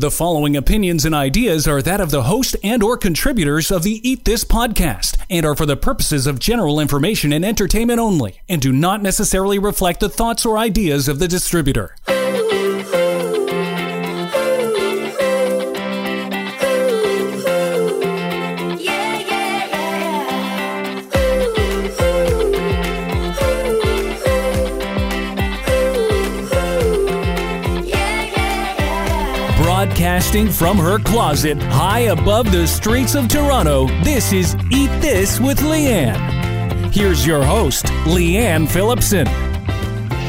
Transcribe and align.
The 0.00 0.10
following 0.10 0.56
opinions 0.56 1.04
and 1.04 1.14
ideas 1.14 1.68
are 1.68 1.82
that 1.82 2.00
of 2.00 2.10
the 2.10 2.22
host 2.22 2.56
and 2.64 2.82
or 2.82 2.96
contributors 2.96 3.70
of 3.70 3.82
the 3.82 4.00
Eat 4.08 4.24
This 4.24 4.44
podcast 4.44 5.18
and 5.28 5.44
are 5.44 5.54
for 5.54 5.66
the 5.66 5.76
purposes 5.76 6.26
of 6.26 6.38
general 6.38 6.80
information 6.80 7.34
and 7.34 7.44
entertainment 7.44 8.00
only 8.00 8.40
and 8.48 8.62
do 8.62 8.72
not 8.72 9.02
necessarily 9.02 9.58
reflect 9.58 10.00
the 10.00 10.08
thoughts 10.08 10.46
or 10.46 10.56
ideas 10.56 11.06
of 11.06 11.18
the 11.18 11.28
distributor. 11.28 11.96
Broadcasting 30.20 30.50
from 30.50 30.76
her 30.76 30.98
closet 30.98 31.62
high 31.62 32.00
above 32.00 32.52
the 32.52 32.66
streets 32.66 33.14
of 33.14 33.26
Toronto, 33.26 33.86
this 34.04 34.34
is 34.34 34.54
Eat 34.70 34.90
This 35.00 35.40
with 35.40 35.60
Leanne. 35.60 36.92
Here's 36.92 37.26
your 37.26 37.42
host, 37.42 37.86
Leanne 38.04 38.68
Phillipson. 38.68 39.26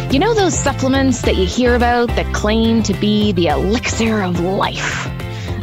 You 0.10 0.20
know 0.20 0.34
those 0.34 0.58
supplements 0.58 1.22
that 1.24 1.36
you 1.36 1.46
hear 1.46 1.76
about 1.76 2.08
that 2.16 2.34
claim 2.34 2.84
to 2.84 2.94
be 2.94 3.34
the 3.34 3.48
elixir 3.48 4.22
of 4.22 4.40
life? 4.40 5.10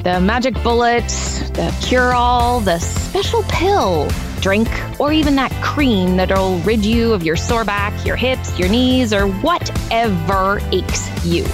The 0.04 0.20
magic 0.20 0.62
bullet, 0.62 1.08
the 1.54 1.74
cure 1.80 2.12
all, 2.12 2.60
the 2.60 2.80
special 2.80 3.42
pill, 3.44 4.10
drink, 4.40 4.68
or 5.00 5.10
even 5.10 5.36
that 5.36 5.52
cream 5.64 6.18
that'll 6.18 6.58
rid 6.58 6.84
you 6.84 7.14
of 7.14 7.22
your 7.22 7.36
sore 7.36 7.64
back, 7.64 8.04
your 8.04 8.16
hips, 8.16 8.58
your 8.58 8.68
knees, 8.68 9.14
or 9.14 9.26
whatever 9.26 10.60
aches 10.70 11.24
you. 11.24 11.46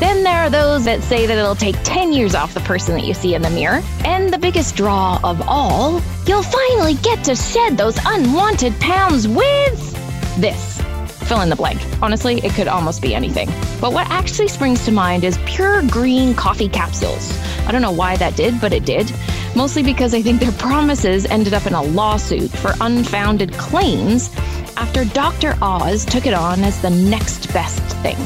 Then 0.00 0.22
there 0.22 0.40
are 0.40 0.48
those 0.48 0.86
that 0.86 1.02
say 1.02 1.26
that 1.26 1.36
it'll 1.36 1.54
take 1.54 1.76
10 1.84 2.14
years 2.14 2.34
off 2.34 2.54
the 2.54 2.60
person 2.60 2.94
that 2.94 3.04
you 3.04 3.12
see 3.12 3.34
in 3.34 3.42
the 3.42 3.50
mirror. 3.50 3.82
And 4.06 4.32
the 4.32 4.38
biggest 4.38 4.74
draw 4.74 5.20
of 5.22 5.42
all, 5.46 6.00
you'll 6.26 6.42
finally 6.42 6.94
get 6.94 7.22
to 7.24 7.36
shed 7.36 7.76
those 7.76 7.98
unwanted 8.06 8.80
pounds 8.80 9.28
with 9.28 10.40
this. 10.40 10.80
Fill 11.28 11.42
in 11.42 11.50
the 11.50 11.56
blank. 11.56 11.80
Honestly, 12.00 12.38
it 12.38 12.52
could 12.52 12.66
almost 12.66 13.02
be 13.02 13.14
anything. 13.14 13.48
But 13.78 13.92
what 13.92 14.08
actually 14.10 14.48
springs 14.48 14.86
to 14.86 14.90
mind 14.90 15.22
is 15.22 15.38
pure 15.44 15.82
green 15.82 16.34
coffee 16.34 16.68
capsules. 16.68 17.38
I 17.66 17.70
don't 17.70 17.82
know 17.82 17.92
why 17.92 18.16
that 18.16 18.36
did, 18.36 18.58
but 18.58 18.72
it 18.72 18.86
did. 18.86 19.12
Mostly 19.54 19.82
because 19.82 20.14
I 20.14 20.22
think 20.22 20.40
their 20.40 20.52
promises 20.52 21.26
ended 21.26 21.52
up 21.52 21.66
in 21.66 21.74
a 21.74 21.82
lawsuit 21.82 22.50
for 22.50 22.72
unfounded 22.80 23.52
claims 23.52 24.34
after 24.78 25.04
Dr. 25.04 25.58
Oz 25.60 26.06
took 26.06 26.24
it 26.24 26.32
on 26.32 26.64
as 26.64 26.80
the 26.80 26.90
next 26.90 27.52
best 27.52 27.82
thing. 27.98 28.16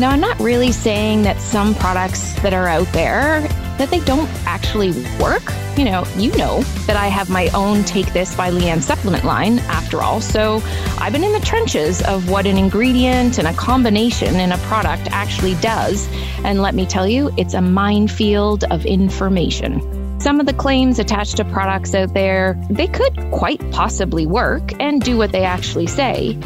Now, 0.00 0.08
I'm 0.08 0.20
not 0.20 0.40
really 0.40 0.72
saying 0.72 1.24
that 1.24 1.38
some 1.42 1.74
products 1.74 2.32
that 2.40 2.54
are 2.54 2.68
out 2.68 2.90
there 2.94 3.42
that 3.76 3.90
they 3.90 4.00
don't 4.00 4.30
actually 4.46 4.92
work. 5.20 5.42
You 5.76 5.84
know, 5.84 6.06
you 6.16 6.34
know 6.38 6.62
that 6.86 6.96
I 6.96 7.08
have 7.08 7.28
my 7.28 7.48
own 7.48 7.84
Take 7.84 8.10
This 8.14 8.34
by 8.34 8.50
Leanne 8.50 8.80
supplement 8.80 9.24
line 9.24 9.58
after 9.58 10.00
all. 10.00 10.22
So 10.22 10.62
I've 10.96 11.12
been 11.12 11.22
in 11.22 11.34
the 11.34 11.40
trenches 11.40 12.00
of 12.04 12.30
what 12.30 12.46
an 12.46 12.56
ingredient 12.56 13.36
and 13.36 13.46
a 13.46 13.52
combination 13.52 14.36
in 14.36 14.52
a 14.52 14.58
product 14.72 15.08
actually 15.10 15.54
does. 15.56 16.08
And 16.44 16.62
let 16.62 16.74
me 16.74 16.86
tell 16.86 17.06
you, 17.06 17.30
it's 17.36 17.52
a 17.52 17.60
minefield 17.60 18.64
of 18.70 18.86
information. 18.86 19.99
Some 20.20 20.38
of 20.38 20.44
the 20.44 20.52
claims 20.52 20.98
attached 20.98 21.38
to 21.38 21.46
products 21.46 21.94
out 21.94 22.12
there, 22.12 22.54
they 22.68 22.86
could 22.86 23.18
quite 23.30 23.58
possibly 23.70 24.26
work 24.26 24.78
and 24.78 25.00
do 25.00 25.16
what 25.16 25.32
they 25.32 25.44
actually 25.44 25.86
say. 25.86 26.38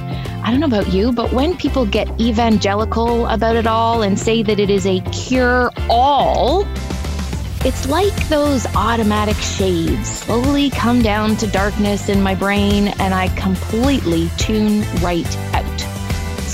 I 0.44 0.52
don't 0.52 0.60
know 0.60 0.66
about 0.66 0.92
you, 0.92 1.10
but 1.10 1.32
when 1.32 1.56
people 1.56 1.84
get 1.84 2.08
evangelical 2.20 3.26
about 3.26 3.56
it 3.56 3.66
all 3.66 4.02
and 4.02 4.16
say 4.16 4.44
that 4.44 4.60
it 4.60 4.70
is 4.70 4.86
a 4.86 5.00
cure 5.10 5.72
all, 5.90 6.64
it's 7.64 7.88
like 7.88 8.14
those 8.28 8.64
automatic 8.76 9.36
shades 9.38 10.08
slowly 10.08 10.70
come 10.70 11.02
down 11.02 11.34
to 11.38 11.46
darkness 11.48 12.08
in 12.08 12.22
my 12.22 12.36
brain 12.36 12.88
and 13.00 13.12
I 13.12 13.26
completely 13.30 14.30
tune 14.38 14.82
right. 15.00 15.26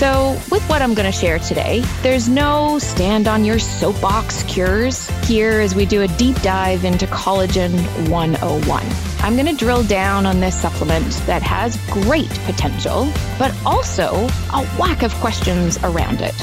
So, 0.01 0.31
with 0.49 0.67
what 0.67 0.81
I'm 0.81 0.95
going 0.95 1.05
to 1.05 1.15
share 1.15 1.37
today, 1.37 1.81
there's 2.01 2.27
no 2.27 2.79
stand 2.79 3.27
on 3.27 3.45
your 3.45 3.59
soapbox 3.59 4.41
cures 4.45 5.07
here 5.27 5.59
as 5.59 5.75
we 5.75 5.85
do 5.85 6.01
a 6.01 6.07
deep 6.07 6.35
dive 6.37 6.85
into 6.85 7.05
Collagen 7.05 7.73
101. 8.09 8.83
I'm 9.19 9.35
going 9.35 9.45
to 9.45 9.55
drill 9.55 9.83
down 9.83 10.25
on 10.25 10.39
this 10.39 10.59
supplement 10.59 11.05
that 11.27 11.43
has 11.43 11.77
great 11.91 12.31
potential, 12.45 13.13
but 13.37 13.55
also 13.63 14.27
a 14.53 14.65
whack 14.79 15.03
of 15.03 15.13
questions 15.17 15.77
around 15.83 16.21
it. 16.21 16.33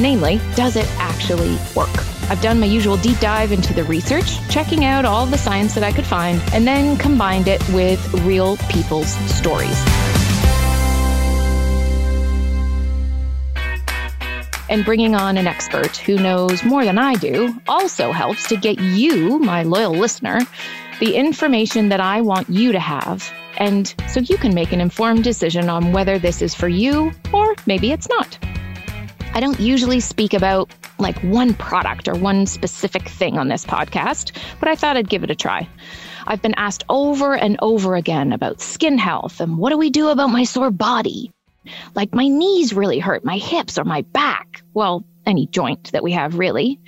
Namely, 0.00 0.40
does 0.56 0.74
it 0.74 0.88
actually 0.98 1.56
work? 1.76 1.96
I've 2.28 2.42
done 2.42 2.58
my 2.58 2.66
usual 2.66 2.96
deep 2.96 3.20
dive 3.20 3.52
into 3.52 3.72
the 3.72 3.84
research, 3.84 4.40
checking 4.48 4.84
out 4.84 5.04
all 5.04 5.24
the 5.24 5.38
science 5.38 5.72
that 5.76 5.84
I 5.84 5.92
could 5.92 6.04
find, 6.04 6.42
and 6.52 6.66
then 6.66 6.96
combined 6.96 7.46
it 7.46 7.62
with 7.68 8.12
real 8.24 8.56
people's 8.68 9.14
stories. 9.32 10.13
And 14.68 14.84
bringing 14.84 15.14
on 15.14 15.36
an 15.36 15.46
expert 15.46 15.96
who 15.96 16.16
knows 16.16 16.64
more 16.64 16.84
than 16.84 16.98
I 16.98 17.14
do 17.14 17.54
also 17.68 18.12
helps 18.12 18.48
to 18.48 18.56
get 18.56 18.80
you, 18.80 19.38
my 19.38 19.62
loyal 19.62 19.92
listener, 19.92 20.40
the 21.00 21.16
information 21.16 21.90
that 21.90 22.00
I 22.00 22.20
want 22.20 22.48
you 22.48 22.72
to 22.72 22.80
have. 22.80 23.30
And 23.58 23.94
so 24.08 24.20
you 24.20 24.36
can 24.36 24.54
make 24.54 24.72
an 24.72 24.80
informed 24.80 25.22
decision 25.22 25.68
on 25.68 25.92
whether 25.92 26.18
this 26.18 26.40
is 26.40 26.54
for 26.54 26.68
you 26.68 27.12
or 27.32 27.54
maybe 27.66 27.92
it's 27.92 28.08
not. 28.08 28.38
I 29.34 29.40
don't 29.40 29.58
usually 29.60 30.00
speak 30.00 30.32
about 30.32 30.70
like 30.98 31.18
one 31.18 31.54
product 31.54 32.08
or 32.08 32.14
one 32.14 32.46
specific 32.46 33.08
thing 33.08 33.36
on 33.36 33.48
this 33.48 33.64
podcast, 33.64 34.32
but 34.60 34.68
I 34.68 34.76
thought 34.76 34.96
I'd 34.96 35.10
give 35.10 35.24
it 35.24 35.30
a 35.30 35.34
try. 35.34 35.68
I've 36.26 36.40
been 36.40 36.54
asked 36.54 36.84
over 36.88 37.34
and 37.34 37.58
over 37.60 37.96
again 37.96 38.32
about 38.32 38.60
skin 38.60 38.96
health 38.96 39.40
and 39.40 39.58
what 39.58 39.70
do 39.70 39.76
we 39.76 39.90
do 39.90 40.08
about 40.08 40.30
my 40.30 40.44
sore 40.44 40.70
body? 40.70 41.33
Like 41.94 42.14
my 42.14 42.28
knees 42.28 42.72
really 42.72 42.98
hurt, 42.98 43.24
my 43.24 43.38
hips 43.38 43.78
or 43.78 43.84
my 43.84 44.02
back. 44.02 44.62
Well, 44.74 45.04
any 45.26 45.46
joint 45.46 45.92
that 45.92 46.02
we 46.02 46.12
have, 46.12 46.38
really. 46.38 46.80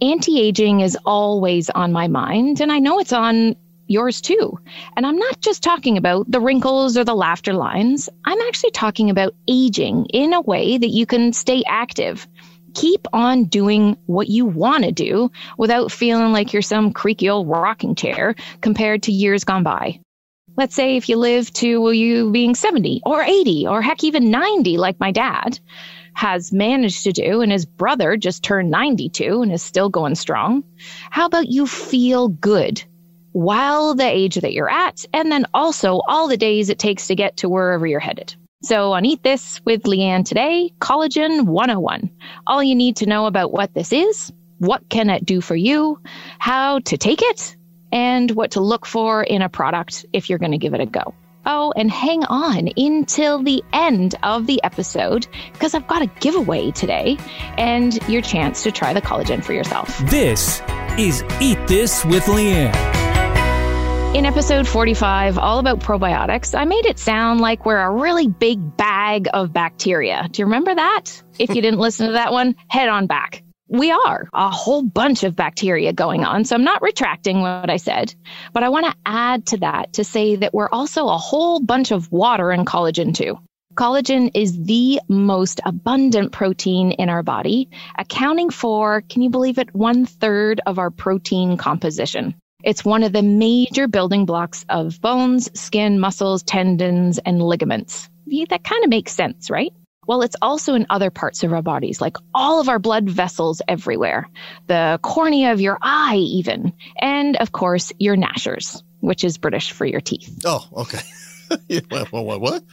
Anti 0.00 0.40
aging 0.40 0.80
is 0.80 0.98
always 1.04 1.70
on 1.70 1.92
my 1.92 2.08
mind, 2.08 2.60
and 2.60 2.70
I 2.70 2.78
know 2.78 2.98
it's 2.98 3.12
on 3.12 3.56
yours 3.88 4.20
too. 4.20 4.58
And 4.96 5.06
I'm 5.06 5.16
not 5.16 5.40
just 5.40 5.62
talking 5.62 5.96
about 5.96 6.30
the 6.30 6.40
wrinkles 6.40 6.96
or 6.96 7.04
the 7.04 7.14
laughter 7.14 7.54
lines, 7.54 8.08
I'm 8.24 8.40
actually 8.42 8.70
talking 8.70 9.10
about 9.10 9.34
aging 9.48 10.06
in 10.06 10.32
a 10.32 10.40
way 10.40 10.78
that 10.78 10.90
you 10.90 11.06
can 11.06 11.32
stay 11.32 11.64
active. 11.66 12.28
Keep 12.74 13.08
on 13.12 13.44
doing 13.44 13.96
what 14.06 14.28
you 14.28 14.44
want 14.44 14.84
to 14.84 14.92
do 14.92 15.30
without 15.56 15.90
feeling 15.90 16.32
like 16.32 16.52
you're 16.52 16.62
some 16.62 16.92
creaky 16.92 17.30
old 17.30 17.48
rocking 17.48 17.94
chair 17.94 18.34
compared 18.60 19.04
to 19.04 19.12
years 19.12 19.44
gone 19.44 19.62
by. 19.62 20.00
Let's 20.58 20.74
say 20.74 20.96
if 20.96 21.08
you 21.08 21.18
live 21.18 21.52
to 21.52 21.92
you 21.92 22.32
being 22.32 22.56
70 22.56 23.02
or 23.06 23.22
80 23.22 23.68
or 23.68 23.80
heck 23.80 24.02
even 24.02 24.28
90 24.28 24.76
like 24.76 24.98
my 24.98 25.12
dad 25.12 25.60
has 26.14 26.52
managed 26.52 27.04
to 27.04 27.12
do, 27.12 27.42
and 27.42 27.52
his 27.52 27.64
brother 27.64 28.16
just 28.16 28.42
turned 28.42 28.68
92 28.68 29.40
and 29.40 29.52
is 29.52 29.62
still 29.62 29.88
going 29.88 30.16
strong. 30.16 30.64
How 31.10 31.26
about 31.26 31.46
you 31.46 31.64
feel 31.64 32.26
good 32.26 32.82
while 33.30 33.94
the 33.94 34.02
age 34.02 34.34
that 34.34 34.52
you're 34.52 34.68
at, 34.68 35.04
and 35.12 35.30
then 35.30 35.46
also 35.54 36.00
all 36.08 36.26
the 36.26 36.36
days 36.36 36.70
it 36.70 36.80
takes 36.80 37.06
to 37.06 37.14
get 37.14 37.36
to 37.36 37.48
wherever 37.48 37.86
you're 37.86 38.00
headed? 38.00 38.34
So, 38.60 38.94
on 38.94 39.04
Eat 39.04 39.22
This 39.22 39.64
with 39.64 39.84
Leanne 39.84 40.24
today, 40.24 40.72
Collagen 40.80 41.46
101. 41.46 42.10
All 42.48 42.64
you 42.64 42.74
need 42.74 42.96
to 42.96 43.06
know 43.06 43.26
about 43.26 43.52
what 43.52 43.74
this 43.74 43.92
is, 43.92 44.32
what 44.58 44.82
can 44.88 45.08
it 45.08 45.24
do 45.24 45.40
for 45.40 45.54
you, 45.54 46.00
how 46.40 46.80
to 46.80 46.98
take 46.98 47.22
it, 47.22 47.54
and 47.92 48.30
what 48.30 48.52
to 48.52 48.60
look 48.60 48.86
for 48.86 49.22
in 49.22 49.42
a 49.42 49.48
product 49.48 50.06
if 50.12 50.28
you're 50.28 50.38
going 50.38 50.52
to 50.52 50.58
give 50.58 50.74
it 50.74 50.80
a 50.80 50.86
go. 50.86 51.14
Oh, 51.46 51.72
and 51.76 51.90
hang 51.90 52.24
on 52.24 52.68
until 52.76 53.42
the 53.42 53.64
end 53.72 54.14
of 54.22 54.46
the 54.46 54.62
episode 54.62 55.26
because 55.52 55.74
I've 55.74 55.86
got 55.86 56.02
a 56.02 56.06
giveaway 56.20 56.72
today 56.72 57.16
and 57.56 57.98
your 58.08 58.20
chance 58.20 58.62
to 58.64 58.70
try 58.70 58.92
the 58.92 59.00
collagen 59.00 59.42
for 59.42 59.54
yourself. 59.54 59.96
This 60.10 60.60
is 60.98 61.24
Eat 61.40 61.58
This 61.66 62.04
with 62.04 62.24
Leanne. 62.24 62.74
In 64.14 64.26
episode 64.26 64.66
45, 64.66 65.38
all 65.38 65.58
about 65.58 65.80
probiotics, 65.80 66.58
I 66.58 66.64
made 66.64 66.86
it 66.86 66.98
sound 66.98 67.40
like 67.40 67.64
we're 67.64 67.80
a 67.80 67.90
really 67.90 68.26
big 68.26 68.76
bag 68.76 69.28
of 69.32 69.52
bacteria. 69.52 70.26
Do 70.30 70.42
you 70.42 70.46
remember 70.46 70.74
that? 70.74 71.22
If 71.38 71.54
you 71.54 71.62
didn't 71.62 71.78
listen 71.78 72.08
to 72.08 72.12
that 72.14 72.32
one, 72.32 72.56
head 72.68 72.88
on 72.88 73.06
back 73.06 73.42
we 73.68 73.90
are 73.90 74.28
a 74.32 74.50
whole 74.50 74.82
bunch 74.82 75.24
of 75.24 75.36
bacteria 75.36 75.92
going 75.92 76.24
on. 76.24 76.44
So 76.44 76.56
I'm 76.56 76.64
not 76.64 76.82
retracting 76.82 77.40
what 77.40 77.70
I 77.70 77.76
said, 77.76 78.14
but 78.52 78.62
I 78.62 78.68
want 78.70 78.86
to 78.86 78.96
add 79.04 79.46
to 79.46 79.58
that 79.58 79.92
to 79.94 80.04
say 80.04 80.36
that 80.36 80.54
we're 80.54 80.70
also 80.70 81.08
a 81.08 81.18
whole 81.18 81.60
bunch 81.60 81.90
of 81.90 82.10
water 82.10 82.50
and 82.50 82.66
collagen 82.66 83.14
too. 83.14 83.38
Collagen 83.74 84.30
is 84.34 84.60
the 84.64 85.00
most 85.08 85.60
abundant 85.64 86.32
protein 86.32 86.92
in 86.92 87.08
our 87.08 87.22
body, 87.22 87.68
accounting 87.96 88.50
for, 88.50 89.02
can 89.02 89.22
you 89.22 89.30
believe 89.30 89.58
it, 89.58 89.72
one 89.72 90.04
third 90.04 90.60
of 90.66 90.80
our 90.80 90.90
protein 90.90 91.56
composition. 91.56 92.34
It's 92.64 92.84
one 92.84 93.04
of 93.04 93.12
the 93.12 93.22
major 93.22 93.86
building 93.86 94.26
blocks 94.26 94.64
of 94.68 95.00
bones, 95.00 95.48
skin, 95.58 96.00
muscles, 96.00 96.42
tendons, 96.42 97.18
and 97.18 97.40
ligaments. 97.40 98.08
That 98.50 98.64
kind 98.64 98.82
of 98.82 98.90
makes 98.90 99.12
sense, 99.12 99.48
right? 99.48 99.72
Well, 100.08 100.22
it's 100.22 100.36
also 100.40 100.74
in 100.74 100.86
other 100.88 101.10
parts 101.10 101.44
of 101.44 101.52
our 101.52 101.60
bodies, 101.60 102.00
like 102.00 102.16
all 102.34 102.60
of 102.60 102.68
our 102.70 102.78
blood 102.78 103.10
vessels 103.10 103.60
everywhere, 103.68 104.26
the 104.66 104.98
cornea 105.02 105.52
of 105.52 105.60
your 105.60 105.78
eye, 105.82 106.16
even, 106.16 106.72
and 106.98 107.36
of 107.36 107.52
course, 107.52 107.92
your 107.98 108.16
gnashers, 108.16 108.82
which 109.00 109.22
is 109.22 109.36
British 109.36 109.70
for 109.70 109.84
your 109.84 110.00
teeth. 110.00 110.40
Oh, 110.46 110.66
okay. 110.78 111.00
what? 111.90 112.10
what, 112.10 112.40
what? 112.40 112.64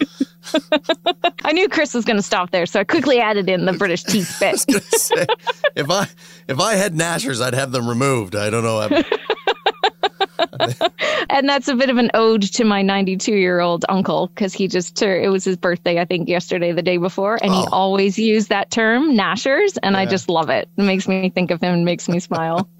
I 1.43 1.51
knew 1.51 1.67
Chris 1.67 1.93
was 1.93 2.05
going 2.05 2.17
to 2.17 2.23
stop 2.23 2.51
there, 2.51 2.65
so 2.65 2.79
I 2.79 2.85
quickly 2.85 3.19
added 3.19 3.49
in 3.49 3.65
the 3.65 3.73
British 3.73 4.03
teeth 4.03 4.37
bit. 4.39 4.57
Say, 4.57 5.25
if 5.75 5.89
I 5.89 6.07
if 6.47 6.59
I 6.61 6.75
had 6.75 6.93
gnashers, 6.93 7.41
I'd 7.41 7.53
have 7.53 7.73
them 7.73 7.87
removed. 7.87 8.35
I 8.35 8.49
don't 8.49 8.63
know. 8.63 8.87
and 11.29 11.47
that's 11.47 11.67
a 11.67 11.75
bit 11.75 11.89
of 11.89 11.97
an 11.97 12.11
ode 12.13 12.41
to 12.41 12.63
my 12.63 12.81
92 12.81 13.33
year 13.33 13.59
old 13.59 13.85
uncle 13.89 14.27
because 14.27 14.53
he 14.53 14.67
just 14.67 15.01
it 15.01 15.29
was 15.29 15.43
his 15.43 15.57
birthday 15.57 15.99
i 15.99 16.05
think 16.05 16.27
yesterday 16.27 16.71
the 16.71 16.81
day 16.81 16.97
before 16.97 17.35
and 17.41 17.51
oh. 17.51 17.61
he 17.61 17.67
always 17.71 18.17
used 18.17 18.49
that 18.49 18.71
term 18.71 19.13
gnashers 19.13 19.77
and 19.81 19.93
yeah. 19.93 19.99
i 19.99 20.05
just 20.05 20.29
love 20.29 20.49
it 20.49 20.69
it 20.77 20.83
makes 20.83 21.07
me 21.07 21.29
think 21.29 21.51
of 21.51 21.61
him 21.61 21.73
and 21.73 21.85
makes 21.85 22.07
me 22.07 22.19
smile 22.19 22.69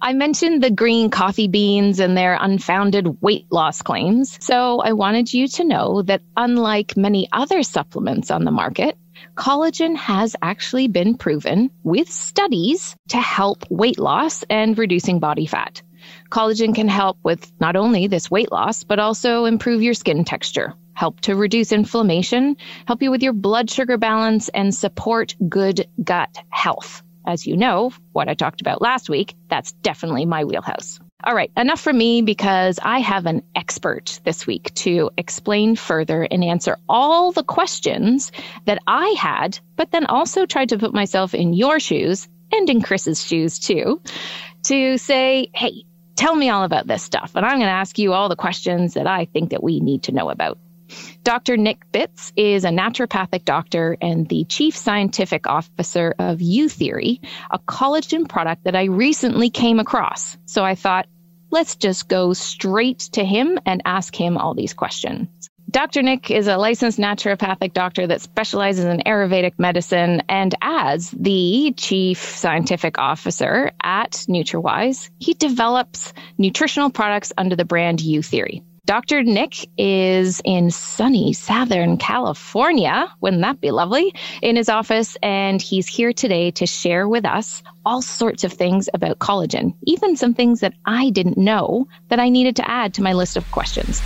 I 0.00 0.12
mentioned 0.12 0.62
the 0.62 0.70
green 0.70 1.10
coffee 1.10 1.48
beans 1.48 2.00
and 2.00 2.16
their 2.16 2.36
unfounded 2.40 3.20
weight 3.20 3.46
loss 3.50 3.82
claims. 3.82 4.36
So 4.44 4.80
I 4.80 4.92
wanted 4.92 5.32
you 5.32 5.48
to 5.48 5.64
know 5.64 6.02
that 6.02 6.22
unlike 6.36 6.96
many 6.96 7.28
other 7.32 7.62
supplements 7.62 8.30
on 8.30 8.44
the 8.44 8.50
market, 8.50 8.96
collagen 9.36 9.96
has 9.96 10.36
actually 10.42 10.88
been 10.88 11.16
proven 11.16 11.70
with 11.82 12.10
studies 12.10 12.96
to 13.08 13.18
help 13.18 13.64
weight 13.70 13.98
loss 13.98 14.44
and 14.48 14.76
reducing 14.78 15.18
body 15.20 15.46
fat. 15.46 15.82
Collagen 16.30 16.74
can 16.74 16.88
help 16.88 17.18
with 17.22 17.50
not 17.60 17.76
only 17.76 18.06
this 18.06 18.30
weight 18.30 18.52
loss, 18.52 18.84
but 18.84 18.98
also 18.98 19.44
improve 19.44 19.82
your 19.82 19.94
skin 19.94 20.24
texture, 20.24 20.74
help 20.94 21.20
to 21.20 21.34
reduce 21.34 21.72
inflammation, 21.72 22.56
help 22.86 23.02
you 23.02 23.10
with 23.10 23.22
your 23.22 23.32
blood 23.32 23.70
sugar 23.70 23.96
balance, 23.96 24.48
and 24.48 24.74
support 24.74 25.34
good 25.48 25.88
gut 26.02 26.36
health. 26.50 27.02
As 27.26 27.46
you 27.46 27.56
know, 27.56 27.92
what 28.12 28.28
I 28.28 28.34
talked 28.34 28.60
about 28.60 28.80
last 28.80 29.10
week, 29.10 29.34
that's 29.48 29.72
definitely 29.72 30.24
my 30.24 30.44
wheelhouse. 30.44 30.98
All 31.24 31.34
right, 31.34 31.50
enough 31.56 31.80
for 31.80 31.92
me 31.92 32.22
because 32.22 32.78
I 32.80 33.00
have 33.00 33.26
an 33.26 33.42
expert 33.56 34.20
this 34.24 34.46
week 34.46 34.72
to 34.74 35.10
explain 35.16 35.74
further 35.74 36.22
and 36.22 36.44
answer 36.44 36.78
all 36.88 37.32
the 37.32 37.42
questions 37.42 38.30
that 38.66 38.80
I 38.86 39.08
had, 39.18 39.58
but 39.74 39.90
then 39.90 40.06
also 40.06 40.46
tried 40.46 40.68
to 40.68 40.78
put 40.78 40.94
myself 40.94 41.34
in 41.34 41.54
your 41.54 41.80
shoes 41.80 42.28
and 42.52 42.70
in 42.70 42.80
Chris's 42.82 43.22
shoes 43.22 43.58
too, 43.58 44.00
to 44.64 44.96
say, 44.96 45.50
hey, 45.52 45.84
Tell 46.18 46.34
me 46.34 46.50
all 46.50 46.64
about 46.64 46.88
this 46.88 47.04
stuff. 47.04 47.30
And 47.36 47.46
I'm 47.46 47.58
going 47.58 47.68
to 47.68 47.72
ask 47.72 47.96
you 47.96 48.12
all 48.12 48.28
the 48.28 48.34
questions 48.34 48.94
that 48.94 49.06
I 49.06 49.26
think 49.26 49.50
that 49.50 49.62
we 49.62 49.78
need 49.78 50.02
to 50.02 50.12
know 50.12 50.30
about. 50.30 50.58
Dr. 51.22 51.56
Nick 51.56 51.84
Bitz 51.92 52.32
is 52.34 52.64
a 52.64 52.70
naturopathic 52.70 53.44
doctor 53.44 53.96
and 54.02 54.28
the 54.28 54.42
chief 54.46 54.76
scientific 54.76 55.46
officer 55.46 56.16
of 56.18 56.38
Youtheory, 56.38 57.20
a 57.52 57.60
collagen 57.60 58.28
product 58.28 58.64
that 58.64 58.74
I 58.74 58.86
recently 58.86 59.48
came 59.48 59.78
across. 59.78 60.36
So 60.44 60.64
I 60.64 60.74
thought, 60.74 61.06
let's 61.52 61.76
just 61.76 62.08
go 62.08 62.32
straight 62.32 62.98
to 63.12 63.24
him 63.24 63.56
and 63.64 63.80
ask 63.84 64.12
him 64.12 64.36
all 64.36 64.54
these 64.54 64.74
questions. 64.74 65.47
Dr. 65.70 66.02
Nick 66.02 66.30
is 66.30 66.46
a 66.46 66.56
licensed 66.56 66.98
naturopathic 66.98 67.74
doctor 67.74 68.06
that 68.06 68.22
specializes 68.22 68.86
in 68.86 69.00
Ayurvedic 69.00 69.58
medicine 69.58 70.22
and 70.26 70.54
as 70.62 71.10
the 71.10 71.74
chief 71.76 72.18
scientific 72.18 72.96
officer 72.96 73.72
at 73.82 74.12
Nutrawise, 74.30 75.10
he 75.18 75.34
develops 75.34 76.14
nutritional 76.38 76.88
products 76.88 77.34
under 77.36 77.54
the 77.54 77.66
brand 77.66 77.98
Youtheory. 77.98 78.62
Dr. 78.86 79.22
Nick 79.22 79.68
is 79.76 80.40
in 80.42 80.70
sunny 80.70 81.34
Southern 81.34 81.98
California. 81.98 83.12
Wouldn't 83.20 83.42
that 83.42 83.60
be 83.60 83.70
lovely? 83.70 84.14
In 84.40 84.56
his 84.56 84.70
office, 84.70 85.18
and 85.22 85.60
he's 85.60 85.86
here 85.86 86.14
today 86.14 86.50
to 86.52 86.64
share 86.64 87.06
with 87.06 87.26
us 87.26 87.62
all 87.84 88.00
sorts 88.00 88.44
of 88.44 88.54
things 88.54 88.88
about 88.94 89.18
collagen, 89.18 89.74
even 89.82 90.16
some 90.16 90.32
things 90.32 90.60
that 90.60 90.72
I 90.86 91.10
didn't 91.10 91.36
know 91.36 91.86
that 92.08 92.18
I 92.18 92.30
needed 92.30 92.56
to 92.56 92.70
add 92.70 92.94
to 92.94 93.02
my 93.02 93.12
list 93.12 93.36
of 93.36 93.50
questions. 93.50 94.00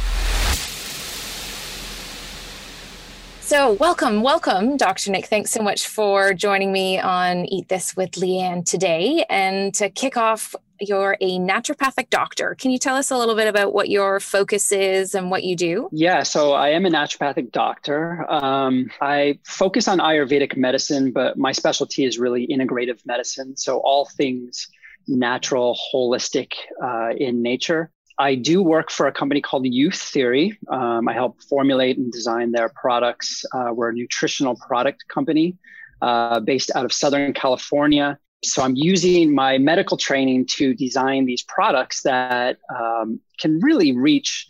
So, 3.43 3.73
welcome, 3.73 4.23
welcome, 4.23 4.77
Dr. 4.77 5.11
Nick. 5.11 5.27
Thanks 5.27 5.51
so 5.51 5.63
much 5.63 5.89
for 5.89 6.33
joining 6.33 6.73
me 6.73 6.99
on 7.01 7.45
Eat 7.47 7.69
This 7.69 7.95
with 7.97 8.13
Leanne 8.13 8.65
today. 8.65 9.27
And 9.29 9.75
to 9.75 9.91
kick 9.91 10.17
off, 10.17 10.55
you're 10.81 11.17
a 11.21 11.39
naturopathic 11.39 12.09
doctor. 12.09 12.55
Can 12.55 12.71
you 12.71 12.79
tell 12.79 12.97
us 12.97 13.11
a 13.11 13.19
little 13.19 13.35
bit 13.35 13.49
about 13.49 13.75
what 13.75 13.91
your 13.91 14.21
focus 14.21 14.71
is 14.71 15.15
and 15.15 15.31
what 15.31 15.43
you 15.43 15.57
do? 15.57 15.89
Yeah, 15.93 16.23
so 16.23 16.53
I 16.53 16.69
am 16.71 16.87
a 16.87 16.91
naturopathic 16.91 17.51
doctor. 17.51 18.25
Um, 18.31 18.91
I 19.01 19.41
focus 19.45 19.89
on 19.89 19.99
Ayurvedic 19.99 20.57
medicine, 20.57 21.11
but 21.11 21.37
my 21.37 21.53
specialty 21.53 22.05
is 22.05 22.19
really 22.19 22.47
integrative 22.47 23.05
medicine. 23.05 23.57
So, 23.57 23.79
all 23.79 24.07
things 24.07 24.69
natural, 25.09 25.77
holistic 25.93 26.53
uh, 26.83 27.11
in 27.17 27.43
nature. 27.43 27.91
I 28.23 28.37
do 28.37 28.63
work 28.63 28.89
for 28.93 29.09
a 29.09 29.13
company 29.13 29.41
called 29.41 29.65
Youtheory. 29.65 30.57
Um, 30.71 31.09
I 31.09 31.13
help 31.13 31.43
formulate 31.43 31.99
and 31.99 32.13
design 32.13 32.53
their 32.53 32.69
products. 32.69 33.45
Uh, 33.53 33.71
we're 33.75 33.89
a 33.89 33.93
nutritional 33.93 34.55
product 34.55 35.05
company 35.09 35.57
uh, 36.01 36.39
based 36.39 36.71
out 36.77 36.85
of 36.85 36.93
Southern 36.93 37.33
California. 37.33 38.17
So 38.45 38.63
I'm 38.63 38.77
using 38.77 39.35
my 39.35 39.59
medical 39.59 39.97
training 39.97 40.47
to 40.57 40.73
design 40.73 41.27
these 41.27 41.43
products 41.43 42.03
that 42.03 42.59
um, 42.73 43.19
can 43.41 43.59
really 43.59 43.91
reach 43.91 44.47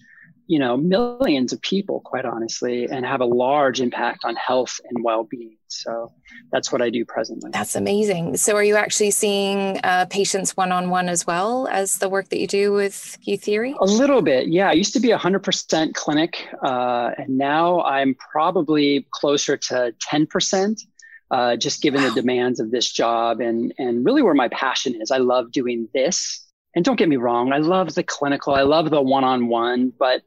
you 0.52 0.58
know 0.58 0.76
millions 0.76 1.50
of 1.54 1.62
people 1.62 2.00
quite 2.00 2.26
honestly 2.26 2.84
and 2.84 3.06
have 3.06 3.22
a 3.22 3.24
large 3.24 3.80
impact 3.80 4.20
on 4.22 4.36
health 4.36 4.78
and 4.88 5.02
well-being. 5.02 5.56
So 5.68 6.12
that's 6.52 6.70
what 6.70 6.82
i 6.82 6.90
do 6.90 7.06
presently. 7.06 7.50
That's 7.50 7.74
amazing. 7.74 8.36
So 8.36 8.54
are 8.56 8.62
you 8.62 8.76
actually 8.76 9.12
seeing 9.12 9.80
uh, 9.82 10.04
patients 10.10 10.54
one-on-one 10.54 11.08
as 11.08 11.26
well 11.26 11.68
as 11.68 11.96
the 11.96 12.10
work 12.10 12.28
that 12.28 12.38
you 12.38 12.46
do 12.46 12.70
with 12.74 13.16
Youtheory 13.26 13.74
a 13.80 13.86
little 13.86 14.20
bit 14.20 14.48
yeah. 14.48 14.68
I 14.68 14.72
used 14.72 14.92
to 14.92 15.00
be 15.00 15.08
100% 15.08 15.94
clinic 15.94 16.46
uh, 16.62 17.12
and 17.16 17.38
now 17.38 17.80
i'm 17.82 18.14
probably 18.14 19.06
closer 19.10 19.56
to 19.56 19.94
10% 20.12 20.82
uh, 21.30 21.56
just 21.56 21.80
given 21.80 22.02
wow. 22.02 22.10
the 22.10 22.20
demands 22.20 22.60
of 22.60 22.70
this 22.70 22.92
job 22.92 23.40
and 23.40 23.72
and 23.78 24.04
really 24.04 24.20
where 24.20 24.34
my 24.34 24.48
passion 24.48 25.00
is. 25.00 25.10
I 25.10 25.16
love 25.16 25.50
doing 25.50 25.88
this. 25.94 26.46
And 26.74 26.84
don't 26.84 26.96
get 26.96 27.08
me 27.08 27.16
wrong, 27.16 27.52
I 27.52 27.58
love 27.58 27.94
the 27.94 28.02
clinical, 28.02 28.54
I 28.54 28.62
love 28.62 28.90
the 28.90 29.02
one 29.02 29.24
on 29.24 29.48
one, 29.48 29.92
but 29.98 30.22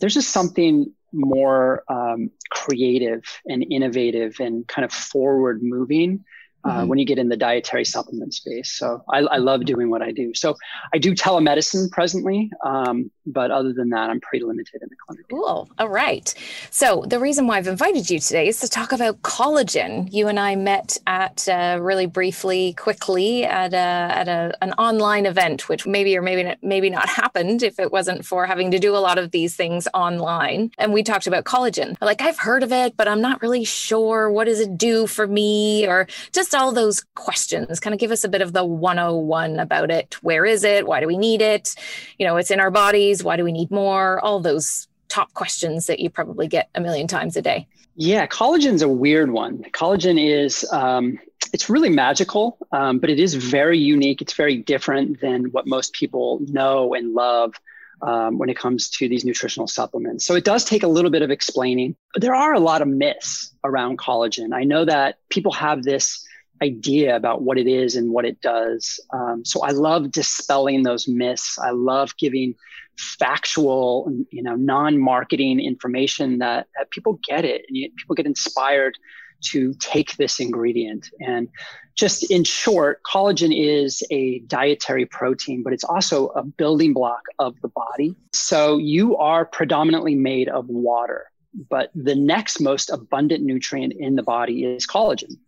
there's 0.00 0.14
just 0.14 0.30
something 0.30 0.92
more 1.12 1.82
um, 1.88 2.30
creative 2.50 3.22
and 3.46 3.64
innovative 3.70 4.36
and 4.40 4.66
kind 4.68 4.84
of 4.84 4.92
forward 4.92 5.62
moving 5.62 6.24
uh, 6.68 6.72
mm-hmm. 6.72 6.88
when 6.88 6.98
you 6.98 7.04
get 7.04 7.18
in 7.18 7.28
the 7.28 7.36
dietary 7.36 7.84
supplement 7.84 8.34
space. 8.34 8.72
So 8.72 9.04
I, 9.08 9.20
I, 9.20 9.36
love 9.36 9.64
doing 9.64 9.90
what 9.90 10.02
I 10.02 10.10
do. 10.10 10.32
So 10.34 10.56
I 10.92 10.98
do 10.98 11.14
telemedicine 11.14 11.90
presently, 11.90 12.50
um, 12.64 13.10
but 13.26 13.50
other 13.50 13.72
than 13.72 13.90
that, 13.90 14.10
I'm 14.10 14.20
pretty 14.20 14.44
limited 14.44 14.82
in 14.82 14.88
the 14.88 14.96
clinic. 15.06 15.26
Cool. 15.30 15.68
All 15.78 15.88
right. 15.88 16.34
So 16.70 17.04
the 17.06 17.20
reason 17.20 17.46
why 17.46 17.58
I've 17.58 17.68
invited 17.68 18.10
you 18.10 18.18
today 18.18 18.48
is 18.48 18.60
to 18.60 18.68
talk 18.68 18.92
about 18.92 19.22
collagen. 19.22 20.12
You 20.12 20.26
and 20.28 20.40
I 20.40 20.56
met 20.56 20.98
at 21.06 21.48
uh, 21.48 21.78
really 21.80 22.06
briefly, 22.06 22.72
quickly 22.74 23.44
at 23.44 23.72
a, 23.72 23.76
at 23.76 24.28
a, 24.28 24.56
an 24.60 24.72
online 24.72 25.26
event, 25.26 25.68
which 25.68 25.86
maybe 25.86 26.16
or 26.16 26.22
maybe 26.22 26.42
not, 26.42 26.58
maybe 26.62 26.90
not 26.90 27.08
happened 27.20 27.62
if 27.62 27.78
it 27.78 27.92
wasn't 27.92 28.26
for 28.26 28.46
having 28.46 28.70
to 28.72 28.78
do 28.78 28.96
a 28.96 28.98
lot 28.98 29.18
of 29.18 29.30
these 29.30 29.54
things 29.54 29.86
online. 29.94 30.70
And 30.78 30.92
we 30.92 31.02
talked 31.02 31.26
about 31.26 31.44
collagen. 31.44 31.96
Like 32.00 32.20
I've 32.20 32.38
heard 32.38 32.62
of 32.62 32.72
it, 32.72 32.96
but 32.96 33.06
I'm 33.06 33.20
not 33.20 33.42
really 33.42 33.64
sure 33.64 34.30
what 34.30 34.46
does 34.46 34.60
it 34.60 34.76
do 34.76 35.06
for 35.06 35.26
me, 35.26 35.86
or 35.86 36.08
just 36.32 36.48
just 36.48 36.57
all 36.58 36.72
those 36.72 37.04
questions, 37.14 37.80
kind 37.80 37.94
of 37.94 38.00
give 38.00 38.10
us 38.10 38.24
a 38.24 38.28
bit 38.28 38.42
of 38.42 38.52
the 38.52 38.64
101 38.64 39.58
about 39.58 39.90
it. 39.90 40.16
Where 40.22 40.44
is 40.44 40.64
it? 40.64 40.86
Why 40.86 41.00
do 41.00 41.06
we 41.06 41.16
need 41.16 41.40
it? 41.40 41.74
You 42.18 42.26
know, 42.26 42.36
it's 42.36 42.50
in 42.50 42.60
our 42.60 42.70
bodies. 42.70 43.24
Why 43.24 43.36
do 43.36 43.44
we 43.44 43.52
need 43.52 43.70
more? 43.70 44.20
All 44.20 44.40
those 44.40 44.88
top 45.08 45.32
questions 45.34 45.86
that 45.86 46.00
you 46.00 46.10
probably 46.10 46.48
get 46.48 46.68
a 46.74 46.80
million 46.80 47.06
times 47.06 47.36
a 47.36 47.42
day. 47.42 47.66
Yeah, 47.94 48.26
collagen's 48.26 48.82
a 48.82 48.88
weird 48.88 49.30
one. 49.30 49.64
Collagen 49.72 50.22
is, 50.22 50.64
um, 50.70 51.18
it's 51.52 51.68
really 51.68 51.88
magical, 51.88 52.58
um, 52.70 52.98
but 52.98 53.10
it 53.10 53.18
is 53.18 53.34
very 53.34 53.78
unique. 53.78 54.20
It's 54.20 54.34
very 54.34 54.56
different 54.56 55.20
than 55.20 55.46
what 55.46 55.66
most 55.66 55.94
people 55.94 56.40
know 56.48 56.94
and 56.94 57.14
love 57.14 57.54
um, 58.02 58.38
when 58.38 58.48
it 58.48 58.56
comes 58.56 58.90
to 58.90 59.08
these 59.08 59.24
nutritional 59.24 59.66
supplements. 59.66 60.24
So 60.24 60.34
it 60.36 60.44
does 60.44 60.64
take 60.64 60.82
a 60.82 60.88
little 60.88 61.10
bit 61.10 61.22
of 61.22 61.30
explaining. 61.30 61.96
But 62.12 62.22
there 62.22 62.34
are 62.34 62.54
a 62.54 62.60
lot 62.60 62.82
of 62.82 62.88
myths 62.88 63.52
around 63.64 63.98
collagen. 63.98 64.54
I 64.54 64.64
know 64.64 64.84
that 64.84 65.18
people 65.28 65.52
have 65.52 65.82
this 65.82 66.24
idea 66.62 67.16
about 67.16 67.42
what 67.42 67.58
it 67.58 67.66
is 67.66 67.96
and 67.96 68.10
what 68.10 68.24
it 68.24 68.40
does. 68.40 69.00
Um, 69.12 69.44
so 69.44 69.62
I 69.62 69.70
love 69.70 70.10
dispelling 70.10 70.82
those 70.82 71.06
myths. 71.08 71.58
I 71.58 71.70
love 71.70 72.16
giving 72.16 72.54
factual, 72.96 74.10
you 74.30 74.42
know, 74.42 74.56
non-marketing 74.56 75.60
information 75.60 76.38
that, 76.38 76.66
that 76.76 76.90
people 76.90 77.20
get 77.28 77.44
it 77.44 77.64
and 77.68 77.76
you, 77.76 77.90
people 77.96 78.14
get 78.16 78.26
inspired 78.26 78.98
to 79.40 79.72
take 79.78 80.16
this 80.16 80.40
ingredient. 80.40 81.08
And 81.20 81.48
just 81.94 82.28
in 82.28 82.42
short, 82.42 83.00
collagen 83.04 83.52
is 83.56 84.02
a 84.10 84.40
dietary 84.40 85.06
protein, 85.06 85.62
but 85.62 85.72
it's 85.72 85.84
also 85.84 86.26
a 86.28 86.42
building 86.42 86.92
block 86.92 87.22
of 87.38 87.54
the 87.60 87.68
body. 87.68 88.16
So 88.32 88.78
you 88.78 89.16
are 89.16 89.44
predominantly 89.44 90.16
made 90.16 90.48
of 90.48 90.66
water. 90.68 91.26
but 91.70 91.90
the 91.94 92.14
next 92.14 92.60
most 92.60 92.90
abundant 92.90 93.42
nutrient 93.44 93.92
in 93.92 94.16
the 94.16 94.22
body 94.22 94.64
is 94.64 94.86
collagen. 94.86 95.38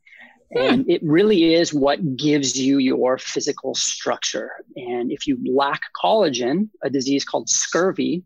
And 0.52 0.88
it 0.90 1.00
really 1.04 1.54
is 1.54 1.72
what 1.72 2.16
gives 2.16 2.58
you 2.58 2.78
your 2.78 3.18
physical 3.18 3.74
structure. 3.74 4.50
And 4.74 5.12
if 5.12 5.26
you 5.26 5.38
lack 5.54 5.80
collagen, 6.02 6.70
a 6.82 6.90
disease 6.90 7.24
called 7.24 7.48
scurvy, 7.48 8.24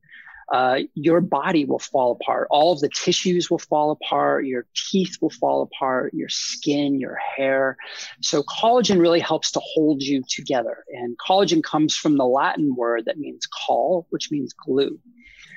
uh, 0.53 0.81
your 0.95 1.21
body 1.21 1.65
will 1.65 1.79
fall 1.79 2.13
apart. 2.13 2.49
All 2.51 2.73
of 2.73 2.81
the 2.81 2.89
tissues 2.89 3.51
will 3.51 3.59
fall 3.59 3.91
apart. 3.91 4.47
Your 4.47 4.67
teeth 4.75 5.17
will 5.21 5.31
fall 5.31 5.63
apart. 5.63 6.13
Your 6.15 6.29
skin, 6.29 7.01
your 7.01 7.17
hair. 7.17 7.77
So 8.21 8.43
collagen 8.43 9.01
really 9.01 9.21
helps 9.21 9.51
to 9.53 9.61
hold 9.63 10.03
you 10.03 10.23
together. 10.29 10.85
And 10.93 11.17
collagen 11.19 11.63
comes 11.63 11.97
from 11.97 12.17
the 12.17 12.27
Latin 12.27 12.75
word 12.75 13.05
that 13.07 13.19
means 13.19 13.47
call, 13.47 14.07
which 14.11 14.31
means 14.31 14.53
glue. 14.53 14.99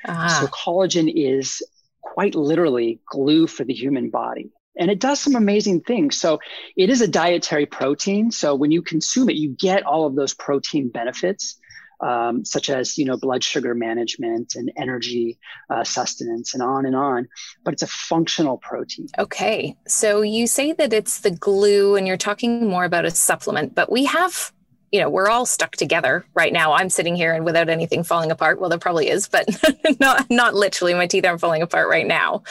Ah. 0.06 0.40
So 0.40 0.48
collagen 0.48 1.12
is 1.14 1.62
quite 2.02 2.36
literally 2.36 3.00
glue 3.10 3.48
for 3.48 3.64
the 3.64 3.74
human 3.74 4.10
body. 4.10 4.52
And 4.78 4.92
it 4.92 5.00
does 5.00 5.20
some 5.20 5.36
amazing 5.36 5.82
things. 5.82 6.20
So 6.20 6.40
it 6.76 6.90
is 6.90 7.02
a 7.02 7.08
dietary 7.08 7.66
protein. 7.66 8.32
So 8.32 8.56
when 8.56 8.72
you 8.72 8.82
consume 8.82 9.30
it, 9.30 9.36
you 9.36 9.50
get 9.50 9.84
all 9.84 10.06
of 10.06 10.16
those 10.16 10.34
protein 10.34 10.90
benefits 10.90 11.60
um, 12.02 12.46
such 12.46 12.70
as 12.70 12.98
you 12.98 13.06
know 13.06 13.18
blood 13.18 13.44
sugar 13.44 13.74
management 13.74 14.56
and 14.56 14.72
energy 14.78 15.40
uh, 15.70 15.84
sustenance 15.84 16.54
and 16.54 16.62
on 16.62 16.86
and 16.86 16.96
on 16.96 17.28
but 17.64 17.74
it's 17.74 17.82
a 17.82 17.88
functional 17.88 18.58
protein 18.58 19.08
okay 19.18 19.76
so 19.88 20.22
you 20.22 20.48
say 20.48 20.74
that 20.74 20.94
it's 20.94 21.22
the 21.22 21.32
glue 21.32 21.96
and 21.96 22.08
you're 22.08 22.18
talking 22.18 22.68
more 22.68 22.86
about 22.86 23.06
a 23.06 23.12
supplement 23.12 23.74
but 23.74 23.92
we 23.92 24.06
have 24.06 24.52
you 24.92 25.02
know 25.02 25.10
we're 25.10 25.30
all 25.30 25.46
stuck 25.46 25.72
together 25.74 26.26
right 26.34 26.54
now. 26.54 26.74
I'm 26.74 26.90
sitting 26.90 27.16
here 27.16 27.34
and 27.34 27.44
without 27.44 27.70
anything 27.70 28.04
falling 28.04 28.32
apart. 28.32 28.60
Well 28.60 28.70
there 28.70 28.80
probably 28.80 29.10
is 29.10 29.28
but 29.28 29.48
not 30.00 30.30
not 30.30 30.56
literally. 30.56 30.94
My 30.94 31.08
teeth 31.08 31.26
aren't 31.26 31.42
falling 31.42 31.62
apart 31.62 31.90
right 31.90 32.08
now. 32.08 32.44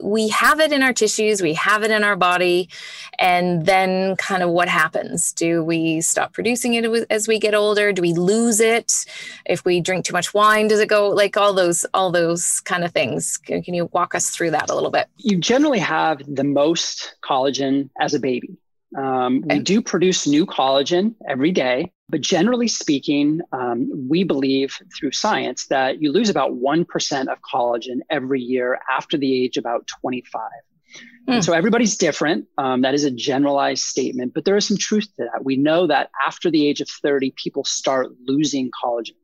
We 0.00 0.28
have 0.28 0.60
it 0.60 0.72
in 0.72 0.82
our 0.82 0.92
tissues. 0.92 1.42
We 1.42 1.54
have 1.54 1.82
it 1.82 1.90
in 1.90 2.02
our 2.04 2.16
body. 2.16 2.68
And 3.18 3.66
then 3.66 4.16
kind 4.16 4.42
of 4.42 4.50
what 4.50 4.68
happens? 4.68 5.32
Do 5.32 5.62
we 5.62 6.00
stop 6.00 6.32
producing 6.32 6.74
it 6.74 7.06
as 7.10 7.28
we 7.28 7.38
get 7.38 7.54
older? 7.54 7.92
Do 7.92 8.02
we 8.02 8.14
lose 8.14 8.60
it? 8.60 9.04
If 9.44 9.64
we 9.64 9.80
drink 9.80 10.04
too 10.04 10.12
much 10.12 10.32
wine 10.34 10.68
does 10.68 10.80
it 10.80 10.88
go 10.88 11.10
like 11.10 11.36
all 11.36 11.52
those 11.52 11.84
all 11.92 12.10
those 12.10 12.60
kind 12.60 12.84
of 12.84 12.92
things. 12.92 13.36
Can, 13.36 13.62
you 13.72 13.88
walk 13.92 14.14
us 14.14 14.30
through 14.30 14.50
that 14.50 14.70
a 14.70 14.74
little 14.74 14.90
bit? 14.90 15.08
You 15.16 15.38
generally 15.38 15.78
have 15.78 16.22
the 16.26 16.44
most 16.44 17.16
collagen 17.22 17.88
as 18.00 18.12
a 18.12 18.18
baby 18.18 18.56
um, 18.96 19.42
we 19.48 19.60
do 19.60 19.80
produce 19.80 20.26
new 20.26 20.44
collagen 20.44 21.14
every 21.26 21.50
day, 21.50 21.92
but 22.08 22.20
generally 22.20 22.68
speaking, 22.68 23.40
um, 23.52 24.08
we 24.08 24.22
believe 24.24 24.78
through 24.98 25.12
science 25.12 25.66
that 25.68 26.02
you 26.02 26.12
lose 26.12 26.28
about 26.28 26.52
1% 26.52 27.32
of 27.32 27.38
collagen 27.40 28.00
every 28.10 28.40
year 28.40 28.78
after 28.90 29.16
the 29.16 29.44
age 29.44 29.56
about 29.56 29.86
25. 29.86 30.42
Mm. 31.28 31.42
So 31.42 31.52
everybody's 31.52 31.96
different. 31.96 32.46
Um, 32.58 32.82
that 32.82 32.94
is 32.94 33.04
a 33.04 33.10
generalized 33.10 33.84
statement, 33.84 34.34
but 34.34 34.44
there 34.44 34.56
is 34.56 34.66
some 34.66 34.76
truth 34.76 35.08
to 35.16 35.28
that. 35.32 35.44
We 35.44 35.56
know 35.56 35.86
that 35.86 36.10
after 36.26 36.50
the 36.50 36.68
age 36.68 36.80
of 36.80 36.88
30, 36.88 37.32
people 37.42 37.64
start 37.64 38.08
losing 38.26 38.70
collagen. 38.70 39.16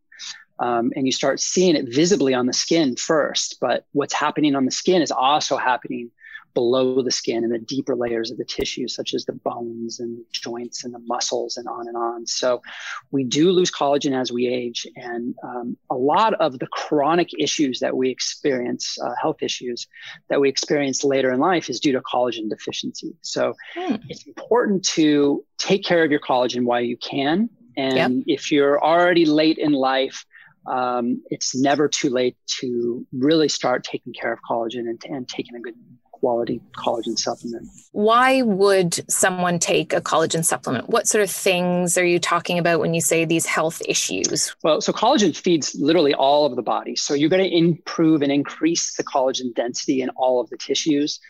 Um, 0.61 0.93
and 0.97 1.07
you 1.07 1.13
start 1.13 1.39
seeing 1.41 1.77
it 1.77 1.95
visibly 1.95 2.35
on 2.35 2.47
the 2.47 2.53
skin 2.53 2.97
first. 2.97 3.59
But 3.61 3.85
what's 3.93 4.15
happening 4.15 4.57
on 4.57 4.65
the 4.65 4.73
skin 4.73 5.03
is 5.03 5.13
also 5.13 5.57
happening 5.57 6.11
below 6.55 7.02
the 7.02 7.11
skin 7.11 7.45
and 7.45 7.52
the 7.52 7.59
deeper 7.59 7.95
layers 7.95 8.31
of 8.31 8.38
the 8.38 8.45
tissue, 8.45 8.88
such 8.88 9.14
as 9.14 9.25
the 9.25 9.33
bones 9.33 10.00
and 10.00 10.25
joints 10.33 10.85
and 10.85 10.95
the 10.95 10.99
muscles 11.00 11.57
and 11.57 11.69
on 11.69 11.87
and 11.87 11.97
on. 11.97 12.26
So 12.26 12.62
we 13.11 13.25
do 13.25 13.52
lose 13.52 13.71
collagen 13.71 14.19
as 14.19 14.33
we 14.33 14.47
age. 14.47 14.87
And 14.97 15.35
um, 15.43 15.76
a 15.90 15.95
lot 15.95 16.35
of 16.35 16.59
the 16.59 16.67
chronic 16.67 17.31
issues 17.38 17.81
that 17.81 17.97
we 17.97 18.11
experience, 18.11 18.99
uh, 19.00 19.14
health 19.21 19.43
issues 19.43 19.87
that 20.28 20.40
we 20.40 20.49
experience 20.49 21.05
later 21.05 21.33
in 21.33 21.40
life, 21.40 21.71
is 21.71 21.81
due 21.81 21.93
to 21.93 22.00
collagen 22.00 22.49
deficiency. 22.49 23.14
So 23.23 23.55
hmm. 23.75 23.97
it's 24.09 24.26
important 24.26 24.85
to 24.97 25.45
take 25.59 25.85
care 25.85 26.05
of 26.05 26.11
your 26.11 26.21
collagen 26.21 26.64
while 26.64 26.81
you 26.81 26.97
can. 26.97 27.50
And 27.76 28.25
yep. 28.26 28.38
if 28.38 28.50
you're 28.50 28.83
already 28.83 29.25
late 29.25 29.59
in 29.59 29.73
life, 29.73 30.25
um, 30.67 31.23
it's 31.31 31.55
never 31.57 31.88
too 31.88 32.11
late 32.11 32.37
to 32.61 33.07
really 33.12 33.49
start 33.49 33.85
taking 33.85 34.12
care 34.12 34.33
of 34.33 34.40
collagen 34.49 34.81
and, 34.81 35.00
and 35.05 35.28
taking 35.28 35.55
a 35.57 35.61
good 35.61 35.75
quality 36.21 36.61
collagen 36.77 37.19
supplement. 37.19 37.69
Why 37.93 38.43
would 38.43 39.11
someone 39.11 39.59
take 39.59 39.93
a 39.93 40.01
collagen 40.01 40.45
supplement? 40.45 40.89
What 40.89 41.07
sort 41.07 41.23
of 41.23 41.31
things 41.31 41.97
are 41.99 42.05
you 42.05 42.19
talking 42.19 42.59
about 42.59 42.81
when 42.81 42.95
you 42.95 43.01
say 43.01 43.25
these 43.25 43.47
health 43.47 43.83
issues? 43.89 44.55
Well, 44.63 44.81
so 44.81 44.93
collagen 44.93 45.37
feeds 45.37 45.75
literally 45.75 46.15
all 46.15 46.47
of 46.47 46.57
the 46.57 46.63
body. 46.63 46.97
So 46.97 47.15
you're 47.15 47.31
going 47.31 47.45
to 47.45 47.57
improve 47.57 48.23
and 48.23 48.33
increase 48.33 48.97
the 48.97 49.05
collagen 49.05 49.55
density 49.55 50.03
in 50.03 50.11
all 50.11 50.41
of 50.41 50.51
the 50.51 50.57
tissues. 50.57 51.21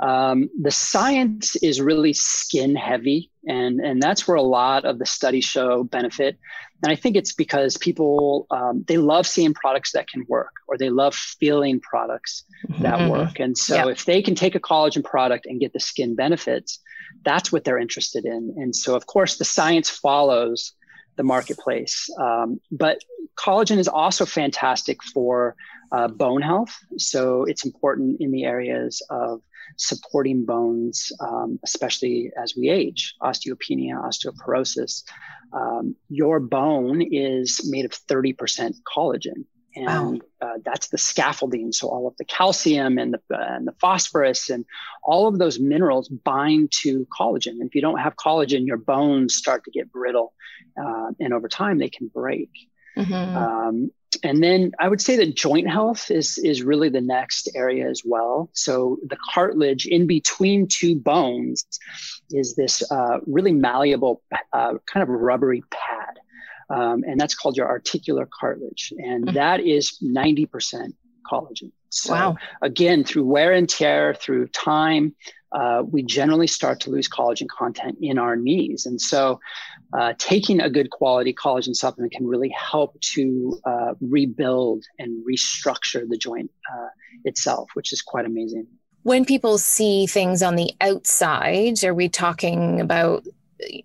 Um, 0.00 0.50
the 0.60 0.70
science 0.70 1.56
is 1.56 1.80
really 1.80 2.12
skin 2.12 2.76
heavy, 2.76 3.30
and, 3.46 3.80
and 3.80 4.02
that's 4.02 4.26
where 4.26 4.36
a 4.36 4.42
lot 4.42 4.84
of 4.84 4.98
the 4.98 5.06
studies 5.06 5.44
show 5.44 5.84
benefit. 5.84 6.38
And 6.82 6.92
I 6.92 6.96
think 6.96 7.16
it's 7.16 7.32
because 7.32 7.76
people 7.78 8.46
um, 8.50 8.84
they 8.86 8.98
love 8.98 9.26
seeing 9.26 9.54
products 9.54 9.92
that 9.92 10.08
can 10.08 10.24
work, 10.28 10.52
or 10.68 10.76
they 10.76 10.90
love 10.90 11.14
feeling 11.14 11.80
products 11.80 12.44
that 12.80 12.98
mm-hmm. 12.98 13.10
work. 13.10 13.40
And 13.40 13.56
so, 13.56 13.76
yep. 13.76 13.86
if 13.88 14.04
they 14.04 14.20
can 14.20 14.34
take 14.34 14.54
a 14.54 14.60
collagen 14.60 15.02
product 15.02 15.46
and 15.46 15.58
get 15.58 15.72
the 15.72 15.80
skin 15.80 16.14
benefits, 16.14 16.80
that's 17.24 17.50
what 17.50 17.64
they're 17.64 17.78
interested 17.78 18.26
in. 18.26 18.54
And 18.58 18.76
so, 18.76 18.94
of 18.94 19.06
course, 19.06 19.38
the 19.38 19.44
science 19.44 19.88
follows 19.88 20.72
the 21.16 21.22
marketplace. 21.22 22.10
Um, 22.20 22.60
but 22.70 22.98
collagen 23.38 23.78
is 23.78 23.88
also 23.88 24.26
fantastic 24.26 25.02
for 25.02 25.56
uh, 25.92 26.08
bone 26.08 26.42
health. 26.42 26.76
So 26.98 27.44
it's 27.44 27.64
important 27.64 28.20
in 28.20 28.30
the 28.32 28.44
areas 28.44 29.02
of 29.08 29.40
supporting 29.76 30.44
bones, 30.44 31.12
um, 31.20 31.58
especially 31.64 32.30
as 32.40 32.54
we 32.56 32.68
age, 32.68 33.14
osteopenia, 33.22 33.94
osteoporosis. 34.02 35.02
Um, 35.52 35.96
your 36.08 36.40
bone 36.40 37.02
is 37.02 37.68
made 37.70 37.84
of 37.84 37.92
30% 37.92 38.74
collagen. 38.96 39.44
And 39.76 40.22
wow. 40.40 40.48
uh, 40.48 40.58
that's 40.64 40.88
the 40.88 40.96
scaffolding. 40.96 41.70
So 41.70 41.88
all 41.88 42.08
of 42.08 42.16
the 42.16 42.24
calcium 42.24 42.96
and 42.96 43.12
the, 43.12 43.36
uh, 43.36 43.56
and 43.56 43.66
the 43.66 43.74
phosphorus 43.78 44.48
and 44.48 44.64
all 45.04 45.28
of 45.28 45.38
those 45.38 45.58
minerals 45.58 46.08
bind 46.08 46.72
to 46.82 47.06
collagen. 47.06 47.60
And 47.60 47.68
if 47.68 47.74
you 47.74 47.82
don't 47.82 47.98
have 47.98 48.16
collagen, 48.16 48.66
your 48.66 48.78
bones 48.78 49.34
start 49.36 49.64
to 49.64 49.70
get 49.70 49.92
brittle. 49.92 50.32
Uh, 50.82 51.10
and 51.20 51.34
over 51.34 51.48
time, 51.48 51.78
they 51.78 51.90
can 51.90 52.08
break. 52.08 52.50
Mm-hmm. 52.96 53.36
Um, 53.36 53.90
and 54.22 54.42
then 54.42 54.72
I 54.78 54.88
would 54.88 55.00
say 55.00 55.16
that 55.16 55.34
joint 55.34 55.68
health 55.68 56.10
is 56.10 56.38
is 56.38 56.62
really 56.62 56.88
the 56.88 57.00
next 57.00 57.48
area 57.54 57.88
as 57.88 58.02
well. 58.04 58.50
So 58.52 58.98
the 59.06 59.16
cartilage 59.32 59.86
in 59.86 60.06
between 60.06 60.68
two 60.68 60.96
bones 60.96 61.66
is 62.30 62.54
this 62.54 62.82
uh, 62.90 63.18
really 63.26 63.52
malleable, 63.52 64.22
uh, 64.52 64.74
kind 64.86 65.02
of 65.02 65.08
rubbery 65.08 65.62
pad, 65.70 66.18
um, 66.70 67.04
and 67.06 67.20
that's 67.20 67.34
called 67.34 67.56
your 67.56 67.68
articular 67.68 68.28
cartilage, 68.38 68.92
and 68.98 69.26
mm-hmm. 69.26 69.34
that 69.34 69.60
is 69.60 69.98
ninety 70.00 70.46
percent 70.46 70.94
collagen. 71.30 71.72
So 71.90 72.12
wow. 72.12 72.36
again, 72.62 73.04
through 73.04 73.24
wear 73.24 73.52
and 73.52 73.68
tear, 73.68 74.14
through 74.14 74.48
time, 74.48 75.14
uh, 75.52 75.82
we 75.86 76.02
generally 76.02 76.46
start 76.46 76.80
to 76.80 76.90
lose 76.90 77.08
collagen 77.08 77.48
content 77.48 77.96
in 78.00 78.18
our 78.18 78.36
knees. 78.36 78.86
And 78.86 79.00
so, 79.00 79.40
uh, 79.96 80.14
taking 80.18 80.60
a 80.60 80.68
good 80.68 80.90
quality 80.90 81.32
collagen 81.32 81.74
supplement 81.74 82.12
can 82.12 82.26
really 82.26 82.50
help 82.50 83.00
to 83.00 83.60
uh, 83.64 83.94
rebuild 84.00 84.84
and 84.98 85.24
restructure 85.24 86.08
the 86.08 86.18
joint 86.18 86.50
uh, 86.72 86.88
itself, 87.24 87.70
which 87.74 87.92
is 87.92 88.02
quite 88.02 88.26
amazing. 88.26 88.66
When 89.02 89.24
people 89.24 89.56
see 89.58 90.06
things 90.06 90.42
on 90.42 90.56
the 90.56 90.72
outside, 90.80 91.84
are 91.84 91.94
we 91.94 92.08
talking 92.08 92.80
about, 92.80 93.24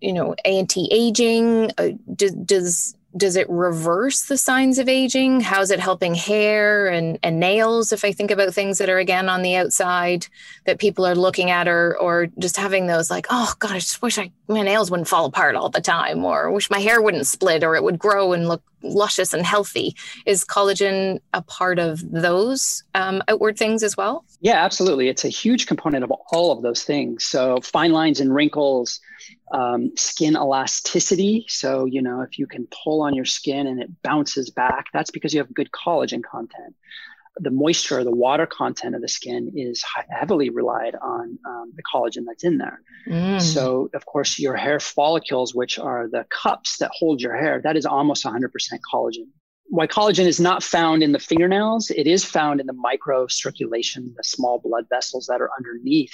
you 0.01 0.11
know, 0.11 0.35
anti-aging? 0.45 1.71
Uh, 1.77 1.89
does, 2.15 2.31
does 2.31 2.95
does 3.15 3.35
it 3.35 3.49
reverse 3.49 4.23
the 4.23 4.37
signs 4.37 4.79
of 4.79 4.87
aging? 4.87 5.41
How's 5.41 5.71
it 5.71 5.79
helping 5.79 6.15
hair 6.15 6.87
and, 6.87 7.19
and 7.23 7.39
nails? 7.39 7.91
If 7.91 8.05
I 8.05 8.11
think 8.11 8.31
about 8.31 8.53
things 8.53 8.77
that 8.77 8.89
are 8.89 8.99
again 8.99 9.27
on 9.29 9.41
the 9.41 9.55
outside 9.55 10.27
that 10.65 10.79
people 10.79 11.05
are 11.05 11.15
looking 11.15 11.49
at, 11.49 11.67
or 11.67 11.97
or 11.97 12.27
just 12.39 12.57
having 12.57 12.87
those 12.87 13.09
like, 13.09 13.27
oh 13.29 13.53
God, 13.59 13.71
I 13.71 13.79
just 13.79 14.01
wish 14.01 14.17
I 14.17 14.31
my 14.47 14.61
nails 14.61 14.89
wouldn't 14.89 15.09
fall 15.09 15.25
apart 15.25 15.55
all 15.55 15.69
the 15.69 15.81
time, 15.81 16.23
or 16.23 16.51
wish 16.51 16.69
my 16.69 16.79
hair 16.79 17.01
wouldn't 17.01 17.27
split, 17.27 17.63
or 17.63 17.75
it 17.75 17.83
would 17.83 17.99
grow 17.99 18.33
and 18.33 18.47
look 18.47 18.63
luscious 18.83 19.33
and 19.33 19.45
healthy. 19.45 19.95
Is 20.25 20.45
collagen 20.45 21.19
a 21.33 21.41
part 21.41 21.79
of 21.79 22.09
those 22.11 22.83
um, 22.95 23.21
outward 23.27 23.57
things 23.57 23.83
as 23.83 23.97
well? 23.97 24.25
Yeah, 24.41 24.63
absolutely. 24.63 25.07
It's 25.09 25.25
a 25.25 25.29
huge 25.29 25.67
component 25.67 26.03
of 26.03 26.11
all 26.31 26.51
of 26.51 26.61
those 26.61 26.83
things. 26.83 27.25
So 27.25 27.59
fine 27.61 27.91
lines 27.91 28.19
and 28.19 28.33
wrinkles, 28.33 28.99
um, 29.51 29.91
skin 29.95 30.35
elasticity. 30.35 31.45
So, 31.47 31.85
you 31.85 32.01
know, 32.01 32.21
if 32.21 32.39
you 32.39 32.47
can 32.47 32.67
pull 32.83 33.01
on 33.01 33.13
your 33.13 33.25
skin 33.25 33.67
and 33.67 33.81
it 33.81 33.89
bounces 34.01 34.49
back, 34.49 34.87
that's 34.93 35.11
because 35.11 35.33
you 35.33 35.39
have 35.39 35.53
good 35.53 35.71
collagen 35.71 36.23
content. 36.23 36.75
The 37.37 37.49
moisture, 37.49 38.03
the 38.03 38.11
water 38.11 38.45
content 38.45 38.95
of 38.95 39.01
the 39.01 39.07
skin 39.07 39.53
is 39.55 39.83
heavily 40.09 40.49
relied 40.49 40.95
on 40.95 41.39
um, 41.45 41.71
the 41.75 41.83
collagen 41.83 42.25
that's 42.27 42.43
in 42.43 42.57
there. 42.57 42.81
Mm. 43.07 43.41
So, 43.41 43.89
of 43.93 44.05
course, 44.05 44.37
your 44.37 44.55
hair 44.55 44.79
follicles, 44.79 45.55
which 45.55 45.79
are 45.79 46.07
the 46.09 46.25
cups 46.29 46.77
that 46.77 46.91
hold 46.93 47.21
your 47.21 47.35
hair, 47.35 47.61
that 47.63 47.77
is 47.77 47.85
almost 47.85 48.25
100% 48.25 48.49
collagen 48.93 49.27
why 49.71 49.87
collagen 49.87 50.25
is 50.25 50.39
not 50.39 50.61
found 50.61 51.01
in 51.01 51.13
the 51.13 51.19
fingernails, 51.19 51.91
it 51.91 52.05
is 52.05 52.25
found 52.25 52.59
in 52.59 52.67
the 52.67 52.73
microcirculation, 52.73 54.13
the 54.17 54.23
small 54.23 54.59
blood 54.59 54.85
vessels 54.89 55.27
that 55.27 55.39
are 55.39 55.49
underneath 55.57 56.13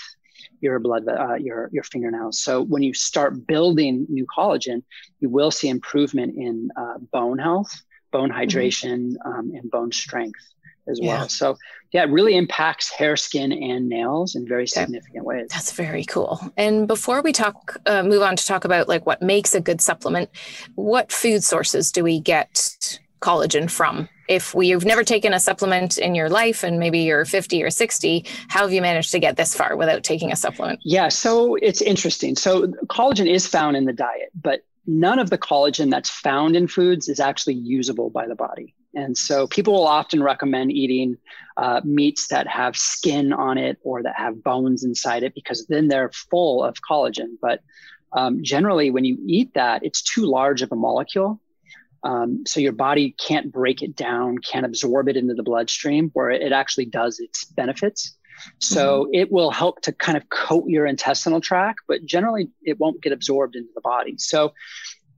your 0.62 0.78
blood, 0.80 1.08
uh, 1.08 1.34
your 1.34 1.70
your 1.74 1.84
fingernails. 1.84 2.40
So 2.40 2.62
when 2.62 2.84
you 2.84 2.94
start 2.94 3.48
building 3.48 4.06
new 4.10 4.28
collagen, 4.28 4.84
you 5.20 5.30
will 5.30 5.50
see 5.50 5.70
improvement 5.70 6.36
in 6.38 6.70
uh, 6.78 7.00
bone 7.12 7.40
health, 7.40 7.72
bone 8.12 8.30
mm-hmm. 8.30 8.40
hydration, 8.40 9.14
mm-hmm. 9.14 9.28
um, 9.28 9.52
and 9.56 9.72
bone 9.72 9.92
strength 9.92 10.40
as 10.90 11.00
yeah. 11.02 11.20
well. 11.20 11.30
So 11.30 11.58
yeah, 11.92 12.04
it 12.04 12.10
really 12.10 12.36
impacts 12.36 12.92
hair, 12.92 13.16
skin, 13.16 13.52
and 13.52 13.88
nails 13.88 14.36
in 14.36 14.48
very 14.48 14.68
significant 14.68 15.26
ways. 15.26 15.48
That's 15.50 15.72
very 15.72 16.04
cool. 16.04 16.40
And 16.58 16.88
before 16.88 17.22
we 17.22 17.32
talk, 17.32 17.78
uh, 17.86 18.04
move 18.04 18.22
on 18.22 18.36
to 18.36 18.46
talk 18.46 18.66
about 18.66 18.88
like 18.88 19.06
what 19.06 19.22
makes 19.22 19.56
a 19.56 19.62
good 19.62 19.80
supplement, 19.82 20.30
what 20.76 21.12
food 21.12 21.44
sources 21.44 21.92
do 21.92 22.04
we 22.04 22.20
get 22.20 23.00
collagen 23.22 23.70
from? 23.70 24.10
If 24.28 24.54
we, 24.54 24.68
you've 24.68 24.84
never 24.84 25.06
taken 25.06 25.34
a 25.34 25.40
supplement 25.40 25.98
in 25.98 26.14
your 26.14 26.30
life 26.30 26.64
and 26.64 26.80
maybe 26.80 27.00
you're 27.00 27.24
50 27.24 27.64
or 27.64 27.70
60, 27.70 28.26
how 28.50 28.62
have 28.62 28.74
you 28.74 28.82
managed 28.82 29.12
to 29.12 29.20
get 29.20 29.38
this 29.38 29.56
far 29.56 29.78
without 29.78 30.04
taking 30.04 30.34
a 30.34 30.36
supplement? 30.36 30.82
Yeah, 30.84 31.08
so 31.08 31.56
it's 31.56 31.82
interesting. 31.82 32.36
So 32.36 32.68
collagen 32.88 33.32
is 33.32 33.48
found 33.48 33.78
in 33.78 33.86
the 33.86 33.94
diet, 33.94 34.32
but 34.36 34.64
none 34.86 35.20
of 35.20 35.30
the 35.30 35.38
collagen 35.38 35.90
that's 35.90 36.10
found 36.10 36.56
in 36.58 36.68
foods 36.68 37.08
is 37.08 37.22
actually 37.22 37.56
usable 37.56 38.10
by 38.10 38.28
the 38.28 38.36
body. 38.36 38.76
And 38.98 39.16
so 39.16 39.46
people 39.46 39.74
will 39.74 39.88
often 39.88 40.24
recommend 40.24 40.72
eating 40.72 41.18
uh, 41.56 41.82
meats 41.84 42.30
that 42.30 42.48
have 42.48 42.76
skin 42.76 43.32
on 43.32 43.60
it 43.60 43.78
or 43.84 44.02
that 44.02 44.16
have 44.18 44.44
bones 44.44 44.84
inside 44.84 45.22
it 45.22 45.36
because 45.36 45.68
then 45.68 45.88
they're 45.88 46.10
full 46.12 46.64
of 46.64 46.78
collagen. 46.82 47.38
But 47.40 47.62
um, 48.14 48.44
generally, 48.44 48.90
when 48.90 49.06
you 49.06 49.20
eat 49.24 49.54
that, 49.54 49.86
it's 49.86 50.02
too 50.02 50.26
large 50.26 50.64
of 50.64 50.72
a 50.72 50.76
molecule. 50.76 51.40
Um, 52.04 52.44
so 52.48 52.60
your 52.60 52.72
body 52.72 53.16
can't 53.20 53.52
break 53.52 53.84
it 53.84 53.96
down, 53.96 54.40
can't 54.40 54.66
absorb 54.66 55.10
it 55.10 55.16
into 55.16 55.36
the 55.36 55.44
bloodstream 55.44 56.10
where 56.14 56.32
it 56.32 56.52
actually 56.52 56.86
does 56.86 57.20
its 57.20 57.46
benefits. 57.46 58.16
So 58.60 59.04
mm-hmm. 59.04 59.14
it 59.14 59.32
will 59.32 59.52
help 59.52 59.82
to 59.82 59.92
kind 59.92 60.18
of 60.18 60.28
coat 60.30 60.66
your 60.68 60.88
intestinal 60.88 61.42
tract, 61.42 61.82
but 61.88 62.04
generally 62.04 62.50
it 62.64 62.80
won't 62.80 63.02
get 63.02 63.14
absorbed 63.14 63.56
into 63.56 63.70
the 63.76 63.82
body. 63.82 64.16
So 64.18 64.54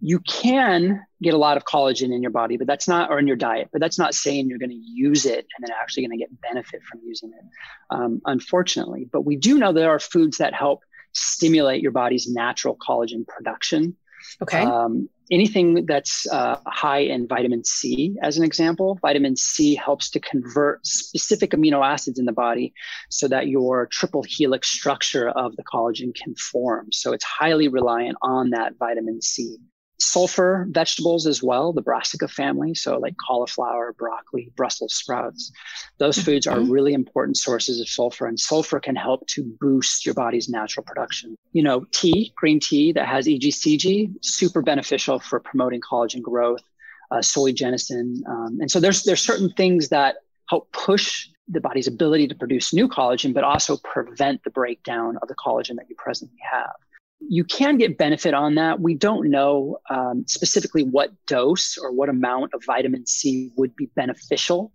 you 0.01 0.19
can 0.19 1.05
get 1.21 1.33
a 1.33 1.37
lot 1.37 1.57
of 1.57 1.65
collagen 1.65 2.13
in 2.13 2.21
your 2.21 2.31
body, 2.31 2.57
but 2.57 2.67
that's 2.67 2.87
not, 2.87 3.09
or 3.09 3.19
in 3.19 3.27
your 3.27 3.35
diet, 3.35 3.69
but 3.71 3.81
that's 3.81 3.99
not 3.99 4.15
saying 4.15 4.47
you're 4.47 4.59
going 4.59 4.69
to 4.69 4.75
use 4.75 5.25
it 5.25 5.45
and 5.57 5.67
then 5.67 5.71
actually 5.81 6.07
going 6.07 6.17
to 6.17 6.23
get 6.23 6.41
benefit 6.41 6.81
from 6.89 7.01
using 7.05 7.31
it, 7.31 7.45
um, 7.89 8.21
unfortunately. 8.25 9.07
But 9.11 9.21
we 9.21 9.35
do 9.35 9.57
know 9.57 9.73
there 9.73 9.89
are 9.89 9.99
foods 9.99 10.37
that 10.37 10.53
help 10.53 10.83
stimulate 11.13 11.81
your 11.81 11.91
body's 11.91 12.29
natural 12.29 12.77
collagen 12.77 13.27
production. 13.27 13.97
Okay. 14.41 14.63
Um, 14.63 15.09
anything 15.31 15.85
that's 15.85 16.27
uh, 16.31 16.57
high 16.65 16.99
in 16.99 17.27
vitamin 17.27 17.63
C, 17.63 18.15
as 18.21 18.37
an 18.37 18.43
example, 18.43 18.97
vitamin 19.01 19.35
C 19.35 19.75
helps 19.75 20.09
to 20.11 20.19
convert 20.19 20.85
specific 20.85 21.51
amino 21.51 21.85
acids 21.85 22.19
in 22.19 22.25
the 22.25 22.31
body 22.31 22.73
so 23.09 23.27
that 23.27 23.47
your 23.47 23.87
triple 23.87 24.23
helix 24.23 24.69
structure 24.69 25.29
of 25.29 25.55
the 25.55 25.63
collagen 25.63 26.15
can 26.15 26.35
form. 26.35 26.91
So 26.91 27.11
it's 27.11 27.25
highly 27.25 27.67
reliant 27.67 28.17
on 28.21 28.51
that 28.51 28.77
vitamin 28.77 29.21
C 29.21 29.57
sulfur 29.99 30.65
vegetables 30.69 31.27
as 31.27 31.43
well, 31.43 31.73
the 31.73 31.81
brassica 31.81 32.27
family. 32.27 32.73
So, 32.73 32.97
like 32.97 33.15
cauliflower, 33.25 33.93
broccoli, 33.97 34.51
Brussels 34.55 34.93
sprouts. 34.93 35.51
Those 35.97 36.15
mm-hmm. 36.15 36.25
foods 36.25 36.47
are 36.47 36.59
really 36.59 36.93
important 36.93 37.37
sources 37.37 37.79
of 37.79 37.87
sulfur, 37.87 38.25
and 38.27 38.39
sulfur 38.39 38.79
can 38.79 38.95
help 38.95 39.27
to 39.27 39.43
boost 39.59 40.05
your 40.05 40.15
body's 40.15 40.49
natural 40.49 40.85
production. 40.85 41.35
You 41.51 41.63
know, 41.63 41.85
tea, 41.91 42.33
green 42.35 42.59
tea 42.59 42.91
that 42.93 43.07
has 43.07 43.27
EGCG, 43.27 44.15
super 44.21 44.61
beneficial 44.61 45.19
for 45.19 45.39
promoting 45.39 45.81
collagen 45.81 46.21
growth, 46.21 46.63
uh, 47.11 47.21
soy 47.21 47.51
genistein. 47.51 48.27
Um, 48.27 48.59
and 48.61 48.71
so, 48.71 48.79
there's, 48.79 49.03
there's 49.03 49.21
certain 49.21 49.51
things 49.51 49.89
that 49.89 50.17
help 50.47 50.71
push 50.71 51.27
the 51.47 51.59
body's 51.59 51.87
ability 51.87 52.27
to 52.27 52.35
produce 52.35 52.73
new 52.73 52.87
collagen, 52.87 53.33
but 53.33 53.43
also 53.43 53.77
prevent 53.77 54.43
the 54.43 54.51
breakdown 54.51 55.17
of 55.21 55.27
the 55.27 55.35
collagen 55.35 55.75
that 55.75 55.89
you 55.89 55.95
presently 55.97 56.37
have 56.51 56.75
you 57.19 57.43
can 57.43 57.77
get 57.77 57.97
benefit 57.97 58.33
on 58.33 58.55
that. 58.55 58.79
We 58.79 58.95
don't 58.95 59.29
know 59.29 59.79
um, 59.89 60.25
specifically 60.27 60.83
what 60.83 61.11
dose 61.27 61.77
or 61.77 61.91
what 61.91 62.09
amount 62.09 62.53
of 62.53 62.63
vitamin 62.65 63.05
C 63.05 63.51
would 63.57 63.75
be 63.75 63.87
beneficial 63.87 64.71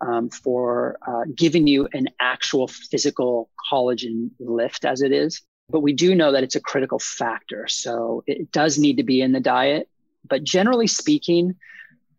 um, 0.00 0.30
for 0.30 0.98
uh, 1.06 1.24
giving 1.34 1.66
you 1.66 1.88
an 1.92 2.08
actual 2.20 2.68
physical 2.68 3.50
collagen 3.70 4.30
lift 4.38 4.84
as 4.84 5.02
it 5.02 5.12
is. 5.12 5.42
But 5.70 5.80
we 5.80 5.92
do 5.92 6.14
know 6.14 6.32
that 6.32 6.44
it's 6.44 6.54
a 6.54 6.60
critical 6.60 6.98
factor. 6.98 7.66
So 7.68 8.22
it 8.26 8.52
does 8.52 8.78
need 8.78 8.96
to 8.98 9.02
be 9.02 9.20
in 9.20 9.32
the 9.32 9.40
diet. 9.40 9.88
But 10.26 10.44
generally 10.44 10.86
speaking, 10.86 11.56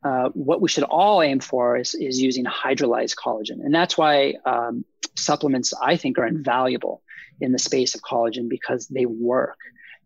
uh, 0.04 0.30
what 0.30 0.62
we 0.62 0.70
should 0.70 0.84
all 0.84 1.22
aim 1.22 1.40
for 1.40 1.78
is, 1.78 1.96
is 1.96 2.22
using 2.22 2.46
hydrolyzed 2.46 3.16
collagen. 3.16 3.64
And 3.64 3.74
that's 3.74 3.98
why 3.98 4.36
um, 4.46 4.86
supplements, 5.16 5.74
I 5.82 5.96
think, 5.96 6.18
are 6.20 6.28
invaluable 6.28 7.02
in 7.42 7.52
the 7.52 7.60
space 7.60 7.96
of 7.96 8.02
collagen 8.02 8.50
because 8.50 8.88
they 8.88 9.06
work. 9.06 9.58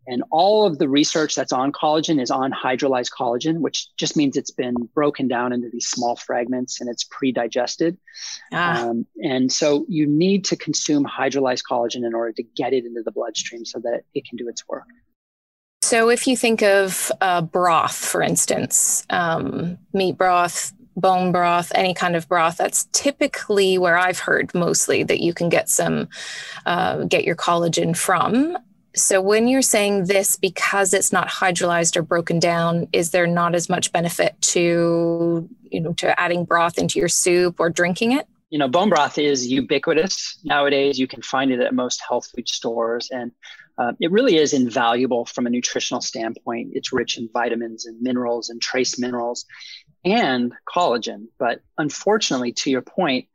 And 0.06 0.24
all 0.32 0.66
of 0.66 0.80
the 0.80 0.90
research 0.90 1.34
that's 1.34 1.54
on 1.54 1.72
collagen 1.72 2.22
is 2.22 2.30
on 2.30 2.52
hydrolyzed 2.52 3.12
collagen, 3.18 3.60
which 3.60 3.88
just 3.96 4.18
means 4.18 4.36
it's 4.36 4.52
been 4.52 4.76
broken 4.94 5.30
down 5.30 5.54
into 5.54 5.70
these 5.70 5.88
small 5.88 6.16
fragments 6.16 6.82
and 6.82 6.90
it's 6.90 7.06
pre 7.06 7.32
digested. 7.32 7.98
Ah. 8.52 8.90
Um, 8.90 9.06
and 9.24 9.52
so 9.52 9.86
you 9.88 10.06
need 10.06 10.46
to 10.46 10.58
consume 10.58 11.06
hydrolyzed 11.06 11.64
collagen 11.70 12.06
in 12.06 12.14
order 12.14 12.34
to 12.34 12.44
get 12.44 12.74
it 12.74 12.86
into 12.86 13.02
the 13.02 13.12
bloodstream 13.12 13.64
so 13.64 13.80
that 13.80 14.02
it 14.14 14.26
can 14.26 14.38
do 14.38 14.50
its 14.50 14.68
work. 14.68 14.88
So, 15.84 16.10
if 16.10 16.28
you 16.28 16.38
think 16.38 16.64
of 16.64 17.12
uh, 17.20 17.42
broth, 17.42 17.96
for 17.96 18.22
instance, 18.22 19.06
um, 19.10 19.78
meat 19.94 20.18
broth, 20.18 20.74
bone 20.96 21.32
broth, 21.32 21.72
any 21.76 21.94
kind 21.94 22.16
of 22.16 22.28
broth. 22.28 22.58
That's 22.58 22.86
typically 22.92 23.78
where 23.78 23.98
I've 23.98 24.20
heard 24.20 24.54
mostly 24.54 25.04
that 25.04 25.22
you 25.22 25.34
can 25.34 25.50
get 25.50 25.70
some, 25.70 26.10
uh, 26.66 27.04
get 27.06 27.24
your 27.24 27.36
collagen 27.36 27.96
from. 27.96 28.58
So 28.96 29.22
when 29.22 29.48
you're 29.48 29.64
saying 29.64 30.06
this 30.06 30.36
because 30.36 30.94
it's 30.94 31.12
not 31.12 31.28
hydrolyzed 31.28 31.98
or 31.98 32.04
broken 32.04 32.40
down, 32.40 32.88
is 32.94 33.10
there 33.10 33.26
not 33.26 33.56
as 33.56 33.68
much 33.68 33.92
benefit 33.92 34.40
to, 34.42 35.50
you 35.72 35.80
know, 35.80 35.94
to 35.94 36.20
adding 36.20 36.46
broth 36.46 36.78
into 36.78 37.00
your 37.00 37.08
soup 37.08 37.60
or 37.60 37.72
drinking 37.72 38.12
it? 38.12 38.28
You 38.52 38.60
know, 38.60 38.68
bone 38.68 38.90
broth 38.90 39.18
is 39.18 39.48
ubiquitous 39.48 40.38
nowadays. 40.44 41.00
You 41.00 41.08
can 41.08 41.24
find 41.24 41.52
it 41.52 41.60
at 41.60 41.74
most 41.74 42.04
health 42.08 42.30
food 42.36 42.48
stores, 42.48 43.10
and 43.10 43.32
uh, 43.78 43.94
it 44.00 44.12
really 44.12 44.38
is 44.38 44.54
invaluable 44.54 45.26
from 45.26 45.48
a 45.48 45.50
nutritional 45.50 46.02
standpoint. 46.02 46.72
It's 46.74 46.94
rich 46.94 47.18
in 47.18 47.30
vitamins 47.34 47.86
and 47.86 48.02
minerals 48.02 48.50
and 48.50 48.62
trace 48.62 49.00
minerals 49.00 49.46
and 50.06 50.54
collagen. 50.68 51.28
But 51.40 51.62
unfortunately, 51.78 52.52
to 52.54 52.70
your 52.70 52.82
point, 52.82 53.28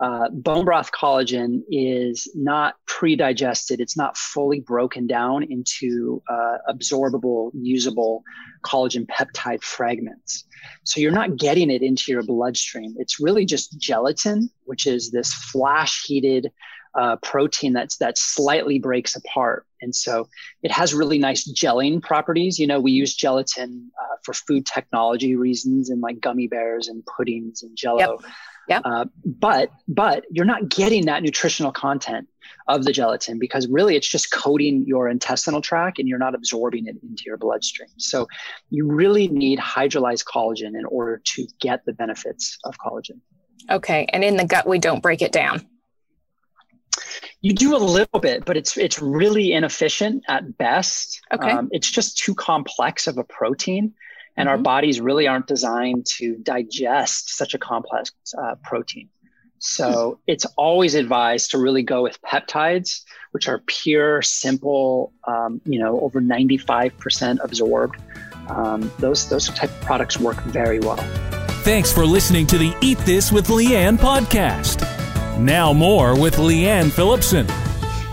uh, 0.00 0.30
bone 0.30 0.64
broth 0.64 0.90
collagen 0.92 1.60
is 1.70 2.30
not 2.34 2.74
pre-digested. 2.86 3.80
It's 3.80 3.98
not 3.98 4.16
fully 4.16 4.60
broken 4.60 5.06
down 5.06 5.42
into 5.42 6.22
uh, 6.26 6.56
absorbable, 6.70 7.50
usable 7.52 8.22
collagen 8.64 9.06
peptide 9.06 9.62
fragments. 9.62 10.44
So 10.84 11.00
you're 11.00 11.12
not 11.12 11.36
getting 11.36 11.70
it 11.70 11.82
into 11.82 12.12
your 12.12 12.22
bloodstream. 12.22 12.94
It's 12.98 13.20
really 13.20 13.44
just 13.44 13.78
gelatin, 13.78 14.48
which 14.64 14.86
is 14.86 15.10
this 15.10 15.34
flash 15.34 16.04
heated 16.04 16.50
uh, 16.94 17.16
protein 17.16 17.72
that's 17.72 17.96
that 17.98 18.18
slightly 18.18 18.78
breaks 18.78 19.16
apart. 19.16 19.66
And 19.80 19.94
so 19.94 20.28
it 20.62 20.70
has 20.70 20.92
really 20.92 21.18
nice 21.18 21.50
gelling 21.50 22.02
properties. 22.02 22.58
You 22.58 22.66
know, 22.66 22.80
we 22.80 22.92
use 22.92 23.14
gelatin 23.14 23.90
uh, 24.00 24.16
for 24.24 24.34
food 24.34 24.66
technology 24.66 25.36
reasons 25.36 25.90
and 25.90 26.00
like 26.00 26.20
gummy 26.20 26.48
bears 26.48 26.88
and 26.88 27.04
puddings 27.06 27.62
and 27.62 27.76
jello. 27.76 28.18
Yep. 28.22 28.32
Yep. 28.68 28.82
Uh, 28.84 29.04
but 29.24 29.70
but 29.88 30.24
you're 30.30 30.44
not 30.44 30.68
getting 30.68 31.06
that 31.06 31.22
nutritional 31.22 31.72
content 31.72 32.28
of 32.68 32.84
the 32.84 32.92
gelatin 32.92 33.38
because 33.38 33.66
really 33.66 33.96
it's 33.96 34.08
just 34.08 34.30
coating 34.30 34.84
your 34.86 35.08
intestinal 35.08 35.60
tract 35.60 35.98
and 35.98 36.08
you're 36.08 36.18
not 36.18 36.34
absorbing 36.34 36.86
it 36.86 36.96
into 37.02 37.24
your 37.26 37.36
bloodstream. 37.36 37.88
So 37.96 38.28
you 38.68 38.86
really 38.86 39.26
need 39.28 39.58
hydrolyzed 39.58 40.24
collagen 40.24 40.78
in 40.78 40.84
order 40.84 41.20
to 41.24 41.46
get 41.60 41.84
the 41.84 41.92
benefits 41.92 42.58
of 42.64 42.78
collagen. 42.78 43.20
Okay, 43.68 44.06
and 44.12 44.22
in 44.22 44.36
the 44.36 44.44
gut 44.44 44.68
we 44.68 44.78
don't 44.78 45.02
break 45.02 45.20
it 45.20 45.32
down. 45.32 45.66
You 47.40 47.54
do 47.54 47.74
a 47.74 47.78
little 47.78 48.20
bit, 48.20 48.44
but 48.44 48.56
it's 48.56 48.76
it's 48.76 49.00
really 49.00 49.52
inefficient 49.52 50.24
at 50.28 50.58
best. 50.58 51.20
Okay, 51.32 51.50
um, 51.50 51.68
it's 51.72 51.90
just 51.90 52.18
too 52.18 52.34
complex 52.34 53.06
of 53.06 53.18
a 53.18 53.24
protein 53.24 53.94
and 54.36 54.48
mm-hmm. 54.48 54.56
our 54.56 54.62
bodies 54.62 55.00
really 55.00 55.26
aren't 55.26 55.46
designed 55.46 56.06
to 56.06 56.36
digest 56.36 57.36
such 57.36 57.54
a 57.54 57.58
complex 57.58 58.12
uh, 58.36 58.54
protein. 58.62 59.08
So 59.58 60.12
hmm. 60.12 60.20
it's 60.26 60.46
always 60.56 60.94
advised 60.94 61.50
to 61.50 61.58
really 61.58 61.82
go 61.82 62.02
with 62.02 62.20
peptides, 62.22 63.02
which 63.32 63.46
are 63.46 63.58
pure, 63.66 64.22
simple, 64.22 65.12
um, 65.28 65.60
you 65.66 65.78
know, 65.78 66.00
over 66.00 66.20
95% 66.20 67.44
absorbed. 67.44 68.00
Um, 68.48 68.90
those, 68.98 69.28
those 69.28 69.48
type 69.48 69.70
of 69.70 69.80
products 69.82 70.18
work 70.18 70.40
very 70.44 70.80
well. 70.80 70.96
Thanks 71.62 71.92
for 71.92 72.06
listening 72.06 72.46
to 72.46 72.58
the 72.58 72.74
Eat 72.80 72.98
This 73.00 73.30
with 73.30 73.48
Leanne 73.48 73.98
podcast. 73.98 74.89
Now 75.40 75.72
more 75.72 76.20
with 76.20 76.36
Leanne 76.36 76.92
Phillipson. 76.92 77.46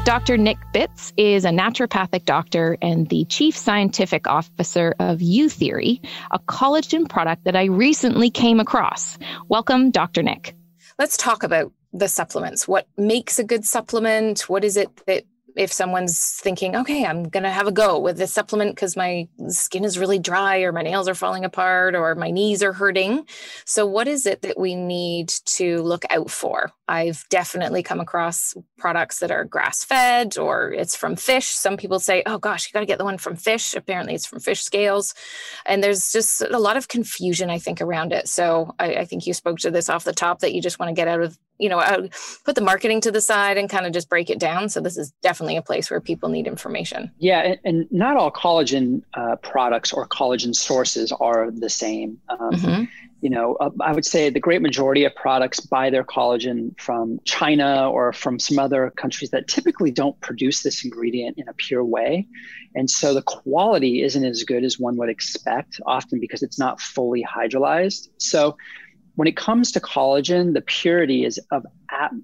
Dr. 0.06 0.38
Nick 0.38 0.58
Bitz 0.74 1.12
is 1.18 1.44
a 1.44 1.50
naturopathic 1.50 2.24
doctor 2.24 2.78
and 2.82 3.10
the 3.10 3.26
chief 3.26 3.58
scientific 3.58 4.28
officer 4.28 4.96
of 5.00 5.20
Youtheory, 5.20 6.00
a 6.32 6.40
collagen 6.40 7.10
product 7.10 7.44
that 7.44 7.58
I 7.58 7.66
recently 7.66 8.30
came 8.30 8.62
across. 8.62 9.18
Welcome, 9.50 9.92
Dr. 9.92 10.24
Nick. 10.24 10.56
Let's 10.98 11.18
talk 11.18 11.44
about 11.44 11.74
the 11.92 12.08
supplements. 12.08 12.66
What 12.66 12.88
makes 12.96 13.40
a 13.40 13.44
good 13.44 13.66
supplement? 13.66 14.48
What 14.48 14.64
is 14.64 14.78
it 14.78 14.90
that 15.08 15.26
if 15.58 15.74
someone's 15.74 16.36
thinking, 16.40 16.76
okay, 16.76 17.06
I'm 17.06 17.24
going 17.24 17.44
to 17.44 17.50
have 17.50 17.68
a 17.68 17.72
go 17.72 18.00
with 18.00 18.18
this 18.18 18.34
supplement 18.34 18.76
because 18.76 18.96
my 18.96 19.28
skin 19.48 19.84
is 19.84 19.98
really 19.98 20.20
dry 20.20 20.60
or 20.60 20.72
my 20.72 20.84
nails 20.84 21.08
are 21.08 21.16
falling 21.16 21.44
apart 21.44 21.96
or 21.96 22.14
my 22.16 22.30
knees 22.30 22.62
are 22.62 22.74
hurting. 22.74 23.26
So, 23.66 23.86
what 23.86 24.08
is 24.08 24.26
it 24.26 24.44
that 24.44 24.60
we 24.60 24.76
need 24.76 25.30
to 25.30 25.82
look 25.82 26.06
out 26.12 26.30
for? 26.30 26.72
I've 26.88 27.26
definitely 27.30 27.84
come 27.84 28.00
across 28.00 28.56
products 28.78 29.20
that 29.20 29.32
are 29.32 29.44
grass 29.44 29.84
fed 29.84 30.38
or 30.38 30.72
it's 30.72 30.96
from 30.96 31.16
fish. 31.16 31.50
Some 31.50 31.76
people 31.76 32.00
say, 32.00 32.24
oh 32.26 32.38
gosh, 32.38 32.68
you 32.68 32.74
got 32.74 32.82
to 32.82 32.86
get 32.86 33.00
the 33.00 33.04
one 33.04 33.18
from 33.18 33.36
fish. 33.36 33.74
Apparently, 33.74 34.14
it's 34.14 34.28
from 34.28 34.40
fish 34.40 34.62
scales. 34.62 35.16
And 35.66 35.84
there's 35.84 36.12
just 36.12 36.42
a 36.42 36.60
lot 36.60 36.78
of 36.78 36.88
confusion, 36.88 37.50
I 37.50 37.58
think, 37.58 37.82
around 37.82 38.14
it. 38.14 38.28
So, 38.28 38.76
I, 38.80 38.96
I 38.96 39.06
think 39.06 39.26
you 39.26 39.34
spoke 39.34 39.58
to 39.60 39.72
this 39.72 39.90
off 39.90 40.04
the 40.04 40.14
top 40.14 40.40
that 40.40 40.54
you 40.54 40.62
just 40.62 40.78
want 40.80 40.90
to 40.90 40.94
get 40.94 41.08
out 41.08 41.22
of 41.22 41.38
you 41.60 41.70
know, 41.70 41.80
I 41.80 41.98
would 41.98 42.14
put 42.46 42.56
the 42.56 42.62
marketing 42.62 43.02
to 43.02 43.12
the 43.12 43.22
side 43.22 43.58
and 43.58 43.70
kind 43.70 43.86
of 43.86 43.94
just 43.94 44.10
break 44.10 44.30
it 44.30 44.40
down. 44.40 44.70
So 44.70 44.80
this 44.80 44.98
is 44.98 45.12
definitely 45.22 45.58
a 45.58 45.62
place 45.62 45.90
where 45.90 46.00
people 46.00 46.30
need 46.30 46.48
information. 46.48 47.12
Yeah, 47.18 47.40
and, 47.40 47.60
and 47.64 47.88
not 47.92 48.18
all 48.18 48.32
collagen 48.32 49.02
uh, 49.14 49.38
products 49.38 49.92
or 49.92 50.08
collagen 50.08 50.56
sources 50.56 51.12
are 51.12 51.50
the 51.52 51.70
same. 51.70 52.20
Um, 52.30 52.52
mm-hmm. 52.52 52.84
You 53.22 53.32
know, 53.32 53.56
uh, 53.56 53.72
I 53.82 53.94
would 53.94 54.06
say 54.06 54.30
the 54.30 54.40
great 54.40 54.62
majority 54.62 55.04
of 55.04 55.16
products 55.16 55.60
buy 55.60 55.90
their 55.90 56.04
collagen 56.04 56.80
from 56.80 57.20
China 57.26 57.90
or 57.90 58.14
from 58.14 58.38
some 58.38 58.60
other 58.60 58.92
countries 58.96 59.32
that 59.32 59.48
typically 59.48 59.90
don't 59.90 60.20
produce 60.22 60.62
this 60.62 60.86
ingredient 60.86 61.40
in 61.40 61.48
a 61.50 61.54
pure 61.54 61.84
way. 61.84 62.28
And 62.76 62.88
so 62.88 63.16
the 63.16 63.24
quality 63.24 64.04
isn't 64.04 64.24
as 64.24 64.44
good 64.44 64.64
as 64.64 64.78
one 64.78 64.98
would 64.98 65.10
expect, 65.10 65.82
often 65.88 66.20
because 66.20 66.44
it's 66.44 66.60
not 66.60 66.80
fully 66.80 67.24
hydrolyzed. 67.24 68.10
So 68.20 68.56
when 69.18 69.28
it 69.28 69.36
comes 69.36 69.72
to 69.72 69.80
collagen, 69.80 70.54
the 70.54 70.62
purity 70.62 71.26
is 71.26 71.40
of 71.50 71.66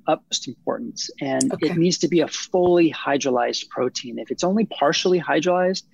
utmost 0.07 0.47
importance, 0.47 1.09
and 1.19 1.51
okay. 1.51 1.71
it 1.71 1.75
needs 1.75 1.97
to 1.97 2.07
be 2.07 2.19
a 2.19 2.27
fully 2.27 2.93
hydrolyzed 2.93 3.67
protein. 3.69 4.19
If 4.19 4.29
it's 4.29 4.43
only 4.43 4.65
partially 4.65 5.19
hydrolyzed, 5.19 5.85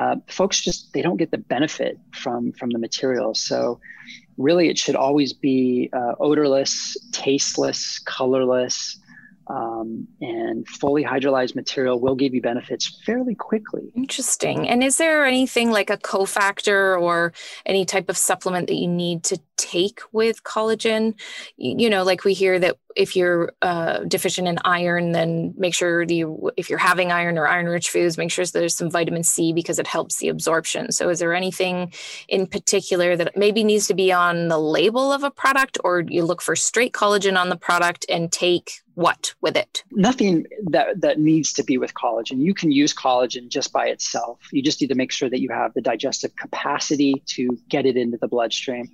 uh, 0.00 0.16
folks 0.26 0.60
just 0.60 0.92
they 0.94 1.00
don't 1.00 1.16
get 1.16 1.30
the 1.30 1.38
benefit 1.38 1.96
from 2.12 2.50
from 2.54 2.70
the 2.70 2.80
material. 2.80 3.34
So, 3.34 3.78
really, 4.36 4.68
it 4.68 4.78
should 4.78 4.96
always 4.96 5.32
be 5.32 5.90
uh, 5.92 6.14
odorless, 6.18 6.96
tasteless, 7.12 8.00
colorless, 8.00 8.98
um, 9.46 10.08
and 10.20 10.66
fully 10.66 11.04
hydrolyzed 11.04 11.54
material 11.54 12.00
will 12.00 12.14
give 12.14 12.34
you 12.34 12.40
benefits 12.42 13.00
fairly 13.04 13.34
quickly. 13.34 13.92
Interesting. 13.94 14.68
And 14.68 14.82
is 14.82 14.96
there 14.96 15.24
anything 15.24 15.70
like 15.70 15.90
a 15.90 15.96
cofactor 15.96 17.00
or 17.00 17.32
any 17.66 17.84
type 17.84 18.08
of 18.08 18.16
supplement 18.16 18.68
that 18.68 18.74
you 18.74 18.88
need 18.88 19.24
to 19.24 19.38
take 19.62 20.00
with 20.10 20.42
collagen? 20.42 21.14
You 21.56 21.88
know, 21.88 22.02
like 22.02 22.24
we 22.24 22.34
hear 22.34 22.58
that 22.58 22.76
if 22.96 23.16
you're 23.16 23.52
uh, 23.62 24.00
deficient 24.00 24.48
in 24.48 24.58
iron, 24.64 25.12
then 25.12 25.54
make 25.56 25.74
sure 25.74 26.02
you, 26.02 26.50
if 26.56 26.68
you're 26.68 26.78
having 26.78 27.12
iron 27.12 27.38
or 27.38 27.46
iron 27.46 27.66
rich 27.66 27.90
foods, 27.90 28.18
make 28.18 28.30
sure 28.30 28.44
there's 28.44 28.74
some 28.74 28.90
vitamin 28.90 29.22
C 29.22 29.52
because 29.52 29.78
it 29.78 29.86
helps 29.86 30.18
the 30.18 30.28
absorption. 30.28 30.92
So, 30.92 31.08
is 31.08 31.18
there 31.18 31.32
anything 31.32 31.92
in 32.28 32.46
particular 32.46 33.16
that 33.16 33.36
maybe 33.36 33.64
needs 33.64 33.86
to 33.86 33.94
be 33.94 34.12
on 34.12 34.48
the 34.48 34.58
label 34.58 35.12
of 35.12 35.22
a 35.22 35.30
product, 35.30 35.78
or 35.84 36.00
you 36.00 36.24
look 36.24 36.42
for 36.42 36.56
straight 36.56 36.92
collagen 36.92 37.38
on 37.38 37.48
the 37.48 37.56
product 37.56 38.04
and 38.08 38.30
take 38.30 38.82
what 38.94 39.34
with 39.40 39.56
it? 39.56 39.84
Nothing 39.92 40.46
that, 40.70 41.00
that 41.00 41.18
needs 41.18 41.52
to 41.54 41.64
be 41.64 41.78
with 41.78 41.94
collagen. 41.94 42.40
You 42.40 42.54
can 42.54 42.70
use 42.72 42.94
collagen 42.94 43.48
just 43.48 43.72
by 43.72 43.86
itself. 43.86 44.38
You 44.52 44.62
just 44.62 44.80
need 44.80 44.88
to 44.88 44.94
make 44.94 45.12
sure 45.12 45.30
that 45.30 45.40
you 45.40 45.48
have 45.50 45.72
the 45.74 45.80
digestive 45.80 46.36
capacity 46.36 47.22
to 47.28 47.58
get 47.68 47.86
it 47.86 47.96
into 47.96 48.18
the 48.18 48.28
bloodstream. 48.28 48.90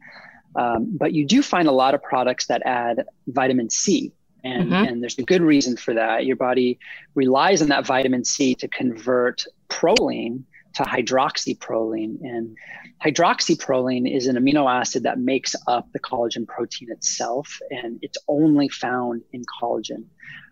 Um, 0.56 0.96
but 0.96 1.12
you 1.12 1.26
do 1.26 1.42
find 1.42 1.68
a 1.68 1.72
lot 1.72 1.94
of 1.94 2.02
products 2.02 2.46
that 2.46 2.62
add 2.64 3.04
vitamin 3.26 3.70
C. 3.70 4.12
And, 4.44 4.70
mm-hmm. 4.70 4.84
and 4.84 5.02
there's 5.02 5.18
a 5.18 5.22
good 5.22 5.42
reason 5.42 5.76
for 5.76 5.94
that. 5.94 6.24
Your 6.24 6.36
body 6.36 6.78
relies 7.14 7.60
on 7.60 7.68
that 7.68 7.86
vitamin 7.86 8.24
C 8.24 8.54
to 8.56 8.68
convert 8.68 9.44
proline 9.68 10.44
to 10.74 10.82
hydroxyproline. 10.84 12.20
And 12.22 12.56
hydroxyproline 13.04 14.12
is 14.12 14.26
an 14.26 14.36
amino 14.36 14.70
acid 14.70 15.02
that 15.02 15.18
makes 15.18 15.54
up 15.66 15.90
the 15.92 15.98
collagen 15.98 16.46
protein 16.46 16.90
itself, 16.90 17.58
and 17.70 17.98
it's 18.02 18.18
only 18.28 18.68
found 18.68 19.22
in 19.32 19.42
collagen, 19.60 20.04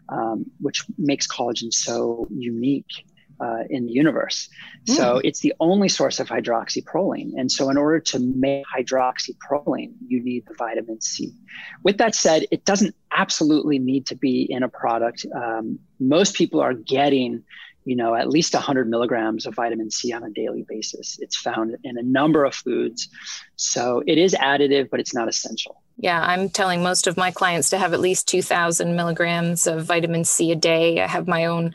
um, 0.08 0.46
which 0.60 0.84
makes 0.98 1.26
collagen 1.26 1.72
so 1.72 2.26
unique. 2.30 3.04
Uh, 3.38 3.64
in 3.68 3.84
the 3.84 3.92
universe. 3.92 4.48
Mm. 4.88 4.96
So 4.96 5.14
hmm. 5.14 5.20
it's 5.24 5.40
the 5.40 5.52
only 5.60 5.90
source 5.90 6.20
of 6.20 6.26
hydroxyproline. 6.26 7.32
And 7.36 7.52
so, 7.52 7.68
in 7.68 7.76
order 7.76 8.00
to 8.00 8.18
make 8.18 8.64
hydroxyproline, 8.74 9.92
you 10.08 10.24
need 10.24 10.46
the 10.46 10.54
vitamin 10.54 11.02
C. 11.02 11.34
With 11.82 11.98
that 11.98 12.14
said, 12.14 12.46
it 12.50 12.64
doesn't 12.64 12.94
absolutely 13.12 13.78
need 13.78 14.06
to 14.06 14.14
be 14.14 14.46
in 14.48 14.62
a 14.62 14.70
product. 14.70 15.26
Um, 15.34 15.78
most 16.00 16.34
people 16.34 16.62
are 16.62 16.72
getting 16.72 17.44
you 17.86 17.94
know, 17.94 18.16
at 18.16 18.28
least 18.28 18.52
100 18.52 18.90
milligrams 18.90 19.46
of 19.46 19.54
vitamin 19.54 19.90
C 19.90 20.12
on 20.12 20.24
a 20.24 20.30
daily 20.30 20.64
basis. 20.68 21.18
It's 21.20 21.36
found 21.36 21.76
in 21.84 21.96
a 21.96 22.02
number 22.02 22.44
of 22.44 22.52
foods. 22.52 23.08
So 23.54 24.02
it 24.06 24.18
is 24.18 24.34
additive, 24.34 24.90
but 24.90 24.98
it's 24.98 25.14
not 25.14 25.28
essential. 25.28 25.80
Yeah, 25.98 26.20
I'm 26.20 26.50
telling 26.50 26.82
most 26.82 27.06
of 27.06 27.16
my 27.16 27.30
clients 27.30 27.70
to 27.70 27.78
have 27.78 27.94
at 27.94 28.00
least 28.00 28.28
2,000 28.28 28.94
milligrams 28.94 29.66
of 29.66 29.86
vitamin 29.86 30.24
C 30.24 30.52
a 30.52 30.54
day. 30.54 31.00
I 31.02 31.06
have 31.06 31.26
my 31.26 31.46
own 31.46 31.74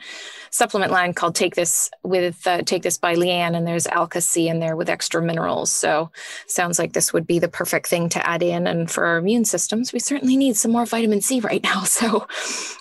supplement 0.51 0.91
line 0.91 1.13
called 1.13 1.33
Take 1.33 1.55
This 1.55 1.89
with 2.03 2.45
uh, 2.45 2.61
Take 2.61 2.83
This 2.83 2.99
by 2.99 3.15
Leanne, 3.15 3.55
and 3.55 3.65
there's 3.65 3.87
Alka 3.87 4.21
C 4.21 4.47
in 4.47 4.59
there 4.59 4.75
with 4.75 4.89
extra 4.89 5.23
minerals. 5.23 5.71
So 5.71 6.11
sounds 6.45 6.77
like 6.77 6.93
this 6.93 7.13
would 7.13 7.25
be 7.25 7.39
the 7.39 7.47
perfect 7.47 7.87
thing 7.87 8.09
to 8.09 8.27
add 8.27 8.43
in. 8.43 8.67
And 8.67 8.91
for 8.91 9.05
our 9.05 9.17
immune 9.17 9.45
systems, 9.45 9.91
we 9.91 9.99
certainly 9.99 10.37
need 10.37 10.55
some 10.55 10.71
more 10.71 10.85
vitamin 10.85 11.21
C 11.21 11.39
right 11.39 11.63
now. 11.63 11.83
So, 11.91 12.25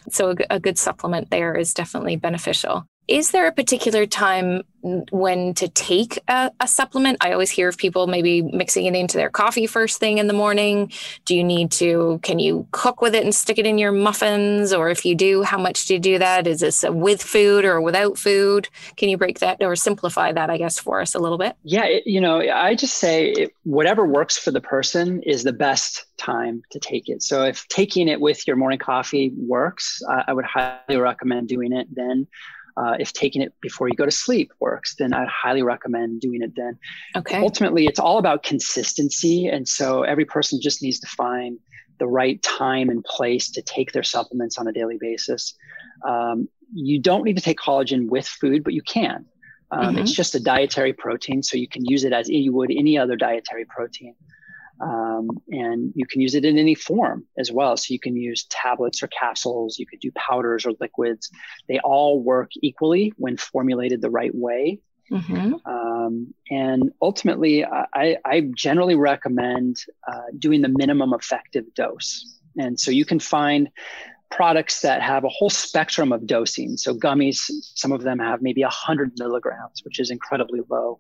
so 0.09 0.31
a, 0.31 0.57
a 0.57 0.61
good 0.61 0.79
supplement 0.79 1.31
there 1.31 1.55
is 1.55 1.74
definitely 1.74 2.16
beneficial. 2.16 2.87
Is 3.10 3.32
there 3.32 3.48
a 3.48 3.52
particular 3.52 4.06
time 4.06 4.62
when 4.82 5.52
to 5.54 5.66
take 5.66 6.20
a, 6.28 6.52
a, 6.60 6.68
supplement? 6.68 7.18
I 7.20 7.32
always 7.32 7.50
hear 7.50 7.68
of 7.68 7.76
people 7.76 8.06
maybe 8.06 8.40
mixing 8.40 8.86
it 8.86 8.94
into 8.94 9.16
their 9.16 9.28
coffee 9.28 9.66
first 9.66 9.98
thing 9.98 10.18
in 10.18 10.28
the 10.28 10.32
morning. 10.32 10.92
Do 11.24 11.34
you 11.34 11.42
need 11.42 11.72
to, 11.72 12.20
can 12.22 12.38
you 12.38 12.68
cook 12.70 13.02
with 13.02 13.16
it 13.16 13.24
and 13.24 13.34
stick 13.34 13.58
it 13.58 13.66
in 13.66 13.78
your 13.78 13.90
muffins? 13.90 14.72
Or 14.72 14.90
if 14.90 15.04
you 15.04 15.16
do, 15.16 15.42
how 15.42 15.58
much 15.58 15.86
do 15.86 15.94
you 15.94 16.00
do 16.00 16.18
that? 16.20 16.46
Is 16.46 16.60
this 16.60 16.84
with 16.88 17.20
food 17.20 17.64
or 17.64 17.80
without 17.80 18.16
food? 18.16 18.68
Can 18.96 19.08
you 19.08 19.18
break 19.18 19.40
that 19.40 19.60
or 19.60 19.74
simplify 19.74 20.30
that, 20.30 20.48
I 20.48 20.56
guess, 20.56 20.78
for 20.78 21.00
us 21.00 21.16
a 21.16 21.18
little 21.18 21.36
bit? 21.36 21.56
Yeah, 21.64 21.86
it, 21.86 22.06
you 22.06 22.20
know, 22.20 22.38
I 22.38 22.76
just 22.76 22.98
say 22.98 23.32
it, 23.32 23.54
whatever 23.64 24.06
works 24.06 24.38
for 24.38 24.52
the 24.52 24.60
person 24.60 25.20
is 25.24 25.42
the 25.42 25.52
best 25.52 26.06
time 26.16 26.62
to 26.70 26.78
take 26.78 27.08
it. 27.08 27.24
So 27.24 27.42
if 27.42 27.66
taking 27.66 28.06
it 28.06 28.20
with 28.20 28.46
your 28.46 28.54
morning 28.54 28.78
coffee 28.78 29.32
works, 29.36 30.00
I 30.08 30.32
would 30.32 30.44
highly 30.44 30.96
recommend 30.96 31.48
doing 31.48 31.72
it 31.72 31.88
then. 31.92 32.28
Uh, 32.80 32.94
if 32.98 33.12
taking 33.12 33.42
it 33.42 33.52
before 33.60 33.88
you 33.88 33.94
go 33.94 34.06
to 34.06 34.10
sleep 34.10 34.52
works, 34.58 34.94
then 34.94 35.12
I'd 35.12 35.28
highly 35.28 35.62
recommend 35.62 36.22
doing 36.22 36.40
it 36.40 36.52
then. 36.56 36.78
Okay. 37.14 37.40
Ultimately, 37.40 37.84
it's 37.84 37.98
all 37.98 38.16
about 38.16 38.42
consistency. 38.42 39.48
And 39.48 39.68
so 39.68 40.02
every 40.02 40.24
person 40.24 40.60
just 40.62 40.82
needs 40.82 40.98
to 41.00 41.06
find 41.06 41.58
the 41.98 42.06
right 42.06 42.42
time 42.42 42.88
and 42.88 43.04
place 43.04 43.50
to 43.50 43.60
take 43.60 43.92
their 43.92 44.02
supplements 44.02 44.56
on 44.56 44.66
a 44.66 44.72
daily 44.72 44.96
basis. 44.98 45.54
Um, 46.08 46.48
you 46.72 46.98
don't 46.98 47.24
need 47.24 47.36
to 47.36 47.42
take 47.42 47.58
collagen 47.58 48.08
with 48.08 48.26
food, 48.26 48.64
but 48.64 48.72
you 48.72 48.82
can. 48.82 49.26
Um, 49.70 49.80
mm-hmm. 49.80 49.98
It's 49.98 50.12
just 50.12 50.34
a 50.34 50.40
dietary 50.40 50.94
protein, 50.94 51.42
so 51.42 51.58
you 51.58 51.68
can 51.68 51.84
use 51.84 52.04
it 52.04 52.14
as 52.14 52.30
you 52.30 52.52
would 52.54 52.70
any 52.70 52.96
other 52.96 53.16
dietary 53.16 53.66
protein. 53.66 54.14
Um, 54.80 55.28
and 55.50 55.92
you 55.94 56.06
can 56.06 56.20
use 56.20 56.34
it 56.34 56.44
in 56.44 56.58
any 56.58 56.74
form 56.74 57.26
as 57.38 57.52
well. 57.52 57.76
So 57.76 57.92
you 57.92 58.00
can 58.00 58.16
use 58.16 58.44
tablets 58.44 59.02
or 59.02 59.08
capsules, 59.08 59.78
you 59.78 59.86
could 59.86 60.00
do 60.00 60.10
powders 60.12 60.64
or 60.64 60.72
liquids. 60.80 61.30
They 61.68 61.78
all 61.80 62.22
work 62.22 62.50
equally 62.62 63.12
when 63.16 63.36
formulated 63.36 64.00
the 64.00 64.10
right 64.10 64.34
way. 64.34 64.80
Mm-hmm. 65.10 65.54
Um, 65.66 66.34
and 66.50 66.92
ultimately, 67.02 67.64
I, 67.64 68.16
I 68.24 68.48
generally 68.54 68.94
recommend 68.94 69.84
uh, 70.06 70.20
doing 70.38 70.62
the 70.62 70.68
minimum 70.68 71.12
effective 71.12 71.64
dose. 71.74 72.38
And 72.56 72.78
so 72.78 72.90
you 72.90 73.04
can 73.04 73.18
find 73.18 73.70
products 74.30 74.80
that 74.82 75.02
have 75.02 75.24
a 75.24 75.28
whole 75.28 75.50
spectrum 75.50 76.12
of 76.12 76.26
dosing. 76.26 76.76
So 76.76 76.94
gummies, 76.94 77.50
some 77.74 77.92
of 77.92 78.02
them 78.02 78.18
have 78.20 78.40
maybe 78.42 78.62
100 78.62 79.12
milligrams, 79.18 79.84
which 79.84 79.98
is 79.98 80.10
incredibly 80.10 80.60
low. 80.68 80.98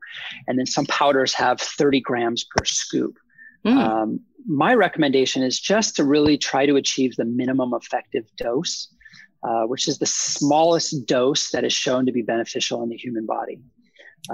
And 0.48 0.58
then 0.58 0.66
some 0.66 0.86
powders 0.86 1.32
have 1.34 1.60
30 1.60 2.00
grams 2.00 2.44
per 2.44 2.64
scoop. 2.64 3.16
Mm. 3.64 3.76
Um, 3.76 4.20
my 4.46 4.74
recommendation 4.74 5.42
is 5.42 5.58
just 5.60 5.96
to 5.96 6.04
really 6.04 6.38
try 6.38 6.66
to 6.66 6.76
achieve 6.76 7.16
the 7.16 7.24
minimum 7.24 7.72
effective 7.74 8.24
dose, 8.36 8.88
uh, 9.42 9.64
which 9.64 9.88
is 9.88 9.98
the 9.98 10.06
smallest 10.06 11.06
dose 11.06 11.50
that 11.50 11.64
is 11.64 11.72
shown 11.72 12.06
to 12.06 12.12
be 12.12 12.22
beneficial 12.22 12.82
in 12.82 12.88
the 12.88 12.96
human 12.96 13.26
body. 13.26 13.60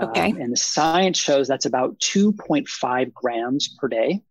Okay. 0.01 0.33
Um, 0.33 0.41
and 0.41 0.53
the 0.53 0.57
science 0.57 1.19
shows 1.19 1.49
that's 1.49 1.67
about 1.67 1.99
2.5 2.01 3.13
grams 3.13 3.69
per 3.69 3.89
day. 3.89 4.23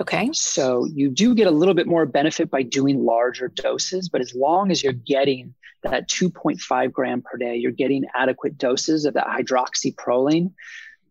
Okay. 0.00 0.28
So 0.32 0.86
you 0.92 1.10
do 1.10 1.34
get 1.34 1.46
a 1.46 1.50
little 1.50 1.74
bit 1.74 1.86
more 1.86 2.04
benefit 2.04 2.50
by 2.50 2.62
doing 2.62 3.04
larger 3.04 3.48
doses, 3.48 4.08
but 4.08 4.20
as 4.20 4.34
long 4.34 4.70
as 4.70 4.82
you're 4.82 4.92
getting 4.92 5.54
that 5.82 6.08
2.5 6.08 6.92
gram 6.92 7.22
per 7.22 7.38
day, 7.38 7.56
you're 7.56 7.72
getting 7.72 8.04
adequate 8.14 8.58
doses 8.58 9.04
of 9.04 9.14
that 9.14 9.26
hydroxyproline, 9.26 10.52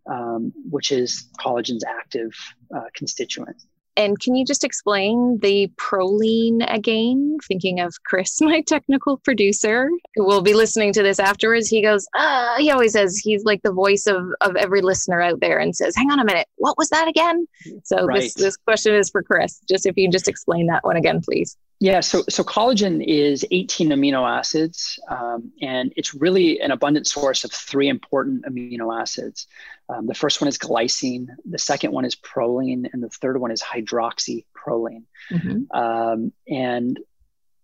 um, 0.08 0.54
which 0.70 0.92
is 0.92 1.28
collagen's 1.40 1.84
active 1.84 2.32
uh, 2.76 2.86
constituent. 2.96 3.58
And 3.98 4.20
can 4.20 4.36
you 4.36 4.44
just 4.44 4.66
explain 4.66 5.40
the 5.42 5.72
proline 5.78 6.66
again? 6.68 7.38
Thinking 7.48 7.80
of 7.80 7.96
Chris, 8.06 8.42
my 8.42 8.62
technical 8.62 9.18
producer, 9.18 9.90
who 10.16 10.26
will 10.26 10.42
be 10.42 10.54
listening 10.54 10.92
to 10.94 11.04
this 11.04 11.20
afterwards. 11.20 11.70
He 11.70 11.82
goes, 11.82 12.06
ah, 12.16 12.56
he 12.58 12.72
always 12.72 12.94
says 12.94 13.18
he's 13.18 13.44
like 13.46 13.62
the 13.64 13.72
voice 13.72 14.06
of, 14.06 14.28
of 14.42 14.56
every 14.56 14.82
listener 14.82 15.22
out 15.22 15.40
there 15.40 15.60
and 15.60 15.76
says, 15.76 15.96
hang 15.96 16.12
on 16.12 16.20
a 16.20 16.26
minute, 16.26 16.48
what 16.56 16.78
was 16.78 16.90
that 16.90 17.08
again? 17.08 17.48
So 17.84 18.06
right. 18.06 18.22
this, 18.22 18.34
this 18.34 18.58
question 18.58 18.94
is 18.96 19.10
for 19.10 19.24
Chris. 19.24 19.62
Just 19.70 19.86
if 19.86 19.96
you 19.98 20.10
just 20.10 20.28
explain 20.28 20.68
that 20.68 20.84
one 20.84 20.98
again, 20.98 21.22
please. 21.22 21.58
Yeah, 21.80 22.00
so 22.00 22.24
so 22.30 22.44
collagen 22.44 23.04
is 23.06 23.46
18 23.52 23.90
amino 23.90 24.28
acids, 24.28 24.98
um, 25.10 25.52
and 25.62 25.92
it's 25.98 26.14
really 26.14 26.62
an 26.62 26.72
abundant 26.72 27.06
source 27.06 27.44
of 27.44 27.52
three 27.52 27.90
important 27.90 28.46
amino 28.46 28.98
acids. 28.98 29.48
Um, 29.90 30.08
the 30.08 30.14
first 30.14 30.40
one 30.40 30.48
is 30.48 30.58
glycine, 30.58 31.28
the 31.44 31.60
second 31.60 31.92
one 31.92 32.06
is 32.06 32.16
proline, 32.16 32.90
and 32.94 33.04
the 33.04 33.10
third 33.10 33.40
one 33.40 33.52
is 33.52 33.62
hydroxyproline. 33.62 35.04
Mm-hmm. 35.32 35.78
Um, 35.78 36.32
and 36.48 36.98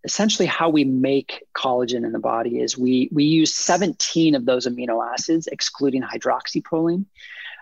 essentially, 0.03 0.45
how 0.45 0.69
we 0.69 0.83
make 0.83 1.43
collagen 1.55 2.05
in 2.05 2.11
the 2.11 2.19
body 2.19 2.59
is 2.59 2.77
we 2.77 3.07
we 3.13 3.23
use 3.23 3.53
17 3.55 4.35
of 4.35 4.45
those 4.45 4.67
amino 4.67 5.01
acids, 5.13 5.47
excluding 5.47 6.01
hydroxyproline 6.01 7.05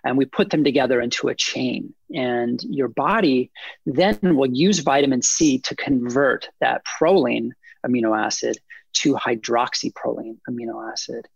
and 0.04 0.18
we 0.18 0.26
put 0.26 0.50
them 0.50 0.64
together 0.64 1.02
into 1.02 1.28
a 1.28 1.36
chain. 1.36 1.94
And 2.14 2.62
your 2.64 2.88
body 2.88 3.52
then 3.86 4.36
will 4.36 4.50
use 4.50 4.80
vitamin 4.80 5.22
C 5.22 5.60
to 5.60 5.76
convert 5.76 6.50
that 6.60 6.84
proline 6.86 7.52
amino 7.86 8.18
acid 8.18 8.58
to 8.94 9.16
hydroxyproline 9.16 10.38
amino 10.50 10.92
acid. 10.92 11.28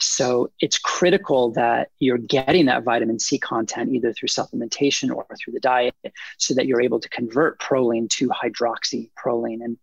So 0.00 0.50
it's 0.60 0.78
critical 0.78 1.52
that 1.52 1.90
you're 2.00 2.18
getting 2.18 2.66
that 2.66 2.82
vitamin 2.82 3.20
C 3.20 3.38
content 3.38 3.94
either 3.94 4.12
through 4.12 4.28
supplementation 4.28 5.14
or 5.14 5.24
through 5.36 5.52
the 5.52 5.60
diet 5.60 5.94
so 6.38 6.54
that 6.54 6.66
you're 6.66 6.82
able 6.82 6.98
to 7.00 7.08
convert 7.08 7.60
proline 7.60 8.08
to 8.10 8.28
hydroxyproline. 8.28 9.62
And 9.62 9.78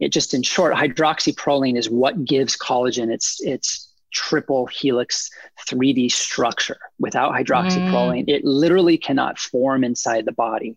it 0.00 0.10
just 0.10 0.32
in 0.32 0.42
short, 0.42 0.74
hydroxyproline 0.74 1.76
is 1.76 1.90
what 1.90 2.24
gives 2.24 2.56
collagen 2.56 3.12
its 3.12 3.40
its 3.42 3.87
triple 4.12 4.66
helix 4.66 5.30
3D 5.68 6.10
structure. 6.10 6.78
Without 6.98 7.32
hydroxyproline, 7.32 8.26
mm. 8.26 8.28
it 8.28 8.44
literally 8.44 8.98
cannot 8.98 9.38
form 9.38 9.84
inside 9.84 10.24
the 10.24 10.32
body, 10.32 10.76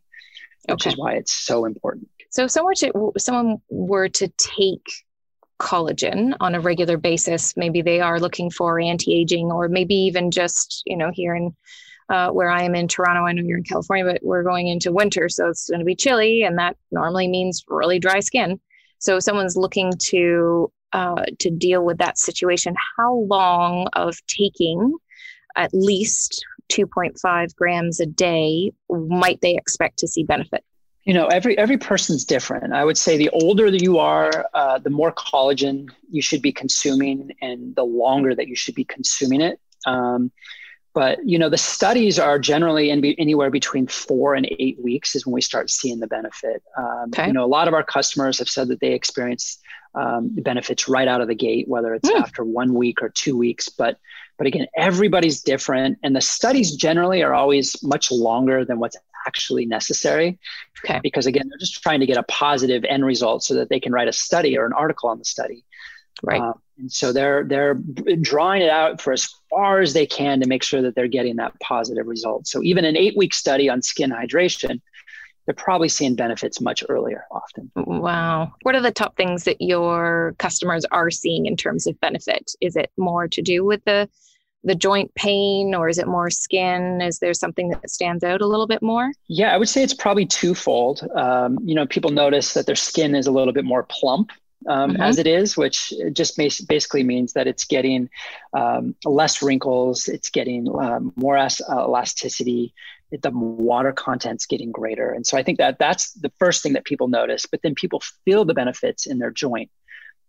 which 0.68 0.86
okay. 0.86 0.90
is 0.90 0.98
why 0.98 1.14
it's 1.14 1.34
so 1.34 1.66
important. 1.66 2.10
So, 2.30 2.46
if 2.46 2.52
someone, 2.52 2.76
to, 2.76 3.14
someone 3.18 3.62
were 3.70 4.08
to 4.10 4.28
take 4.38 4.86
collagen 5.60 6.34
on 6.40 6.56
a 6.56 6.60
regular 6.60 6.98
basis, 6.98 7.56
maybe 7.58 7.82
they 7.82 8.00
are 8.00 8.20
looking 8.20 8.50
for 8.50 8.80
anti-aging, 8.80 9.52
or 9.52 9.68
maybe 9.68 9.96
even 9.96 10.32
just 10.32 10.84
you 10.86 10.98
know 10.98 11.12
here 11.14 11.36
in 11.36 11.56
uh, 12.10 12.30
where 12.30 12.50
I 12.50 12.64
am 12.64 12.76
in 12.76 12.88
Toronto. 12.88 13.26
I 13.26 13.34
know 13.34 13.44
you're 13.44 13.58
in 13.58 13.64
California, 13.64 14.06
but 14.06 14.20
we're 14.24 14.44
going 14.44 14.68
into 14.68 14.92
winter, 14.92 15.30
so 15.30 15.50
it's 15.50 15.70
going 15.70 15.80
to 15.80 15.86
be 15.86 15.96
chilly, 15.96 16.44
and 16.44 16.58
that 16.58 16.78
normally 16.92 17.28
means 17.28 17.64
really 17.68 18.00
dry 18.00 18.20
skin. 18.20 18.60
So, 19.00 19.20
someone's 19.20 19.58
looking 19.58 19.92
to 20.10 20.72
uh, 20.94 21.24
to 21.40 21.50
deal 21.50 21.84
with 21.84 21.98
that 21.98 22.18
situation, 22.18 22.76
how 22.98 23.14
long 23.14 23.88
of 23.94 24.16
taking 24.28 24.96
at 25.56 25.74
least 25.74 26.44
2.5 26.72 27.56
grams 27.56 28.00
a 28.00 28.06
day 28.06 28.72
might 28.90 29.42
they 29.42 29.56
expect 29.56 30.00
to 30.00 30.08
see 30.08 30.24
benefit? 30.24 30.64
You 31.04 31.16
know, 31.16 31.28
every 31.28 31.58
every 31.58 31.80
person's 31.80 32.26
different. 32.26 32.74
I 32.74 32.86
would 32.86 32.98
say 32.98 33.18
the 33.18 33.30
older 33.30 33.72
that 33.72 33.82
you 33.82 33.98
are, 33.98 34.46
uh, 34.54 34.78
the 34.78 34.92
more 34.92 35.12
collagen 35.12 35.90
you 36.12 36.22
should 36.22 36.44
be 36.44 36.52
consuming, 36.52 37.32
and 37.42 37.76
the 37.76 37.84
longer 37.84 38.36
that 38.36 38.48
you 38.48 38.56
should 38.56 38.76
be 38.76 38.86
consuming 38.86 39.42
it. 39.42 39.60
Um, 39.88 40.32
but 40.94 41.20
you 41.28 41.40
know, 41.40 41.50
the 41.50 41.58
studies 41.58 42.20
are 42.20 42.38
generally 42.38 42.90
in 42.90 43.02
be, 43.02 43.18
anywhere 43.20 43.50
between 43.50 43.88
four 43.88 44.36
and 44.36 44.48
eight 44.60 44.82
weeks 44.82 45.16
is 45.16 45.26
when 45.26 45.34
we 45.34 45.42
start 45.42 45.70
seeing 45.70 46.00
the 46.00 46.08
benefit. 46.08 46.62
Um, 46.78 47.10
okay. 47.14 47.28
You 47.28 47.34
know, 47.34 47.46
a 47.46 47.48
lot 47.48 47.68
of 47.68 47.74
our 47.74 47.84
customers 47.84 48.40
have 48.40 48.50
said 48.50 48.68
that 48.70 48.80
they 48.82 48.94
experience 48.94 49.58
um, 49.96 50.32
the 50.36 50.42
benefits 50.42 50.88
right 50.88 51.08
out 51.08 51.22
of 51.22 51.28
the 51.28 51.36
gate, 51.36 51.68
whether 51.68 51.94
it's 51.94 52.10
mm. 52.10 52.20
after 52.20 52.44
one 52.44 52.74
week 52.74 53.02
or 53.02 53.10
two 53.10 53.38
weeks. 53.38 53.70
But 53.70 53.98
but 54.38 54.48
again, 54.48 54.68
everybody's 54.76 55.42
different, 55.42 56.00
and 56.04 56.16
the 56.16 56.22
studies 56.22 56.76
generally 56.76 57.22
are 57.22 57.34
always 57.34 57.82
much 57.84 58.12
longer 58.12 58.66
than 58.66 58.80
what's 58.80 58.98
actually 59.28 59.66
necessary. 59.66 60.40
Okay. 60.84 61.00
Because 61.04 61.28
again, 61.28 61.48
they're 61.48 61.60
just 61.60 61.82
trying 61.84 62.00
to 62.00 62.06
get 62.06 62.18
a 62.18 62.24
positive 62.24 62.84
end 62.86 63.06
result 63.06 63.44
so 63.44 63.54
that 63.56 63.70
they 63.70 63.80
can 63.80 63.92
write 63.94 64.08
a 64.08 64.14
study 64.14 64.58
or 64.58 64.66
an 64.66 64.74
article 64.74 65.10
on 65.10 65.20
the 65.20 65.26
study. 65.26 65.64
Right. 66.24 66.42
Uh, 66.42 66.54
and 66.82 66.92
so 66.92 67.14
they're 67.14 67.44
they're 67.44 67.76
drawing 68.22 68.62
it 68.62 68.70
out 68.70 69.00
for 69.00 69.14
as 69.14 69.30
far 69.50 69.80
as 69.80 69.94
they 69.94 70.06
can 70.06 70.42
to 70.42 70.48
make 70.48 70.64
sure 70.64 70.82
that 70.82 70.96
they're 70.96 71.08
getting 71.08 71.38
that 71.38 71.58
positive 71.60 72.08
result. 72.08 72.48
So 72.48 72.62
even 72.64 72.86
an 72.86 72.98
eight 72.98 73.16
week 73.16 73.34
study 73.34 73.70
on 73.70 73.82
skin 73.82 74.12
hydration 74.12 74.82
they're 75.46 75.56
probably 75.56 75.90
seeing 75.90 76.16
benefits 76.16 76.62
much 76.62 76.84
earlier 76.88 77.26
often. 77.32 77.72
Wow. 77.76 78.54
What 78.62 78.76
are 78.76 78.82
the 78.82 78.92
top 78.92 79.18
things 79.18 79.44
that 79.46 79.62
your 79.62 80.36
customers 80.38 80.86
are 80.92 81.10
seeing 81.10 81.46
in 81.46 81.58
terms 81.58 81.88
of 81.88 82.00
benefit? 82.00 82.52
Is 82.62 82.76
it 82.76 82.92
more 82.98 83.28
to 83.28 83.42
do 83.42 83.66
with 83.66 83.84
the 83.86 84.10
the 84.64 84.76
joint 84.76 85.14
pain 85.16 85.74
or 85.74 85.90
is 85.90 85.98
it 85.98 86.08
more 86.08 86.30
skin? 86.30 87.02
Is 87.02 87.18
there 87.18 87.34
something 87.34 87.70
that 87.70 87.90
stands 87.90 88.24
out 88.24 88.42
a 88.42 88.46
little 88.46 88.68
bit 88.68 88.84
more? 88.84 89.12
Yeah, 89.28 89.54
I 89.54 89.58
would 89.58 89.68
say 89.68 89.82
it's 89.82 89.94
probably 89.94 90.28
twofold. 90.28 91.02
Um, 91.16 91.58
you 91.64 91.74
know, 91.74 91.88
people 91.88 92.12
notice 92.12 92.54
that 92.54 92.68
their 92.68 92.76
skin 92.76 93.16
is 93.16 93.26
a 93.26 93.32
little 93.32 93.54
bit 93.54 93.66
more 93.66 93.88
plump 93.90 94.32
um, 94.68 94.92
mm-hmm. 94.92 95.02
as 95.02 95.18
it 95.18 95.28
is, 95.28 95.58
which 95.58 95.94
just 96.14 96.38
basically 96.38 97.04
means 97.04 97.34
that 97.34 97.48
it's 97.48 97.66
getting 97.66 98.10
um, 98.54 98.96
less 99.06 99.42
wrinkles, 99.42 100.08
it's 100.08 100.30
getting 100.30 100.68
um, 100.80 101.14
more 101.16 101.38
as- 101.38 101.62
uh, 101.62 101.86
elasticity, 101.86 102.74
the 103.12 103.32
water 103.32 103.92
content's 103.92 104.46
getting 104.46 104.72
greater. 104.72 105.12
And 105.12 105.26
so 105.26 105.38
I 105.38 105.44
think 105.44 105.58
that 105.58 105.80
that's 105.80 106.14
the 106.14 106.32
first 106.40 106.64
thing 106.64 106.74
that 106.74 106.86
people 106.86 107.08
notice, 107.08 107.46
but 107.46 107.62
then 107.62 107.76
people 107.76 108.02
feel 108.26 108.46
the 108.46 108.54
benefits 108.54 109.06
in 109.06 109.20
their 109.20 109.32
joint. 109.32 109.70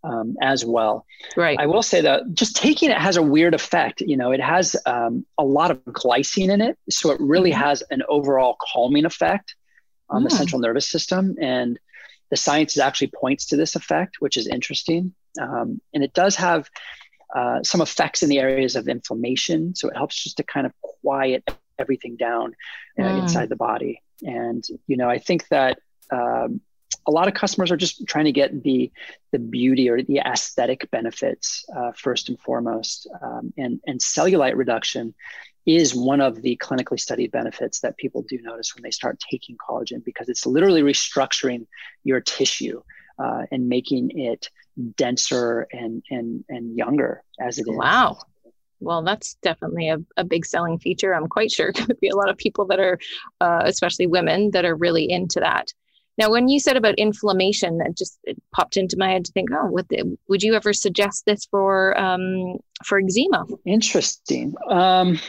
Um, 0.05 0.35
as 0.41 0.65
well. 0.65 1.05
Right. 1.37 1.57
I 1.57 1.65
will 1.65 1.81
say 1.81 2.01
that 2.01 2.23
just 2.33 2.57
taking 2.57 2.91
it 2.91 2.97
has 2.97 3.15
a 3.15 3.23
weird 3.23 3.53
effect. 3.53 4.01
You 4.01 4.17
know, 4.17 4.33
it 4.33 4.41
has 4.41 4.75
um, 4.85 5.25
a 5.37 5.45
lot 5.45 5.71
of 5.71 5.81
glycine 5.85 6.49
in 6.49 6.59
it, 6.59 6.77
so 6.89 7.11
it 7.11 7.21
really 7.21 7.51
mm-hmm. 7.51 7.61
has 7.61 7.83
an 7.89 8.03
overall 8.09 8.57
calming 8.59 9.05
effect 9.05 9.55
on 10.09 10.21
mm. 10.21 10.25
the 10.25 10.35
central 10.35 10.59
nervous 10.59 10.89
system. 10.89 11.37
And 11.39 11.79
the 12.33 12.37
science 12.37 12.75
actually 12.79 13.11
points 13.23 13.45
to 13.45 13.55
this 13.55 13.75
effect, 13.75 14.15
which 14.19 14.37
is 14.37 14.47
interesting. 14.47 15.13
Um, 15.39 15.79
and 15.93 16.03
it 16.03 16.13
does 16.15 16.35
have 16.37 16.67
uh, 17.35 17.61
some 17.61 17.79
effects 17.79 18.23
in 18.23 18.29
the 18.29 18.39
areas 18.39 18.75
of 18.75 18.87
inflammation. 18.87 19.75
So 19.75 19.87
it 19.87 19.95
helps 19.95 20.23
just 20.23 20.37
to 20.37 20.43
kind 20.43 20.65
of 20.65 20.73
quiet 20.81 21.43
everything 21.77 22.15
down 22.15 22.55
uh, 22.99 23.03
mm. 23.03 23.21
inside 23.21 23.49
the 23.49 23.55
body. 23.55 24.01
And, 24.23 24.63
you 24.87 24.97
know, 24.97 25.07
I 25.07 25.19
think 25.19 25.47
that 25.49 25.77
um, 26.11 26.59
a 27.05 27.11
lot 27.11 27.27
of 27.27 27.35
customers 27.35 27.69
are 27.71 27.77
just 27.77 28.07
trying 28.07 28.25
to 28.25 28.31
get 28.31 28.63
the 28.63 28.91
the 29.31 29.37
beauty 29.37 29.87
or 29.91 30.01
the 30.01 30.19
aesthetic 30.33 30.89
benefits 30.89 31.65
uh, 31.77 31.91
first 31.95 32.29
and 32.29 32.39
foremost. 32.39 33.07
Um, 33.21 33.53
and, 33.59 33.79
and 33.85 33.99
cellulite 33.99 34.55
reduction 34.55 35.13
is 35.65 35.95
one 35.95 36.21
of 36.21 36.41
the 36.41 36.57
clinically 36.61 36.99
studied 36.99 37.31
benefits 37.31 37.79
that 37.81 37.97
people 37.97 38.21
do 38.23 38.37
notice 38.41 38.75
when 38.75 38.83
they 38.83 38.91
start 38.91 39.19
taking 39.19 39.57
collagen 39.57 40.03
because 40.03 40.29
it's 40.29 40.45
literally 40.45 40.81
restructuring 40.81 41.65
your 42.03 42.19
tissue 42.19 42.81
uh, 43.19 43.43
and 43.51 43.69
making 43.69 44.11
it 44.17 44.49
denser 44.97 45.67
and 45.71 46.03
and 46.09 46.43
and 46.49 46.75
younger 46.77 47.23
as 47.39 47.57
it 47.59 47.65
is. 47.67 47.75
Wow. 47.75 48.19
Well, 48.79 49.01
that's 49.01 49.35
definitely 49.35 49.87
a, 49.89 49.99
a 50.17 50.25
big 50.25 50.45
selling 50.45 50.77
feature. 50.77 51.15
I'm 51.15 51.27
quite 51.27 51.51
sure 51.51 51.71
could 51.73 51.99
be 52.01 52.09
a 52.09 52.17
lot 52.17 52.29
of 52.29 52.37
people 52.37 52.65
that 52.65 52.79
are, 52.79 52.99
uh, 53.39 53.61
especially 53.63 54.07
women, 54.07 54.51
that 54.51 54.65
are 54.65 54.75
really 54.75 55.09
into 55.09 55.39
that. 55.39 55.71
Now, 56.17 56.29
when 56.29 56.47
you 56.47 56.59
said 56.59 56.77
about 56.77 56.95
inflammation, 56.95 57.79
it 57.81 57.97
just 57.97 58.19
it 58.23 58.39
popped 58.51 58.77
into 58.77 58.97
my 58.99 59.11
head 59.11 59.25
to 59.25 59.31
think, 59.31 59.49
oh, 59.51 59.79
the, 59.89 60.17
would 60.27 60.43
you 60.43 60.53
ever 60.53 60.73
suggest 60.73 61.25
this 61.25 61.45
for 61.45 61.97
um, 61.99 62.57
for 62.85 62.99
eczema? 62.99 63.45
Interesting. 63.65 64.53
Um, 64.69 65.19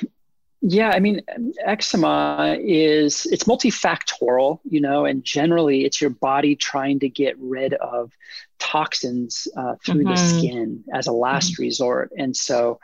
yeah, 0.66 0.92
I 0.94 0.98
mean, 0.98 1.20
eczema 1.62 2.57
is 2.59 3.27
it's 3.27 3.44
multifactorial, 3.44 4.61
you 4.64 4.81
know, 4.81 5.05
and 5.05 5.22
generally 5.22 5.85
it's 5.85 6.00
your 6.00 6.09
body 6.09 6.57
trying 6.57 7.00
to 7.00 7.09
get 7.11 7.38
rid 7.38 7.74
of 7.74 8.12
toxins 8.59 9.46
uh, 9.59 9.74
through 9.85 10.05
mm-hmm. 10.05 10.09
the 10.09 10.16
skin 10.16 10.85
as 10.94 11.07
a 11.07 11.12
last 11.12 11.53
mm-hmm. 11.53 11.64
resort. 11.64 12.12
And 12.16 12.35
so, 12.35 12.81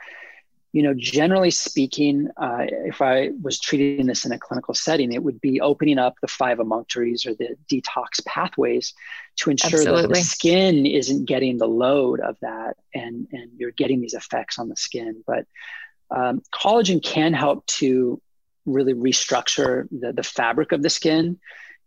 you 0.73 0.83
know, 0.83 0.93
generally 0.95 1.49
speaking, 1.49 2.27
uh, 2.37 2.65
if 2.85 3.01
I 3.01 3.31
was 3.41 3.59
treating 3.59 4.05
this 4.05 4.25
in 4.25 4.31
a 4.31 4.37
clinical 4.37 4.75
setting, 4.75 5.11
it 5.11 5.23
would 5.23 5.41
be 5.41 5.59
opening 5.59 5.97
up 5.97 6.13
the 6.21 6.27
five 6.27 6.59
emunctories 6.59 7.25
or 7.25 7.33
the 7.33 7.55
detox 7.67 8.23
pathways 8.27 8.93
to 9.37 9.49
ensure 9.49 9.79
Absolutely. 9.79 10.01
that 10.03 10.09
the 10.09 10.21
skin 10.21 10.85
isn't 10.85 11.25
getting 11.25 11.57
the 11.57 11.67
load 11.67 12.19
of 12.19 12.37
that, 12.41 12.75
and 12.93 13.27
and 13.31 13.49
you're 13.57 13.71
getting 13.71 14.01
these 14.01 14.13
effects 14.13 14.59
on 14.59 14.69
the 14.69 14.77
skin. 14.77 15.23
But 15.25 15.47
um, 16.15 16.41
collagen 16.53 17.03
can 17.03 17.33
help 17.33 17.65
to 17.65 18.21
really 18.65 18.93
restructure 18.93 19.87
the, 19.91 20.13
the 20.13 20.23
fabric 20.23 20.71
of 20.71 20.83
the 20.83 20.89
skin. 20.89 21.39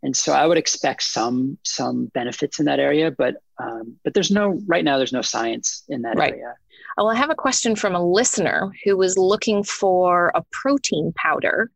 and 0.02 0.16
so 0.16 0.32
I 0.32 0.46
would 0.46 0.58
expect 0.58 1.02
some 1.02 1.58
some 1.62 2.06
benefits 2.06 2.58
in 2.58 2.66
that 2.66 2.80
area, 2.80 3.10
but 3.10 3.36
um, 3.58 3.96
but 4.02 4.14
there's 4.14 4.30
no 4.30 4.60
right 4.66 4.84
now. 4.84 4.96
There's 4.96 5.12
no 5.12 5.22
science 5.22 5.84
in 5.88 6.02
that 6.02 6.16
right. 6.16 6.32
area. 6.32 6.54
Well, 6.96 7.10
I 7.10 7.16
have 7.16 7.30
a 7.30 7.34
question 7.34 7.74
from 7.74 7.94
a 7.94 8.04
listener 8.04 8.72
who 8.84 8.96
was 8.96 9.18
looking 9.18 9.64
for 9.64 10.30
a 10.34 10.44
protein 10.52 11.12
powder. 11.16 11.70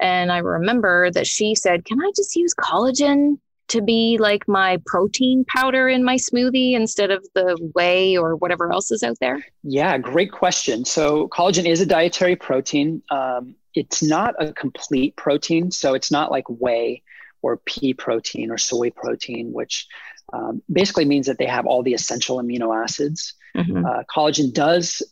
And 0.00 0.32
I 0.32 0.38
remember 0.38 1.10
that 1.10 1.26
she 1.26 1.54
said, 1.54 1.84
Can 1.84 2.00
I 2.00 2.10
just 2.16 2.34
use 2.34 2.54
collagen 2.54 3.38
to 3.68 3.80
be 3.80 4.18
like 4.20 4.46
my 4.46 4.78
protein 4.86 5.44
powder 5.46 5.88
in 5.88 6.04
my 6.04 6.16
smoothie 6.16 6.74
instead 6.74 7.10
of 7.10 7.26
the 7.34 7.56
whey 7.74 8.16
or 8.16 8.36
whatever 8.36 8.72
else 8.72 8.90
is 8.90 9.02
out 9.02 9.18
there? 9.20 9.44
Yeah, 9.62 9.96
great 9.98 10.32
question. 10.32 10.84
So, 10.84 11.28
collagen 11.28 11.66
is 11.66 11.80
a 11.80 11.86
dietary 11.86 12.36
protein. 12.36 13.02
Um, 13.10 13.54
it's 13.74 14.02
not 14.02 14.34
a 14.38 14.52
complete 14.52 15.16
protein. 15.16 15.70
So, 15.70 15.94
it's 15.94 16.10
not 16.10 16.30
like 16.30 16.44
whey 16.48 17.02
or 17.42 17.58
pea 17.58 17.94
protein 17.94 18.50
or 18.50 18.58
soy 18.58 18.90
protein, 18.90 19.52
which 19.52 19.86
um, 20.32 20.62
basically 20.72 21.04
means 21.04 21.26
that 21.26 21.38
they 21.38 21.46
have 21.46 21.66
all 21.66 21.82
the 21.82 21.94
essential 21.94 22.38
amino 22.38 22.74
acids. 22.74 23.34
Mm-hmm. 23.56 23.84
Uh, 23.84 24.02
collagen 24.14 24.52
does 24.52 25.02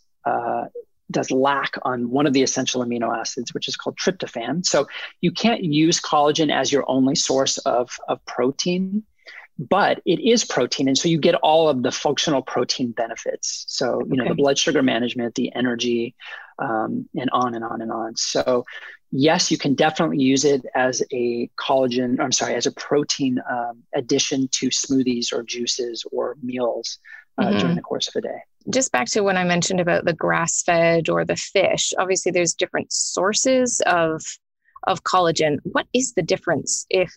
does 1.12 1.30
lack 1.30 1.76
on 1.82 2.10
one 2.10 2.26
of 2.26 2.32
the 2.32 2.42
essential 2.42 2.84
amino 2.84 3.16
acids, 3.16 3.54
which 3.54 3.68
is 3.68 3.76
called 3.76 3.96
tryptophan. 3.96 4.64
So 4.64 4.86
you 5.20 5.30
can't 5.30 5.62
use 5.62 6.00
collagen 6.00 6.52
as 6.52 6.72
your 6.72 6.84
only 6.88 7.14
source 7.14 7.58
of, 7.58 7.96
of 8.08 8.24
protein, 8.26 9.04
but 9.58 10.00
it 10.04 10.20
is 10.20 10.44
protein. 10.44 10.88
And 10.88 10.98
so 10.98 11.08
you 11.08 11.18
get 11.18 11.34
all 11.36 11.68
of 11.68 11.82
the 11.82 11.92
functional 11.92 12.42
protein 12.42 12.92
benefits. 12.92 13.64
So, 13.68 14.02
you 14.08 14.16
know, 14.16 14.28
the 14.28 14.34
blood 14.34 14.58
sugar 14.58 14.82
management, 14.82 15.34
the 15.34 15.54
energy, 15.54 16.14
um, 16.58 17.08
and 17.14 17.30
on 17.32 17.54
and 17.54 17.64
on 17.64 17.80
and 17.80 17.92
on. 17.92 18.16
So 18.16 18.64
yes, 19.12 19.50
you 19.50 19.58
can 19.58 19.74
definitely 19.74 20.18
use 20.18 20.44
it 20.44 20.64
as 20.74 21.02
a 21.12 21.48
collagen, 21.60 22.18
I'm 22.18 22.32
sorry, 22.32 22.54
as 22.54 22.66
a 22.66 22.72
protein 22.72 23.40
um, 23.48 23.82
addition 23.94 24.48
to 24.52 24.68
smoothies 24.68 25.32
or 25.32 25.42
juices 25.42 26.04
or 26.10 26.36
meals 26.42 26.98
uh, 27.38 27.46
mm-hmm. 27.46 27.58
during 27.58 27.76
the 27.76 27.82
course 27.82 28.08
of 28.08 28.16
a 28.16 28.20
day. 28.20 28.38
Just 28.70 28.92
back 28.92 29.08
to 29.08 29.22
when 29.22 29.36
I 29.36 29.44
mentioned 29.44 29.80
about 29.80 30.04
the 30.04 30.12
grass 30.12 30.62
fed 30.62 31.08
or 31.08 31.24
the 31.24 31.36
fish, 31.36 31.92
obviously 31.98 32.32
there's 32.32 32.54
different 32.54 32.92
sources 32.92 33.82
of 33.86 34.22
of 34.86 35.04
collagen. 35.04 35.58
What 35.64 35.86
is 35.92 36.14
the 36.14 36.22
difference 36.22 36.86
if 36.90 37.12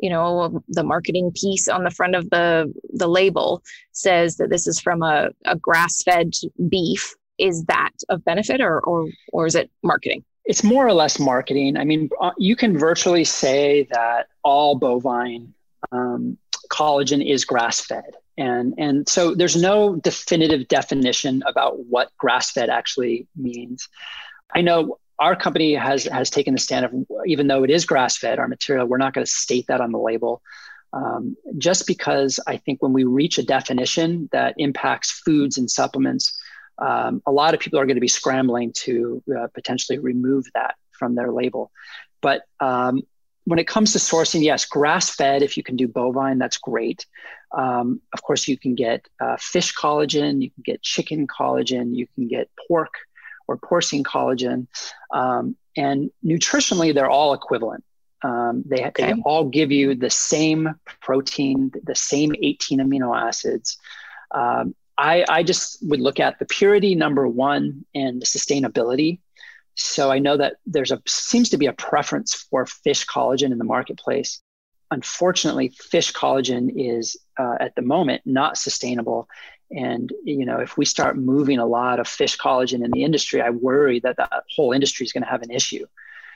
you 0.00 0.10
know 0.10 0.62
the 0.68 0.84
marketing 0.84 1.32
piece 1.34 1.68
on 1.68 1.84
the 1.84 1.90
front 1.90 2.14
of 2.14 2.30
the 2.30 2.72
the 2.92 3.08
label 3.08 3.62
says 3.92 4.36
that 4.36 4.50
this 4.50 4.66
is 4.66 4.80
from 4.80 5.02
a, 5.02 5.30
a 5.44 5.56
grass 5.56 6.02
fed 6.02 6.32
beef 6.68 7.14
is 7.38 7.64
that 7.64 7.92
of 8.08 8.24
benefit 8.24 8.60
or 8.60 8.80
or 8.80 9.08
or 9.32 9.46
is 9.46 9.54
it 9.54 9.70
marketing 9.82 10.24
it's 10.44 10.62
more 10.62 10.86
or 10.86 10.92
less 10.92 11.18
marketing. 11.18 11.76
I 11.76 11.84
mean, 11.84 12.10
uh, 12.20 12.32
you 12.36 12.54
can 12.54 12.78
virtually 12.78 13.24
say 13.24 13.88
that 13.90 14.28
all 14.42 14.76
bovine 14.76 15.54
um, 15.90 16.36
collagen 16.70 17.26
is 17.26 17.44
grass 17.44 17.80
fed. 17.80 18.16
And, 18.36 18.74
and 18.78 19.08
so 19.08 19.34
there's 19.34 19.56
no 19.56 19.96
definitive 19.96 20.68
definition 20.68 21.42
about 21.46 21.84
what 21.86 22.10
grass 22.18 22.50
fed 22.50 22.68
actually 22.68 23.28
means. 23.36 23.88
I 24.54 24.60
know 24.60 24.98
our 25.18 25.36
company 25.36 25.74
has, 25.74 26.04
has 26.04 26.30
taken 26.30 26.54
the 26.54 26.60
stand 26.60 26.84
of, 26.84 26.92
even 27.26 27.46
though 27.46 27.62
it 27.62 27.70
is 27.70 27.84
grass 27.84 28.18
fed, 28.18 28.38
our 28.38 28.48
material, 28.48 28.86
we're 28.86 28.98
not 28.98 29.14
going 29.14 29.24
to 29.24 29.30
state 29.30 29.66
that 29.68 29.80
on 29.80 29.92
the 29.92 29.98
label. 29.98 30.42
Um, 30.92 31.36
just 31.58 31.86
because 31.86 32.38
I 32.46 32.56
think 32.56 32.82
when 32.82 32.92
we 32.92 33.04
reach 33.04 33.38
a 33.38 33.42
definition 33.42 34.28
that 34.32 34.54
impacts 34.58 35.10
foods 35.10 35.58
and 35.58 35.70
supplements, 35.70 36.36
um, 36.78 37.22
a 37.26 37.32
lot 37.32 37.54
of 37.54 37.60
people 37.60 37.78
are 37.78 37.86
going 37.86 37.96
to 37.96 38.00
be 38.00 38.08
scrambling 38.08 38.72
to 38.78 39.22
uh, 39.36 39.46
potentially 39.54 39.98
remove 39.98 40.46
that 40.54 40.74
from 40.92 41.14
their 41.14 41.32
label. 41.32 41.70
But 42.20 42.42
um, 42.60 43.02
when 43.44 43.58
it 43.58 43.66
comes 43.66 43.92
to 43.92 43.98
sourcing, 43.98 44.42
yes, 44.42 44.64
grass 44.64 45.10
fed, 45.10 45.42
if 45.42 45.56
you 45.56 45.62
can 45.62 45.76
do 45.76 45.86
bovine, 45.86 46.38
that's 46.38 46.58
great. 46.58 47.06
Um, 47.56 48.00
of 48.12 48.22
course, 48.22 48.48
you 48.48 48.58
can 48.58 48.74
get 48.74 49.06
uh, 49.20 49.36
fish 49.38 49.74
collagen, 49.74 50.42
you 50.42 50.50
can 50.50 50.62
get 50.64 50.82
chicken 50.82 51.26
collagen, 51.26 51.94
you 51.94 52.06
can 52.14 52.28
get 52.28 52.50
pork 52.68 52.92
or 53.46 53.56
porcine 53.58 54.02
collagen. 54.02 54.66
Um, 55.12 55.56
and 55.76 56.10
nutritionally, 56.24 56.94
they're 56.94 57.10
all 57.10 57.34
equivalent. 57.34 57.84
Um, 58.22 58.62
they, 58.66 58.86
okay. 58.86 59.12
they 59.12 59.20
all 59.24 59.44
give 59.44 59.70
you 59.70 59.94
the 59.94 60.10
same 60.10 60.74
protein, 61.00 61.70
the 61.84 61.94
same 61.94 62.34
18 62.40 62.80
amino 62.80 63.16
acids. 63.16 63.76
Um, 64.30 64.74
I, 64.96 65.24
I 65.28 65.42
just 65.42 65.78
would 65.82 66.00
look 66.00 66.20
at 66.20 66.38
the 66.38 66.46
purity 66.46 66.94
number 66.94 67.28
one 67.28 67.84
and 67.94 68.22
the 68.22 68.26
sustainability. 68.26 69.18
So 69.74 70.10
I 70.10 70.20
know 70.20 70.36
that 70.36 70.54
there's 70.66 70.92
a 70.92 71.02
seems 71.06 71.50
to 71.50 71.58
be 71.58 71.66
a 71.66 71.72
preference 71.72 72.34
for 72.34 72.64
fish 72.64 73.04
collagen 73.06 73.50
in 73.50 73.58
the 73.58 73.64
marketplace. 73.64 74.40
Unfortunately, 74.90 75.68
fish 75.68 76.12
collagen 76.12 76.70
is 76.74 77.16
uh, 77.38 77.56
at 77.60 77.74
the 77.74 77.82
moment 77.82 78.22
not 78.24 78.56
sustainable. 78.56 79.28
And 79.70 80.12
you 80.24 80.44
know, 80.44 80.60
if 80.60 80.76
we 80.76 80.84
start 80.84 81.16
moving 81.16 81.58
a 81.58 81.66
lot 81.66 81.98
of 81.98 82.06
fish 82.06 82.36
collagen 82.38 82.84
in 82.84 82.90
the 82.90 83.04
industry, 83.04 83.40
I 83.40 83.50
worry 83.50 84.00
that 84.00 84.16
the 84.16 84.28
whole 84.54 84.72
industry 84.72 85.04
is 85.04 85.12
going 85.12 85.24
to 85.24 85.30
have 85.30 85.42
an 85.42 85.50
issue. 85.50 85.86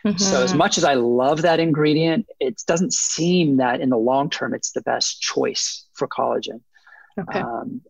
Mm-hmm. 0.04 0.18
So 0.18 0.42
as 0.42 0.54
much 0.54 0.78
as 0.78 0.84
I 0.84 0.94
love 0.94 1.42
that 1.42 1.60
ingredient, 1.60 2.26
it 2.40 2.62
doesn't 2.66 2.92
seem 2.92 3.56
that 3.56 3.80
in 3.80 3.90
the 3.90 3.98
long 3.98 4.30
term 4.30 4.54
it's 4.54 4.72
the 4.72 4.80
best 4.80 5.20
choice 5.20 5.84
for 5.94 6.08
collagen. 6.08 6.60
Okay. 7.18 7.40
Um, 7.40 7.82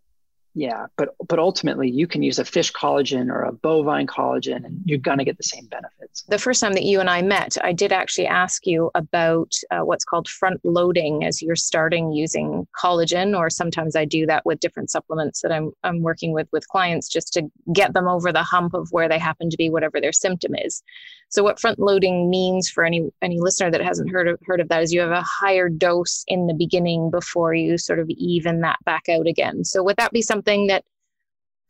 yeah 0.54 0.86
but 0.96 1.14
but 1.28 1.38
ultimately 1.38 1.90
you 1.90 2.06
can 2.06 2.22
use 2.22 2.38
a 2.38 2.44
fish 2.44 2.72
collagen 2.72 3.30
or 3.30 3.42
a 3.42 3.52
bovine 3.52 4.06
collagen 4.06 4.64
and 4.64 4.80
you're 4.84 4.98
going 4.98 5.18
to 5.18 5.24
get 5.24 5.36
the 5.36 5.42
same 5.42 5.66
benefits 5.66 6.22
the 6.28 6.38
first 6.38 6.60
time 6.60 6.72
that 6.72 6.84
you 6.84 7.00
and 7.00 7.10
i 7.10 7.22
met 7.22 7.56
i 7.62 7.72
did 7.72 7.92
actually 7.92 8.26
ask 8.26 8.66
you 8.66 8.90
about 8.94 9.52
uh, 9.70 9.80
what's 9.80 10.04
called 10.04 10.26
front 10.26 10.60
loading 10.64 11.24
as 11.24 11.42
you're 11.42 11.56
starting 11.56 12.12
using 12.12 12.66
collagen 12.76 13.36
or 13.36 13.50
sometimes 13.50 13.94
i 13.94 14.04
do 14.04 14.26
that 14.26 14.44
with 14.46 14.58
different 14.60 14.90
supplements 14.90 15.42
that 15.42 15.52
i'm, 15.52 15.70
I'm 15.84 16.02
working 16.02 16.32
with 16.32 16.48
with 16.52 16.66
clients 16.68 17.08
just 17.08 17.32
to 17.34 17.48
get 17.72 17.92
them 17.92 18.08
over 18.08 18.32
the 18.32 18.42
hump 18.42 18.74
of 18.74 18.88
where 18.90 19.08
they 19.08 19.18
happen 19.18 19.50
to 19.50 19.56
be 19.56 19.70
whatever 19.70 20.00
their 20.00 20.12
symptom 20.12 20.54
is 20.54 20.82
so 21.30 21.42
what 21.42 21.60
front 21.60 21.78
loading 21.78 22.30
means 22.30 22.70
for 22.70 22.84
any 22.84 23.10
any 23.20 23.38
listener 23.38 23.70
that 23.70 23.82
hasn't 23.82 24.10
heard 24.10 24.28
of, 24.28 24.38
heard 24.46 24.60
of 24.60 24.68
that 24.70 24.82
is 24.82 24.94
you 24.94 25.00
have 25.00 25.10
a 25.10 25.22
higher 25.22 25.68
dose 25.68 26.24
in 26.26 26.46
the 26.46 26.54
beginning 26.54 27.10
before 27.10 27.52
you 27.52 27.76
sort 27.76 27.98
of 27.98 28.08
even 28.08 28.62
that 28.62 28.78
back 28.84 29.10
out 29.10 29.26
again. 29.26 29.64
So 29.64 29.82
would 29.82 29.96
that 29.98 30.12
be 30.12 30.22
something 30.22 30.37
that 30.46 30.84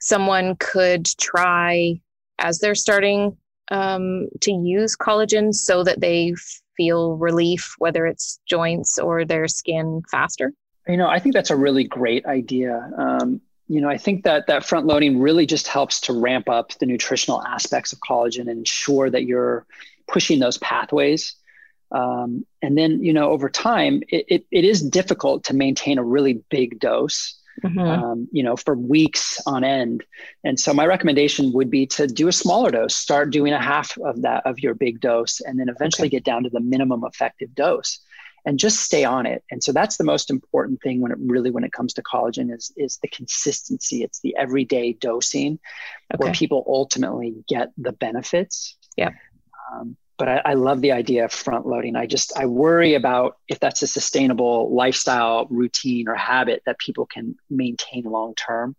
someone 0.00 0.56
could 0.56 1.06
try 1.18 2.00
as 2.38 2.58
they're 2.58 2.74
starting 2.74 3.36
um, 3.70 4.28
to 4.40 4.52
use 4.52 4.96
collagen 4.96 5.54
so 5.54 5.84
that 5.84 6.00
they 6.00 6.34
feel 6.76 7.16
relief, 7.16 7.74
whether 7.78 8.06
it's 8.06 8.40
joints 8.46 8.98
or 8.98 9.24
their 9.24 9.48
skin 9.48 10.02
faster? 10.10 10.52
You 10.86 10.96
know, 10.96 11.08
I 11.08 11.18
think 11.18 11.34
that's 11.34 11.50
a 11.50 11.56
really 11.56 11.84
great 11.84 12.24
idea. 12.24 12.90
Um, 12.96 13.40
you 13.68 13.82
know, 13.82 13.90
I 13.90 13.98
think 13.98 14.24
that 14.24 14.46
that 14.46 14.64
front 14.64 14.86
loading 14.86 15.20
really 15.20 15.44
just 15.44 15.68
helps 15.68 16.00
to 16.02 16.18
ramp 16.18 16.48
up 16.48 16.72
the 16.78 16.86
nutritional 16.86 17.44
aspects 17.44 17.92
of 17.92 17.98
collagen 18.00 18.40
and 18.40 18.50
ensure 18.50 19.10
that 19.10 19.24
you're 19.24 19.66
pushing 20.06 20.38
those 20.38 20.56
pathways. 20.58 21.34
Um, 21.90 22.46
and 22.62 22.76
then, 22.78 23.02
you 23.02 23.12
know, 23.12 23.30
over 23.30 23.50
time, 23.50 24.02
it, 24.08 24.24
it, 24.28 24.46
it 24.50 24.64
is 24.64 24.82
difficult 24.82 25.44
to 25.44 25.54
maintain 25.54 25.98
a 25.98 26.04
really 26.04 26.42
big 26.48 26.80
dose, 26.80 27.37
mm-hmm. 27.62 27.78
um, 27.78 28.28
you 28.32 28.42
know, 28.42 28.56
for 28.56 28.74
weeks 28.74 29.40
on 29.46 29.64
end. 29.64 30.04
And 30.44 30.58
so 30.58 30.72
my 30.72 30.86
recommendation 30.86 31.52
would 31.52 31.70
be 31.70 31.86
to 31.86 32.06
do 32.06 32.28
a 32.28 32.32
smaller 32.32 32.70
dose, 32.70 32.94
start 32.94 33.30
doing 33.30 33.52
a 33.52 33.62
half 33.62 33.96
of 33.98 34.22
that 34.22 34.46
of 34.46 34.58
your 34.60 34.74
big 34.74 35.00
dose, 35.00 35.40
and 35.40 35.58
then 35.58 35.68
eventually 35.68 36.08
okay. 36.08 36.16
get 36.16 36.24
down 36.24 36.44
to 36.44 36.50
the 36.50 36.60
minimum 36.60 37.04
effective 37.04 37.54
dose 37.54 38.00
and 38.44 38.58
just 38.58 38.80
stay 38.80 39.04
on 39.04 39.26
it. 39.26 39.44
And 39.50 39.62
so 39.62 39.72
that's 39.72 39.96
the 39.96 40.04
most 40.04 40.30
important 40.30 40.80
thing 40.80 41.00
when 41.00 41.12
it 41.12 41.18
really 41.20 41.50
when 41.50 41.64
it 41.64 41.72
comes 41.72 41.92
to 41.94 42.02
collagen 42.02 42.54
is 42.54 42.72
is 42.76 42.98
the 43.02 43.08
consistency. 43.08 44.02
It's 44.02 44.20
the 44.20 44.36
everyday 44.36 44.94
dosing 44.94 45.58
okay. 46.14 46.24
where 46.24 46.32
people 46.32 46.64
ultimately 46.66 47.34
get 47.48 47.72
the 47.76 47.92
benefits. 47.92 48.76
Yeah. 48.96 49.10
Um, 49.72 49.96
but 50.18 50.28
I, 50.28 50.42
I, 50.44 50.54
love 50.54 50.80
the 50.80 50.92
idea 50.92 51.24
of 51.24 51.32
front 51.32 51.66
loading. 51.66 51.96
I 51.96 52.06
just 52.06 52.36
I 52.36 52.46
worry 52.46 52.94
about 52.94 53.38
if 53.48 53.60
that's 53.60 53.82
a 53.82 53.86
sustainable 53.86 54.74
lifestyle 54.74 55.46
routine 55.48 56.08
or 56.08 56.14
habit 56.14 56.62
that 56.66 56.78
people 56.78 57.06
can 57.06 57.36
maintain 57.48 58.02
long 58.04 58.34
term. 58.34 58.76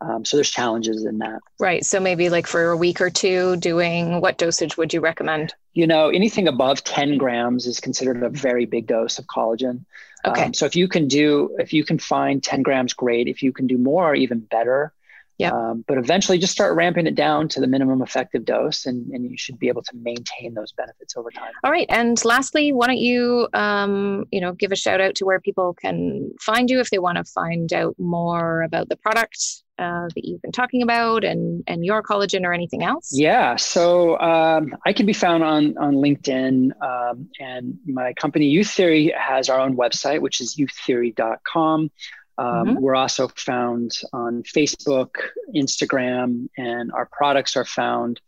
Um, 0.00 0.24
so 0.24 0.36
there's 0.36 0.50
challenges 0.50 1.04
in 1.06 1.18
that. 1.18 1.40
Right. 1.58 1.84
So 1.84 2.00
maybe 2.00 2.28
like 2.28 2.46
for 2.46 2.70
a 2.70 2.76
week 2.76 3.00
or 3.00 3.10
two, 3.10 3.56
doing 3.56 4.20
what 4.20 4.38
dosage 4.38 4.76
would 4.76 4.92
you 4.92 5.00
recommend? 5.00 5.54
You 5.72 5.86
know, 5.86 6.10
anything 6.10 6.48
above 6.48 6.84
10 6.84 7.16
grams 7.16 7.66
is 7.66 7.80
considered 7.80 8.22
a 8.22 8.28
very 8.28 8.66
big 8.66 8.86
dose 8.86 9.18
of 9.18 9.26
collagen. 9.26 9.84
Okay. 10.26 10.44
Um, 10.44 10.54
so 10.54 10.66
if 10.66 10.76
you 10.76 10.86
can 10.86 11.08
do, 11.08 11.56
if 11.58 11.72
you 11.72 11.84
can 11.84 11.98
find 11.98 12.42
10 12.42 12.62
grams, 12.62 12.92
great. 12.92 13.26
If 13.26 13.42
you 13.42 13.52
can 13.52 13.66
do 13.66 13.78
more, 13.78 14.14
even 14.14 14.40
better. 14.40 14.92
Yeah. 15.38 15.52
Um, 15.52 15.84
but 15.86 15.98
eventually 15.98 16.38
just 16.38 16.52
start 16.52 16.74
ramping 16.76 17.06
it 17.06 17.14
down 17.14 17.48
to 17.48 17.60
the 17.60 17.66
minimum 17.66 18.00
effective 18.00 18.44
dose 18.44 18.86
and, 18.86 19.10
and 19.10 19.30
you 19.30 19.36
should 19.36 19.58
be 19.58 19.68
able 19.68 19.82
to 19.82 19.96
maintain 19.96 20.54
those 20.54 20.72
benefits 20.72 21.16
over 21.16 21.30
time. 21.30 21.52
All 21.62 21.70
right. 21.70 21.86
And 21.90 22.22
lastly, 22.24 22.72
why 22.72 22.86
don't 22.86 22.98
you, 22.98 23.48
um, 23.52 24.24
you 24.32 24.40
know, 24.40 24.52
give 24.52 24.72
a 24.72 24.76
shout 24.76 25.00
out 25.00 25.14
to 25.16 25.26
where 25.26 25.40
people 25.40 25.74
can 25.74 26.32
find 26.40 26.70
you 26.70 26.80
if 26.80 26.90
they 26.90 26.98
want 26.98 27.18
to 27.18 27.24
find 27.24 27.72
out 27.72 27.94
more 27.98 28.62
about 28.62 28.88
the 28.88 28.96
product 28.96 29.62
uh, 29.78 30.08
that 30.14 30.24
you've 30.24 30.40
been 30.40 30.52
talking 30.52 30.82
about 30.82 31.22
and, 31.22 31.62
and 31.66 31.84
your 31.84 32.02
collagen 32.02 32.44
or 32.44 32.52
anything 32.54 32.82
else? 32.82 33.10
Yeah, 33.12 33.56
so 33.56 34.18
um, 34.18 34.74
I 34.86 34.94
can 34.94 35.04
be 35.04 35.12
found 35.12 35.44
on, 35.44 35.76
on 35.76 35.96
LinkedIn, 35.96 36.70
um, 36.82 37.28
and 37.38 37.78
my 37.86 38.14
company 38.14 38.54
Youtheory 38.54 39.14
has 39.14 39.50
our 39.50 39.60
own 39.60 39.76
website, 39.76 40.20
which 40.20 40.40
is 40.40 40.56
youtheory.com. 40.56 41.90
Um, 42.38 42.46
mm-hmm. 42.46 42.80
We're 42.80 42.96
also 42.96 43.28
found 43.28 43.92
on 44.12 44.42
Facebook, 44.42 45.14
Instagram, 45.54 46.48
and 46.56 46.92
our 46.92 47.06
products 47.06 47.56
are 47.56 47.64
found 47.64 48.20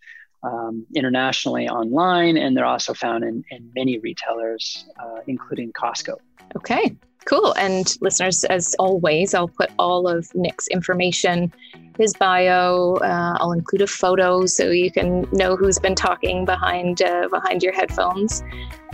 um, 0.43 0.87
internationally 0.95 1.69
online, 1.69 2.37
and 2.37 2.57
they're 2.57 2.65
also 2.65 2.95
found 2.95 3.25
in, 3.25 3.45
in 3.51 3.71
many 3.75 3.99
retailers, 3.99 4.87
uh, 4.99 5.21
including 5.27 5.73
Costco. 5.73 6.15
Okay, 6.57 6.97
cool. 7.25 7.55
And 7.57 7.97
listeners, 8.01 8.45
as 8.45 8.75
always, 8.79 9.35
I'll 9.35 9.49
put 9.49 9.71
all 9.79 10.09
of 10.09 10.35
Nick's 10.35 10.69
information, 10.69 11.53
his 11.99 12.15
bio. 12.15 12.95
Uh, 13.03 13.37
I'll 13.39 13.53
include 13.53 13.83
a 13.83 13.87
photo 13.87 14.47
so 14.47 14.71
you 14.71 14.91
can 14.91 15.27
know 15.33 15.57
who's 15.57 15.79
been 15.79 15.97
talking 15.97 16.45
behind 16.45 17.03
uh, 17.03 17.29
behind 17.29 17.63
your 17.63 17.73
headphones, 17.73 18.43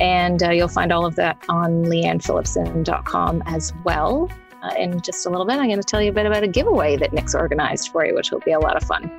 and 0.00 0.42
uh, 0.42 0.50
you'll 0.50 0.68
find 0.68 0.92
all 0.92 1.06
of 1.06 1.14
that 1.16 1.36
on 1.48 1.84
leannephillipson.com 1.84 3.42
as 3.46 3.72
well. 3.84 4.28
Uh, 4.64 4.74
in 4.78 5.00
just 5.00 5.26
a 5.26 5.30
little 5.30 5.44
bit, 5.44 5.58
I'm 5.58 5.66
going 5.66 5.76
to 5.76 5.82
tell 5.82 6.00
you 6.00 6.10
a 6.10 6.12
bit 6.12 6.24
about 6.24 6.42
a 6.42 6.48
giveaway 6.48 6.96
that 6.96 7.12
Nick's 7.12 7.34
organized 7.34 7.90
for 7.90 8.06
you, 8.06 8.14
which 8.14 8.30
will 8.30 8.40
be 8.40 8.52
a 8.52 8.58
lot 8.58 8.76
of 8.76 8.82
fun. 8.84 9.10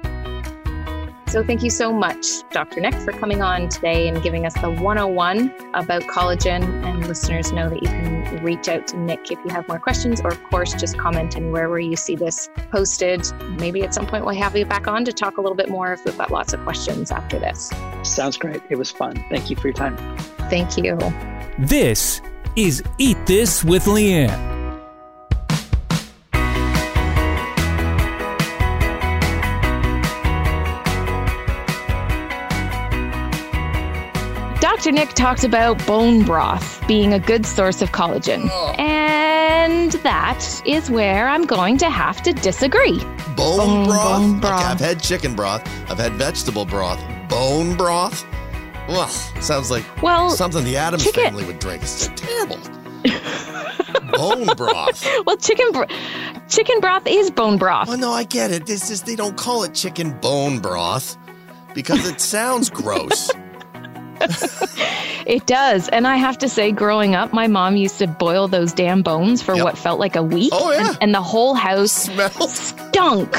So, 1.28 1.44
thank 1.44 1.64
you 1.64 1.70
so 1.70 1.92
much, 1.92 2.26
Dr. 2.52 2.80
Nick, 2.80 2.94
for 2.94 3.12
coming 3.12 3.42
on 3.42 3.68
today 3.68 4.08
and 4.08 4.24
giving 4.24 4.46
us 4.46 4.54
the 4.56 4.72
101 4.72 5.54
about 5.74 6.02
collagen. 6.04 6.64
And 6.86 7.06
listeners 7.08 7.52
know 7.52 7.70
that 7.70 7.84
you 7.84 7.90
can 7.90 8.44
reach 8.44 8.70
out 8.70 8.88
to 8.88 8.98
Nick 8.98 9.30
if 9.32 9.38
you 9.44 9.52
have 9.52 9.68
more 9.68 9.80
questions, 9.80 10.22
or, 10.22 10.30
of 10.30 10.44
course, 10.46 10.74
just 10.74 10.98
comment 10.98 11.36
anywhere 11.36 11.70
where 11.70 11.80
you 11.80 11.96
see 11.96 12.16
this 12.16 12.50
posted. 12.72 13.22
Maybe 13.60 13.84
at 13.84 13.94
some 13.94 14.08
point 14.08 14.26
we'll 14.26 14.36
have 14.36 14.56
you 14.56 14.66
back 14.66 14.88
on 14.88 15.04
to 15.06 15.12
talk 15.12 15.38
a 15.38 15.42
little 15.42 15.58
bit 15.58 15.70
more 15.70 15.94
if 15.94 16.06
we've 16.06 16.18
got 16.18 16.32
lots 16.32 16.54
of 16.54 16.64
questions 16.64 17.12
after 17.12 17.38
this. 17.38 17.72
Sounds 18.04 18.38
great. 18.38 18.62
It 18.70 18.78
was 18.78 18.90
fun. 18.90 19.24
Thank 19.30 19.50
you 19.50 19.58
for 19.58 19.68
your 19.68 19.74
time. 19.74 19.98
Thank 20.50 20.78
you. 20.78 20.98
This 21.60 22.22
is 22.56 22.82
Eat 22.98 23.18
This 23.26 23.64
with 23.64 23.86
Leanne. 23.86 24.55
Dr. 34.86 34.94
Nick 34.94 35.14
talked 35.14 35.44
about 35.44 35.84
bone 35.88 36.24
broth 36.24 36.88
being 36.88 37.12
a 37.12 37.18
good 37.18 37.44
source 37.44 37.82
of 37.82 37.92
collagen. 37.92 38.48
Oh. 38.52 38.72
And 38.78 39.94
that 40.04 40.62
is 40.64 40.92
where 40.92 41.28
I'm 41.28 41.48
going 41.48 41.80
to 41.80 41.90
have 41.90 42.22
to 42.22 42.34
disagree. 42.34 43.00
Bone, 43.36 43.58
bone 43.58 43.86
broth? 43.86 44.20
Bone 44.20 44.40
broth. 44.40 44.62
Okay, 44.62 44.70
I've 44.70 44.80
had 44.80 45.02
chicken 45.02 45.36
broth, 45.36 45.64
I've 45.90 45.98
had 45.98 46.12
vegetable 46.14 46.66
broth. 46.66 47.04
Bone 47.30 47.76
broth? 47.76 48.24
Well, 48.88 49.08
sounds 49.08 49.72
like 49.72 49.84
well, 50.04 50.30
something 50.30 50.64
the 50.64 50.78
Adams 50.78 51.04
chicken. 51.04 51.24
family 51.24 51.46
would 51.46 51.58
drink. 51.58 51.82
It's 51.82 52.08
terrible. 52.16 52.60
bone 54.12 54.46
broth. 54.56 55.04
Well, 55.26 55.38
chicken 55.38 55.72
bro- 55.72 55.88
chicken 56.48 56.80
broth 56.80 57.08
is 57.08 57.32
bone 57.32 57.58
broth. 57.58 57.88
Well, 57.88 57.98
no, 57.98 58.12
I 58.12 58.24
get 58.24 58.52
it. 58.52 58.68
This 58.68 58.92
is 58.92 59.02
they 59.02 59.16
don't 59.16 59.36
call 59.36 59.64
it 59.64 59.74
chicken 59.74 60.12
bone 60.20 60.60
broth 60.60 61.18
because 61.74 62.08
it 62.08 62.22
sounds 62.22 62.70
gross. 62.70 63.32
it 65.26 65.46
does. 65.46 65.90
And 65.90 66.08
I 66.08 66.16
have 66.16 66.38
to 66.40 66.50
say, 66.50 66.72
growing 66.72 67.16
up, 67.16 67.34
my 67.34 67.48
mom 67.48 67.76
used 67.76 67.98
to 68.00 68.08
boil 68.08 68.48
those 68.48 68.74
damn 68.74 69.02
bones 69.02 69.42
for 69.42 69.56
yep. 69.56 69.64
what 69.64 69.78
felt 69.78 70.00
like 70.00 70.16
a 70.16 70.24
week. 70.24 70.52
Oh, 70.54 70.72
yeah. 70.72 70.90
And, 70.90 70.98
and 71.02 71.16
the 71.16 71.22
whole 71.22 71.54
house 71.54 72.10
stunk. 72.50 73.36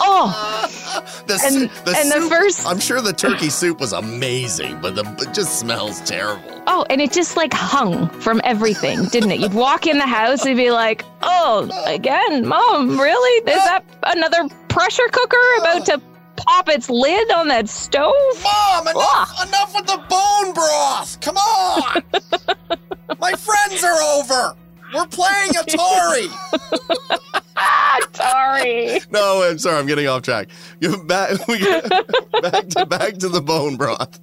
oh. 0.00 0.70
The, 1.26 1.40
and, 1.42 1.70
the 1.86 1.96
and 1.96 2.12
soup, 2.12 2.22
the 2.22 2.28
first 2.28 2.66
I'm 2.66 2.78
sure 2.78 3.00
the 3.00 3.12
turkey 3.12 3.48
soup 3.48 3.80
was 3.80 3.92
amazing, 3.92 4.80
but 4.80 4.94
the, 4.94 5.02
it 5.20 5.34
just 5.34 5.58
smells 5.58 6.00
terrible. 6.02 6.62
Oh, 6.66 6.84
and 6.90 7.00
it 7.00 7.12
just 7.12 7.36
like 7.36 7.52
hung 7.52 8.08
from 8.20 8.40
everything, 8.44 9.06
didn't 9.06 9.32
it? 9.32 9.40
You'd 9.40 9.54
walk 9.54 9.86
in 9.86 9.98
the 9.98 10.06
house 10.06 10.44
and 10.44 10.56
be 10.56 10.70
like, 10.70 11.04
"Oh, 11.22 11.68
again, 11.86 12.46
mom, 12.46 13.00
really? 13.00 13.50
Is 13.50 13.64
that 13.64 13.84
another 14.04 14.48
pressure 14.68 15.08
cooker 15.10 15.36
about 15.60 15.86
to 15.86 16.02
pop 16.36 16.68
its 16.68 16.88
lid 16.90 17.30
on 17.32 17.48
that 17.48 17.68
stove? 17.68 18.12
Mom, 18.42 18.88
enough, 18.88 19.46
enough 19.46 19.74
with 19.74 19.86
the 19.86 20.02
bone 20.08 20.52
broth. 20.54 21.20
Come 21.20 21.36
on. 21.36 22.02
My 23.20 23.32
friends 23.32 23.82
are 23.84 24.02
over. 24.14 24.56
We're 24.94 25.06
playing 25.06 25.50
Atari. 25.50 26.28
Atari. 27.56 29.10
No, 29.10 29.42
I'm 29.42 29.58
sorry. 29.58 29.78
I'm 29.78 29.86
getting 29.86 30.06
off 30.06 30.22
track. 30.22 30.48
Back, 31.06 31.30
back, 32.42 32.68
to, 32.68 32.86
back 32.86 33.14
to 33.18 33.28
the 33.28 33.42
bone 33.44 33.76
broth. 33.76 34.20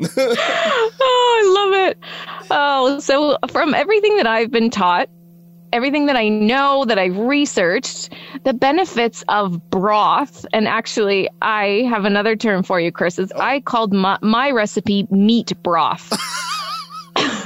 oh, 0.00 1.40
I 1.40 1.54
love 1.54 1.88
it. 1.88 1.98
Oh, 2.50 2.98
so 3.00 3.36
from 3.50 3.74
everything 3.74 4.16
that 4.16 4.26
I've 4.26 4.50
been 4.50 4.70
taught, 4.70 5.08
everything 5.74 6.06
that 6.06 6.16
I 6.16 6.28
know 6.28 6.84
that 6.86 6.98
I've 6.98 7.18
researched, 7.18 8.14
the 8.44 8.54
benefits 8.54 9.24
of 9.28 9.68
broth. 9.70 10.46
And 10.52 10.66
actually, 10.66 11.28
I 11.42 11.84
have 11.90 12.04
another 12.04 12.36
term 12.36 12.62
for 12.62 12.80
you, 12.80 12.92
Chris. 12.92 13.18
Is 13.18 13.32
I 13.32 13.60
called 13.60 13.92
my, 13.92 14.16
my 14.22 14.50
recipe 14.52 15.06
meat 15.10 15.52
broth. 15.62 16.10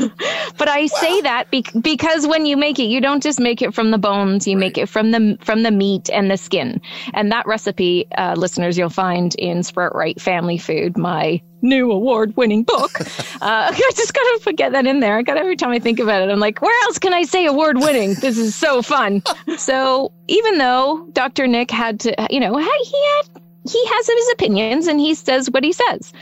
but 0.59 0.68
I 0.68 0.87
say 0.87 1.20
that 1.22 1.51
be- 1.51 1.64
because 1.81 2.26
when 2.26 2.47
you 2.47 2.57
make 2.57 2.79
it, 2.79 2.85
you 2.85 3.01
don't 3.01 3.22
just 3.22 3.41
make 3.41 3.62
it 3.62 3.74
from 3.74 3.91
the 3.91 3.99
bones; 3.99 4.47
you 4.47 4.57
right. 4.57 4.61
make 4.61 4.79
it 4.79 4.89
from 4.89 5.11
the 5.11 5.39
from 5.41 5.62
the 5.62 5.70
meat 5.70 6.11
and 6.11 6.31
the 6.31 6.37
skin. 6.37 6.81
And 7.14 7.33
that 7.33 7.47
recipe, 7.47 8.07
uh, 8.16 8.35
listeners, 8.37 8.79
you'll 8.79 8.91
find 8.91 9.35
in 9.37 9.62
Sprout 9.62 9.95
Right 9.95 10.20
Family 10.20 10.59
Food, 10.59 10.97
my 10.97 11.41
new 11.63 11.91
award-winning 11.91 12.65
book. 12.65 13.01
uh, 13.01 13.07
I 13.41 13.91
just 13.95 14.15
gotta 14.15 14.41
put 14.43 14.57
that 14.59 14.87
in 14.87 15.01
there. 15.01 15.19
I 15.19 15.23
got 15.23 15.37
every 15.37 15.57
time 15.57 15.71
I 15.71 15.79
think 15.79 15.99
about 15.99 16.23
it, 16.23 16.31
I'm 16.31 16.41
like, 16.41 16.61
where 16.63 16.85
else 16.85 16.99
can 16.99 17.13
I 17.13 17.23
say 17.23 17.47
award-winning? 17.47 18.15
This 18.15 18.39
is 18.39 18.55
so 18.55 18.83
fun. 18.83 19.23
so 19.59 20.13
even 20.29 20.59
though 20.59 21.09
Dr. 21.13 21.47
Nick 21.47 21.71
had 21.71 22.01
to, 22.01 22.15
you 22.31 22.41
know, 22.41 22.57
he 22.57 22.65
had 22.65 23.43
he 23.69 23.87
has 23.87 24.07
his 24.07 24.33
opinions 24.33 24.87
and 24.87 24.99
he 24.99 25.15
says 25.15 25.51
what 25.51 25.63
he 25.63 25.73
says. 25.73 26.13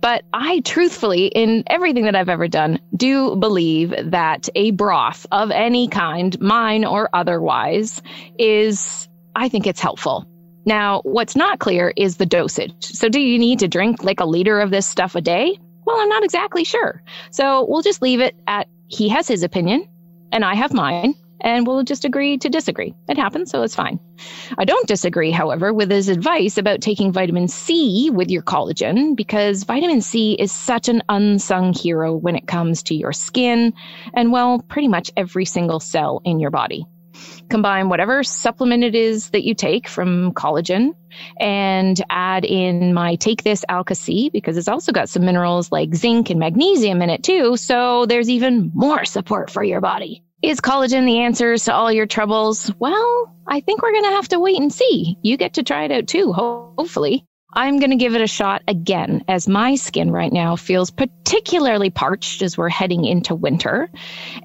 But 0.00 0.24
I 0.32 0.60
truthfully, 0.60 1.26
in 1.26 1.64
everything 1.66 2.04
that 2.04 2.16
I've 2.16 2.28
ever 2.28 2.48
done, 2.48 2.80
do 2.96 3.36
believe 3.36 3.94
that 4.10 4.48
a 4.54 4.70
broth 4.70 5.26
of 5.30 5.50
any 5.50 5.88
kind, 5.88 6.38
mine 6.40 6.84
or 6.84 7.10
otherwise, 7.12 8.00
is, 8.38 9.08
I 9.36 9.48
think 9.48 9.66
it's 9.66 9.80
helpful. 9.80 10.26
Now, 10.64 11.02
what's 11.04 11.36
not 11.36 11.58
clear 11.58 11.92
is 11.96 12.16
the 12.16 12.26
dosage. 12.26 12.84
So, 12.84 13.08
do 13.08 13.20
you 13.20 13.38
need 13.38 13.58
to 13.60 13.68
drink 13.68 14.02
like 14.02 14.20
a 14.20 14.24
liter 14.24 14.60
of 14.60 14.70
this 14.70 14.86
stuff 14.86 15.14
a 15.14 15.20
day? 15.20 15.58
Well, 15.86 15.98
I'm 15.98 16.08
not 16.08 16.24
exactly 16.24 16.64
sure. 16.64 17.02
So, 17.30 17.66
we'll 17.68 17.82
just 17.82 18.02
leave 18.02 18.20
it 18.20 18.34
at 18.46 18.68
he 18.88 19.08
has 19.08 19.28
his 19.28 19.42
opinion 19.42 19.88
and 20.32 20.44
I 20.44 20.54
have 20.54 20.72
mine 20.72 21.14
and 21.40 21.66
we'll 21.66 21.82
just 21.82 22.04
agree 22.04 22.38
to 22.38 22.48
disagree. 22.48 22.94
It 23.08 23.18
happens, 23.18 23.50
so 23.50 23.62
it's 23.62 23.74
fine. 23.74 24.00
I 24.56 24.64
don't 24.64 24.88
disagree, 24.88 25.30
however, 25.30 25.72
with 25.74 25.90
his 25.90 26.08
advice 26.08 26.56
about 26.56 26.80
taking 26.80 27.12
vitamin 27.12 27.48
C 27.48 28.10
with 28.10 28.30
your 28.30 28.42
collagen 28.42 29.14
because 29.14 29.64
vitamin 29.64 30.00
C 30.00 30.32
is 30.32 30.50
such 30.50 30.88
an 30.88 31.02
unsung 31.08 31.74
hero 31.74 32.14
when 32.14 32.34
it 32.34 32.46
comes 32.46 32.82
to 32.84 32.94
your 32.94 33.12
skin 33.12 33.74
and, 34.14 34.32
well, 34.32 34.60
pretty 34.68 34.88
much 34.88 35.10
every 35.16 35.44
single 35.44 35.80
cell 35.80 36.22
in 36.24 36.40
your 36.40 36.50
body. 36.50 36.86
Combine 37.50 37.88
whatever 37.88 38.22
supplement 38.22 38.84
it 38.84 38.94
is 38.94 39.30
that 39.30 39.44
you 39.44 39.54
take 39.54 39.88
from 39.88 40.32
collagen 40.32 40.94
and 41.38 42.00
add 42.10 42.44
in 42.44 42.94
my 42.94 43.16
Take 43.16 43.42
This 43.42 43.64
Alka 43.68 43.94
C 43.94 44.30
because 44.30 44.56
it's 44.56 44.68
also 44.68 44.92
got 44.92 45.08
some 45.08 45.24
minerals 45.24 45.70
like 45.70 45.94
zinc 45.94 46.30
and 46.30 46.40
magnesium 46.40 47.02
in 47.02 47.10
it 47.10 47.22
too. 47.22 47.56
So 47.56 48.06
there's 48.06 48.30
even 48.30 48.70
more 48.74 49.04
support 49.04 49.50
for 49.50 49.62
your 49.62 49.80
body. 49.80 50.22
Is 50.42 50.60
collagen 50.60 51.06
the 51.06 51.20
answers 51.20 51.64
to 51.64 51.74
all 51.74 51.90
your 51.90 52.06
troubles? 52.06 52.70
Well, 52.78 53.34
I 53.46 53.60
think 53.60 53.82
we're 53.82 53.92
going 53.92 54.04
to 54.04 54.10
have 54.10 54.28
to 54.28 54.40
wait 54.40 54.60
and 54.60 54.72
see. 54.72 55.16
You 55.22 55.36
get 55.36 55.54
to 55.54 55.62
try 55.62 55.84
it 55.84 55.92
out 55.92 56.06
too, 56.06 56.32
hopefully. 56.32 57.24
I'm 57.56 57.78
going 57.78 57.90
to 57.90 57.96
give 57.96 58.14
it 58.14 58.20
a 58.20 58.26
shot 58.26 58.62
again 58.66 59.24
as 59.28 59.46
my 59.46 59.76
skin 59.76 60.10
right 60.10 60.32
now 60.32 60.56
feels 60.56 60.90
particularly 60.90 61.88
parched 61.88 62.42
as 62.42 62.58
we're 62.58 62.68
heading 62.68 63.04
into 63.04 63.34
winter. 63.34 63.88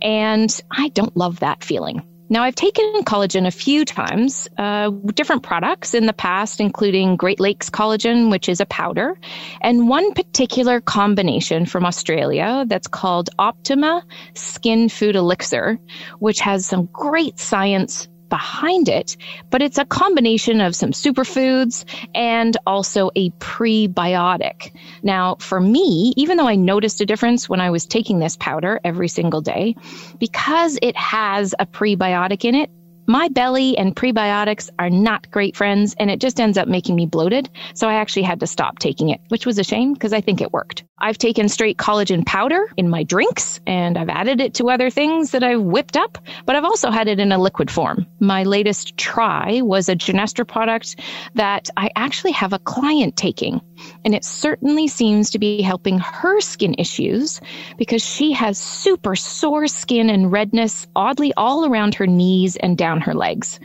And 0.02 0.62
I 0.72 0.89
don't 0.89 1.18
love 1.18 1.39
that 1.39 1.64
feeling. 1.64 2.04
Now, 2.32 2.43
I've 2.43 2.55
taken 2.55 2.86
collagen 3.05 3.47
a 3.47 3.51
few 3.51 3.86
times, 3.86 4.47
uh, 4.57 4.91
different 5.15 5.41
products 5.41 5.95
in 5.95 6.05
the 6.05 6.13
past, 6.13 6.61
including 6.61 7.15
Great 7.15 7.39
Lakes 7.39 7.71
Collagen, 7.71 8.30
which 8.30 8.47
is 8.47 8.61
a 8.61 8.67
powder, 8.67 9.19
and 9.61 9.89
one 9.89 10.13
particular 10.13 10.80
combination 10.80 11.65
from 11.65 11.86
Australia 11.86 12.65
that's 12.67 12.88
called 12.88 13.32
Optima 13.39 14.03
Skin 14.36 14.89
Food 14.89 15.15
Elixir, 15.15 15.80
which 16.19 16.39
has 16.39 16.67
some 16.67 16.88
great 16.93 17.39
science 17.39 18.07
behind 18.30 18.88
it, 18.88 19.17
but 19.49 19.61
it's 19.61 19.77
a 19.77 19.86
combination 19.86 20.61
of 20.61 20.75
some 20.75 20.91
superfoods 20.91 21.86
and 22.15 22.55
also 22.65 23.11
a 23.15 23.30
prebiotic. 23.32 24.71
Now, 25.03 25.36
for 25.39 25.59
me, 25.59 26.13
even 26.15 26.38
though 26.38 26.47
I 26.47 26.55
noticed 26.55 27.01
a 27.01 27.05
difference 27.05 27.49
when 27.49 27.61
I 27.61 27.69
was 27.69 27.86
taking 27.86 28.19
this 28.19 28.38
powder 28.38 28.80
every 28.84 29.07
single 29.07 29.41
day, 29.41 29.75
because 30.19 30.77
it 30.82 30.95
has 30.95 31.53
a 31.59 31.65
prebiotic 31.65 32.45
in 32.45 32.55
it, 32.55 32.69
My 33.10 33.28
belly 33.28 33.76
and 33.76 33.95
prebiotics 33.95 34.70
are 34.78 34.91
not 34.91 35.32
great 35.32 35.57
friends, 35.57 35.95
and 35.97 36.12
it 36.12 36.22
just 36.22 36.39
ends 36.39 36.60
up 36.60 36.68
making 36.68 36.95
me 36.95 37.07
bloated. 37.07 37.49
So 37.74 37.89
I 37.89 37.95
actually 37.95 38.22
had 38.22 38.39
to 38.41 38.45
stop 38.45 38.78
taking 38.78 39.10
it, 39.10 39.20
which 39.30 39.47
was 39.47 39.57
a 39.57 39.64
shame 39.64 39.95
because 39.95 40.14
I 40.14 40.22
think 40.22 40.41
it 40.41 40.53
worked. 40.53 40.84
I've 40.99 41.18
taken 41.18 41.49
straight 41.49 41.78
collagen 41.78 42.24
powder 42.24 42.70
in 42.78 42.88
my 42.88 43.01
drinks, 43.01 43.62
and 43.66 43.97
I've 43.97 44.10
added 44.10 44.39
it 44.41 44.53
to 44.55 44.70
other 44.70 44.91
things 44.91 45.32
that 45.32 45.43
I've 45.43 45.62
whipped 45.62 45.97
up, 45.97 46.20
but 46.45 46.55
I've 46.55 46.66
also 46.66 46.91
had 46.91 47.07
it 47.07 47.20
in 47.20 47.32
a 47.32 47.39
liquid 47.39 47.72
form. 47.72 48.05
My 48.20 48.43
latest 48.43 48.95
try 48.95 49.62
was 49.64 49.89
a 49.89 49.95
Genestra 49.95 50.47
product 50.47 50.97
that 51.34 51.70
I 51.78 51.89
actually 51.95 52.34
have 52.34 52.53
a 52.53 52.60
client 52.60 53.18
taking, 53.18 53.60
and 54.05 54.14
it 54.14 54.24
certainly 54.24 54.88
seems 54.88 55.32
to 55.32 55.39
be 55.39 55.64
helping 55.64 55.97
her 55.97 56.41
skin 56.41 56.76
issues 56.78 57.41
because 57.78 58.03
she 58.05 58.34
has 58.34 58.60
super 58.60 59.16
sore 59.16 59.68
skin 59.68 60.12
and 60.12 60.32
redness, 60.32 60.86
oddly, 60.95 61.34
all 61.38 61.66
around 61.66 61.95
her 61.95 62.05
knees 62.05 62.55
and 62.57 62.78
down 62.78 62.99
her 63.02 63.14
legs. 63.14 63.60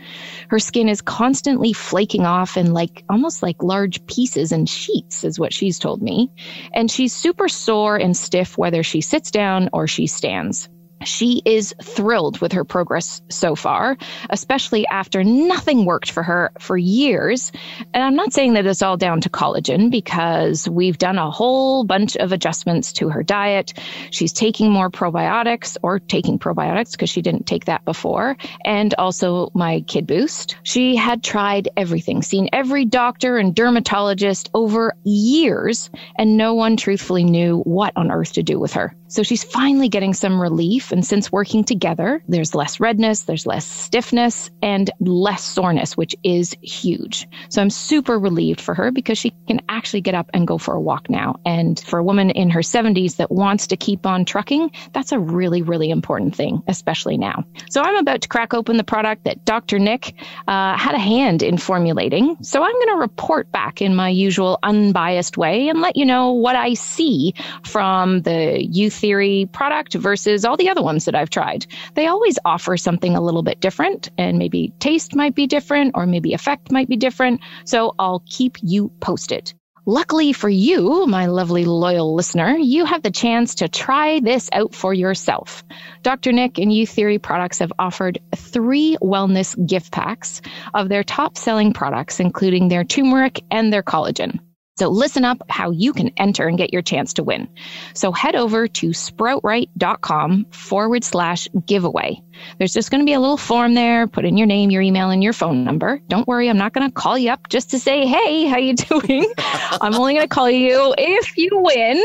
Her 0.48 0.58
skin 0.58 0.88
is 0.88 1.00
constantly 1.00 1.72
flaking 1.72 2.26
off 2.26 2.56
in 2.56 2.72
like 2.72 3.04
almost 3.08 3.42
like 3.42 3.62
large 3.62 4.04
pieces 4.06 4.52
and 4.52 4.68
sheets, 4.68 5.24
is 5.24 5.38
what 5.38 5.52
she's 5.52 5.78
told 5.78 6.02
me. 6.02 6.30
And 6.72 6.90
she's 6.90 7.12
super 7.12 7.48
sore 7.48 7.96
and 7.96 8.16
stiff 8.16 8.58
whether 8.58 8.82
she 8.82 9.00
sits 9.00 9.30
down 9.30 9.68
or 9.72 9.86
she 9.86 10.06
stands. 10.06 10.68
She 11.04 11.42
is 11.44 11.74
thrilled 11.82 12.40
with 12.40 12.52
her 12.52 12.64
progress 12.64 13.22
so 13.30 13.54
far, 13.54 13.96
especially 14.30 14.86
after 14.86 15.22
nothing 15.22 15.84
worked 15.84 16.10
for 16.10 16.22
her 16.22 16.52
for 16.58 16.76
years. 16.76 17.52
And 17.92 18.02
I'm 18.02 18.16
not 18.16 18.32
saying 18.32 18.54
that 18.54 18.66
it's 18.66 18.82
all 18.82 18.96
down 18.96 19.20
to 19.22 19.30
collagen 19.30 19.90
because 19.90 20.68
we've 20.68 20.98
done 20.98 21.18
a 21.18 21.30
whole 21.30 21.84
bunch 21.84 22.16
of 22.16 22.32
adjustments 22.32 22.92
to 22.94 23.08
her 23.08 23.22
diet. 23.22 23.74
She's 24.10 24.32
taking 24.32 24.70
more 24.70 24.90
probiotics 24.90 25.76
or 25.82 25.98
taking 25.98 26.38
probiotics 26.38 26.92
because 26.92 27.10
she 27.10 27.22
didn't 27.22 27.46
take 27.46 27.66
that 27.66 27.84
before, 27.84 28.36
and 28.64 28.94
also 28.94 29.50
my 29.54 29.80
Kid 29.82 30.06
Boost. 30.06 30.56
She 30.62 30.96
had 30.96 31.22
tried 31.22 31.68
everything, 31.76 32.22
seen 32.22 32.48
every 32.52 32.84
doctor 32.84 33.38
and 33.38 33.54
dermatologist 33.54 34.50
over 34.54 34.94
years, 35.04 35.90
and 36.16 36.36
no 36.36 36.54
one 36.54 36.76
truthfully 36.76 37.24
knew 37.24 37.60
what 37.60 37.92
on 37.96 38.10
earth 38.10 38.32
to 38.34 38.42
do 38.42 38.58
with 38.58 38.72
her. 38.72 38.94
So 39.08 39.22
she's 39.22 39.44
finally 39.44 39.88
getting 39.88 40.12
some 40.12 40.40
relief. 40.40 40.90
And 40.94 41.04
since 41.04 41.32
working 41.32 41.64
together, 41.64 42.22
there's 42.28 42.54
less 42.54 42.78
redness, 42.78 43.22
there's 43.22 43.46
less 43.46 43.66
stiffness, 43.66 44.48
and 44.62 44.92
less 45.00 45.42
soreness, 45.42 45.96
which 45.96 46.14
is 46.22 46.54
huge. 46.62 47.26
So 47.48 47.60
I'm 47.60 47.68
super 47.68 48.16
relieved 48.16 48.60
for 48.60 48.74
her 48.74 48.92
because 48.92 49.18
she 49.18 49.34
can 49.48 49.60
actually 49.68 50.02
get 50.02 50.14
up 50.14 50.30
and 50.32 50.46
go 50.46 50.56
for 50.56 50.72
a 50.72 50.80
walk 50.80 51.10
now. 51.10 51.40
And 51.44 51.80
for 51.80 51.98
a 51.98 52.04
woman 52.04 52.30
in 52.30 52.48
her 52.50 52.60
70s 52.60 53.16
that 53.16 53.32
wants 53.32 53.66
to 53.66 53.76
keep 53.76 54.06
on 54.06 54.24
trucking, 54.24 54.70
that's 54.92 55.10
a 55.10 55.18
really, 55.18 55.62
really 55.62 55.90
important 55.90 56.36
thing, 56.36 56.62
especially 56.68 57.18
now. 57.18 57.44
So 57.70 57.82
I'm 57.82 57.96
about 57.96 58.20
to 58.22 58.28
crack 58.28 58.54
open 58.54 58.76
the 58.76 58.84
product 58.84 59.24
that 59.24 59.44
Dr. 59.44 59.80
Nick 59.80 60.14
uh, 60.46 60.76
had 60.76 60.94
a 60.94 61.00
hand 61.00 61.42
in 61.42 61.58
formulating. 61.58 62.36
So 62.40 62.62
I'm 62.62 62.72
going 62.72 62.94
to 62.94 63.00
report 63.00 63.50
back 63.50 63.82
in 63.82 63.96
my 63.96 64.10
usual 64.10 64.60
unbiased 64.62 65.36
way 65.36 65.68
and 65.68 65.80
let 65.80 65.96
you 65.96 66.04
know 66.04 66.30
what 66.30 66.54
I 66.54 66.74
see 66.74 67.34
from 67.64 68.22
the 68.22 68.64
Youtheory 68.72 69.50
product 69.50 69.94
versus 69.94 70.44
all 70.44 70.56
the 70.56 70.68
other 70.68 70.83
ones 70.84 71.04
that 71.06 71.14
I've 71.14 71.30
tried. 71.30 71.66
They 71.94 72.06
always 72.06 72.38
offer 72.44 72.76
something 72.76 73.16
a 73.16 73.20
little 73.20 73.42
bit 73.42 73.60
different, 73.60 74.10
and 74.18 74.38
maybe 74.38 74.72
taste 74.78 75.16
might 75.16 75.34
be 75.34 75.46
different, 75.46 75.92
or 75.94 76.06
maybe 76.06 76.32
effect 76.32 76.70
might 76.70 76.88
be 76.88 76.96
different. 76.96 77.40
So 77.64 77.94
I'll 77.98 78.22
keep 78.26 78.56
you 78.62 78.90
posted. 79.00 79.52
Luckily 79.86 80.32
for 80.32 80.48
you, 80.48 81.04
my 81.06 81.26
lovely 81.26 81.66
loyal 81.66 82.14
listener, 82.14 82.56
you 82.56 82.86
have 82.86 83.02
the 83.02 83.10
chance 83.10 83.54
to 83.56 83.68
try 83.68 84.18
this 84.20 84.48
out 84.54 84.74
for 84.74 84.94
yourself. 84.94 85.62
Dr. 86.00 86.32
Nick 86.32 86.56
and 86.58 86.72
Youtheory 86.72 87.20
products 87.20 87.58
have 87.58 87.72
offered 87.78 88.18
three 88.34 88.96
wellness 89.02 89.54
gift 89.66 89.92
packs 89.92 90.40
of 90.72 90.88
their 90.88 91.04
top 91.04 91.36
selling 91.36 91.74
products, 91.74 92.18
including 92.18 92.68
their 92.68 92.82
turmeric 92.82 93.42
and 93.50 93.70
their 93.74 93.82
collagen. 93.82 94.38
So 94.76 94.88
listen 94.88 95.24
up 95.24 95.40
how 95.48 95.70
you 95.70 95.92
can 95.92 96.10
enter 96.16 96.48
and 96.48 96.58
get 96.58 96.72
your 96.72 96.82
chance 96.82 97.12
to 97.14 97.22
win. 97.22 97.48
So 97.94 98.10
head 98.10 98.34
over 98.34 98.66
to 98.66 98.88
sproutright.com 98.88 100.46
forward 100.50 101.04
slash 101.04 101.46
giveaway. 101.64 102.20
There's 102.58 102.72
just 102.72 102.90
going 102.90 103.00
to 103.00 103.04
be 103.04 103.12
a 103.12 103.20
little 103.20 103.36
form 103.36 103.74
there. 103.74 104.08
Put 104.08 104.24
in 104.24 104.36
your 104.36 104.48
name, 104.48 104.70
your 104.70 104.82
email, 104.82 105.10
and 105.10 105.22
your 105.22 105.32
phone 105.32 105.62
number. 105.62 106.00
Don't 106.08 106.26
worry, 106.26 106.50
I'm 106.50 106.56
not 106.58 106.72
going 106.72 106.88
to 106.88 106.92
call 106.92 107.16
you 107.16 107.30
up 107.30 107.48
just 107.48 107.70
to 107.70 107.78
say, 107.78 108.04
hey, 108.04 108.46
how 108.46 108.58
you 108.58 108.74
doing? 108.74 109.32
I'm 109.38 109.94
only 109.94 110.14
going 110.14 110.24
to 110.24 110.34
call 110.34 110.50
you 110.50 110.92
if 110.98 111.36
you 111.36 111.50
win. 111.52 112.02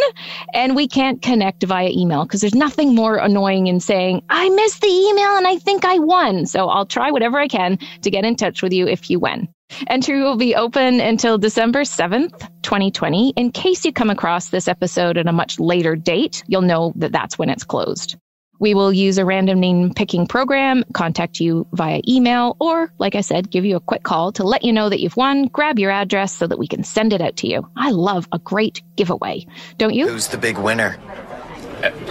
And 0.53 0.75
we 0.75 0.87
can't 0.87 1.23
connect 1.23 1.63
via 1.63 1.89
email 1.89 2.23
because 2.23 2.41
there's 2.41 2.53
nothing 2.53 2.93
more 2.93 3.15
annoying 3.15 3.65
in 3.65 3.79
saying, 3.79 4.21
I 4.29 4.47
missed 4.49 4.81
the 4.81 4.87
email 4.87 5.37
and 5.37 5.47
I 5.47 5.57
think 5.57 5.85
I 5.85 5.97
won. 5.97 6.45
So 6.45 6.69
I'll 6.69 6.85
try 6.85 7.09
whatever 7.09 7.39
I 7.39 7.47
can 7.47 7.79
to 8.03 8.11
get 8.11 8.25
in 8.25 8.35
touch 8.35 8.61
with 8.61 8.73
you 8.73 8.87
if 8.87 9.09
you 9.09 9.19
win. 9.19 9.47
Entry 9.87 10.21
will 10.21 10.35
be 10.35 10.55
open 10.55 10.99
until 10.99 11.37
December 11.37 11.81
7th, 11.81 12.39
2020. 12.63 13.33
In 13.35 13.51
case 13.51 13.85
you 13.85 13.93
come 13.93 14.09
across 14.09 14.49
this 14.49 14.67
episode 14.67 15.17
at 15.17 15.27
a 15.27 15.31
much 15.31 15.59
later 15.59 15.95
date, 15.95 16.43
you'll 16.47 16.61
know 16.61 16.93
that 16.95 17.11
that's 17.11 17.37
when 17.37 17.49
it's 17.49 17.63
closed. 17.63 18.17
We 18.59 18.73
will 18.73 18.91
use 18.91 19.17
a 19.17 19.23
random 19.23 19.61
name 19.61 19.93
picking 19.93 20.27
program, 20.27 20.83
contact 20.93 21.39
you 21.39 21.65
via 21.71 22.01
email, 22.07 22.57
or, 22.59 22.91
like 22.99 23.15
I 23.15 23.21
said, 23.21 23.49
give 23.49 23.63
you 23.63 23.77
a 23.77 23.79
quick 23.79 24.03
call 24.03 24.33
to 24.33 24.43
let 24.43 24.65
you 24.65 24.73
know 24.73 24.89
that 24.89 24.99
you've 24.99 25.15
won, 25.15 25.45
grab 25.45 25.79
your 25.79 25.91
address 25.91 26.35
so 26.35 26.45
that 26.45 26.59
we 26.59 26.67
can 26.67 26.83
send 26.83 27.13
it 27.13 27.21
out 27.21 27.37
to 27.37 27.47
you. 27.47 27.65
I 27.77 27.91
love 27.91 28.27
a 28.33 28.39
great 28.39 28.81
giveaway, 28.97 29.45
don't 29.77 29.93
you? 29.93 30.09
Who's 30.09 30.27
the 30.27 30.37
big 30.37 30.57
winner? 30.57 30.97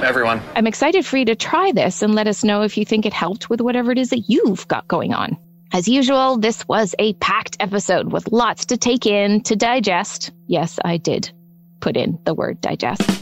Everyone. 0.02 0.40
I'm 0.56 0.66
excited 0.66 1.04
for 1.04 1.18
you 1.18 1.26
to 1.26 1.36
try 1.36 1.72
this 1.72 2.00
and 2.00 2.14
let 2.14 2.26
us 2.26 2.42
know 2.42 2.62
if 2.62 2.78
you 2.78 2.86
think 2.86 3.04
it 3.04 3.12
helped 3.12 3.50
with 3.50 3.60
whatever 3.60 3.92
it 3.92 3.98
is 3.98 4.08
that 4.10 4.30
you've 4.30 4.66
got 4.68 4.88
going 4.88 5.12
on. 5.12 5.36
As 5.72 5.86
usual, 5.86 6.38
this 6.38 6.66
was 6.66 6.94
a 6.98 7.12
packed 7.14 7.56
episode 7.60 8.12
with 8.12 8.32
lots 8.32 8.66
to 8.66 8.76
take 8.76 9.06
in, 9.06 9.42
to 9.42 9.56
digest. 9.56 10.30
Yes, 10.46 10.78
I 10.84 10.96
did 10.96 11.30
put 11.80 11.96
in 11.96 12.18
the 12.24 12.34
word 12.34 12.60
digest 12.60 13.17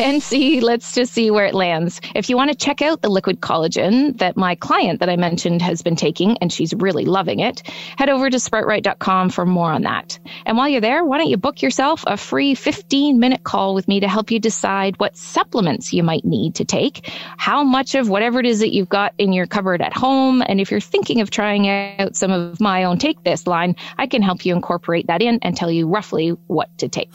and 0.00 0.22
see, 0.22 0.60
let's 0.60 0.94
just 0.94 1.12
see 1.12 1.30
where 1.30 1.44
it 1.44 1.54
lands. 1.54 2.00
If 2.14 2.30
you 2.30 2.36
want 2.36 2.50
to 2.50 2.56
check 2.56 2.80
out 2.80 3.02
the 3.02 3.10
liquid 3.10 3.40
collagen 3.40 4.16
that 4.18 4.36
my 4.36 4.54
client 4.54 5.00
that 5.00 5.10
I 5.10 5.16
mentioned 5.16 5.60
has 5.60 5.82
been 5.82 5.96
taking, 5.96 6.38
and 6.38 6.50
she's 6.50 6.72
really 6.72 7.04
loving 7.04 7.40
it, 7.40 7.62
head 7.98 8.08
over 8.08 8.30
to 8.30 8.36
sproutright.com 8.38 9.28
for 9.30 9.44
more 9.44 9.70
on 9.70 9.82
that. 9.82 10.18
And 10.46 10.56
while 10.56 10.68
you're 10.68 10.80
there, 10.80 11.04
why 11.04 11.18
don't 11.18 11.28
you 11.28 11.36
book 11.36 11.60
yourself 11.60 12.02
a 12.06 12.16
free 12.16 12.54
15 12.54 13.18
minute 13.18 13.44
call 13.44 13.74
with 13.74 13.88
me 13.88 14.00
to 14.00 14.08
help 14.08 14.30
you 14.30 14.38
decide 14.38 14.98
what 14.98 15.16
supplements 15.16 15.92
you 15.92 16.02
might 16.02 16.24
need 16.24 16.54
to 16.56 16.64
take, 16.64 17.10
how 17.36 17.62
much 17.62 17.94
of 17.94 18.08
whatever 18.08 18.40
it 18.40 18.46
is 18.46 18.60
that 18.60 18.72
you've 18.72 18.88
got 18.88 19.12
in 19.18 19.32
your 19.34 19.46
cupboard 19.46 19.82
at 19.82 19.94
home, 19.94 20.42
and 20.46 20.60
if 20.60 20.70
you're 20.70 20.80
thinking 20.80 21.20
of 21.20 21.30
trying 21.30 21.68
out 21.68 22.16
some 22.16 22.30
of 22.30 22.58
my 22.60 22.84
own 22.84 22.98
Take 22.98 23.22
This 23.22 23.46
line, 23.46 23.76
I 23.98 24.06
can 24.06 24.22
help 24.22 24.46
you 24.46 24.54
incorporate 24.54 25.08
that 25.08 25.20
in 25.20 25.38
and 25.42 25.56
tell 25.56 25.70
you 25.70 25.86
roughly 25.86 26.30
what 26.46 26.76
to 26.78 26.88
take. 26.88 27.10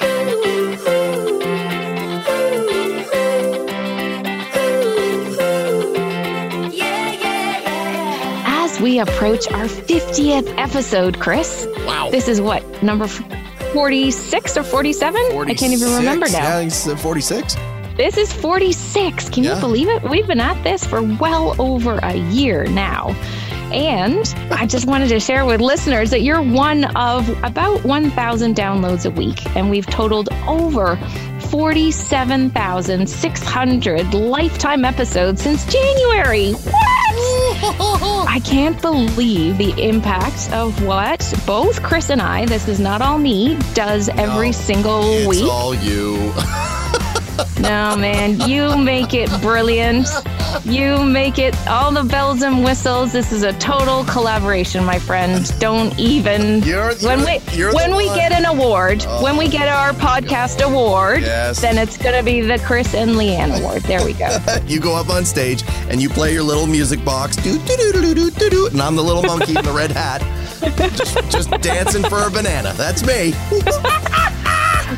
We 8.79 8.99
approach 8.99 9.51
our 9.51 9.65
50th 9.65 10.53
episode, 10.57 11.19
Chris. 11.19 11.67
Wow. 11.85 12.09
This 12.11 12.27
is 12.27 12.41
what, 12.41 12.83
number 12.83 13.07
46 13.07 14.57
or 14.57 14.63
47? 14.63 15.15
I 15.15 15.53
can't 15.53 15.73
even 15.73 15.95
remember 15.95 16.27
now. 16.27 16.59
Yeah, 16.59 16.59
it's 16.59 16.87
uh, 16.87 16.95
46. 16.95 17.55
This 17.95 18.17
is 18.17 18.31
46. 18.33 19.29
Can 19.29 19.43
yeah. 19.43 19.55
you 19.55 19.61
believe 19.61 19.87
it? 19.87 20.03
We've 20.03 20.27
been 20.27 20.39
at 20.39 20.61
this 20.63 20.85
for 20.85 21.01
well 21.01 21.59
over 21.61 21.99
a 22.03 22.15
year 22.15 22.65
now. 22.65 23.09
And 23.71 24.27
I 24.51 24.65
just 24.67 24.87
wanted 24.87 25.09
to 25.09 25.19
share 25.19 25.45
with 25.45 25.61
listeners 25.61 26.09
that 26.11 26.21
you're 26.21 26.41
one 26.41 26.85
of 26.95 27.27
about 27.43 27.83
1,000 27.85 28.55
downloads 28.55 29.05
a 29.05 29.11
week. 29.11 29.45
And 29.55 29.69
we've 29.69 29.87
totaled 29.87 30.29
over 30.47 30.97
47,600 31.49 34.13
lifetime 34.13 34.85
episodes 34.85 35.41
since 35.41 35.65
January. 35.65 36.53
I 38.27 38.41
can't 38.43 38.79
believe 38.81 39.57
the 39.57 39.73
impact 39.81 40.51
of 40.51 40.83
what 40.83 41.33
both 41.45 41.81
Chris 41.81 42.09
and 42.09 42.21
I, 42.21 42.45
this 42.45 42.67
is 42.67 42.79
not 42.79 43.01
all 43.01 43.17
me, 43.17 43.57
does 43.73 44.09
every 44.09 44.47
no, 44.47 44.51
single 44.51 45.01
it's 45.03 45.27
week. 45.27 45.41
It's 45.41 45.49
all 45.49 45.73
you. 45.73 46.17
no, 47.61 47.95
man, 47.95 48.39
you 48.41 48.77
make 48.77 49.13
it 49.13 49.29
brilliant. 49.41 50.07
You 50.63 51.03
make 51.03 51.37
it 51.39 51.55
all 51.67 51.91
the 51.91 52.03
bells 52.03 52.41
and 52.41 52.63
whistles. 52.63 53.11
This 53.11 53.31
is 53.31 53.43
a 53.43 53.53
total 53.53 54.03
collaboration, 54.05 54.83
my 54.83 54.99
friend. 54.99 55.51
Don't 55.59 55.97
even 55.99 56.63
you're, 56.63 56.95
when 56.99 57.19
we 57.19 57.39
when 57.73 57.95
we 57.95 58.05
get 58.05 58.31
an 58.31 58.45
award, 58.45 59.05
oh, 59.07 59.23
when 59.23 59.37
we 59.37 59.47
get 59.47 59.67
our 59.67 59.91
podcast 59.93 60.59
God. 60.59 60.71
award, 60.71 61.21
yes. 61.21 61.61
then 61.61 61.77
it's 61.77 61.97
gonna 61.97 62.23
be 62.23 62.41
the 62.41 62.59
Chris 62.59 62.93
and 62.93 63.11
Leanne 63.11 63.59
award. 63.59 63.81
There 63.83 64.03
we 64.05 64.13
go. 64.13 64.37
you 64.67 64.79
go 64.79 64.95
up 64.95 65.09
on 65.09 65.25
stage 65.25 65.63
and 65.89 66.01
you 66.01 66.09
play 66.09 66.33
your 66.33 66.43
little 66.43 66.67
music 66.67 67.03
box, 67.03 67.35
do 67.35 67.57
do 67.59 67.77
do 67.77 67.91
do 67.91 68.15
do 68.15 68.31
do 68.31 68.49
do, 68.49 68.67
and 68.67 68.81
I'm 68.81 68.95
the 68.95 69.03
little 69.03 69.23
monkey 69.23 69.55
in 69.55 69.65
the 69.65 69.73
red 69.73 69.91
hat, 69.91 70.21
just, 70.95 71.29
just 71.29 71.49
dancing 71.61 72.03
for 72.03 72.25
a 72.25 72.31
banana. 72.31 72.73
That's 72.73 73.05
me. 73.05 73.33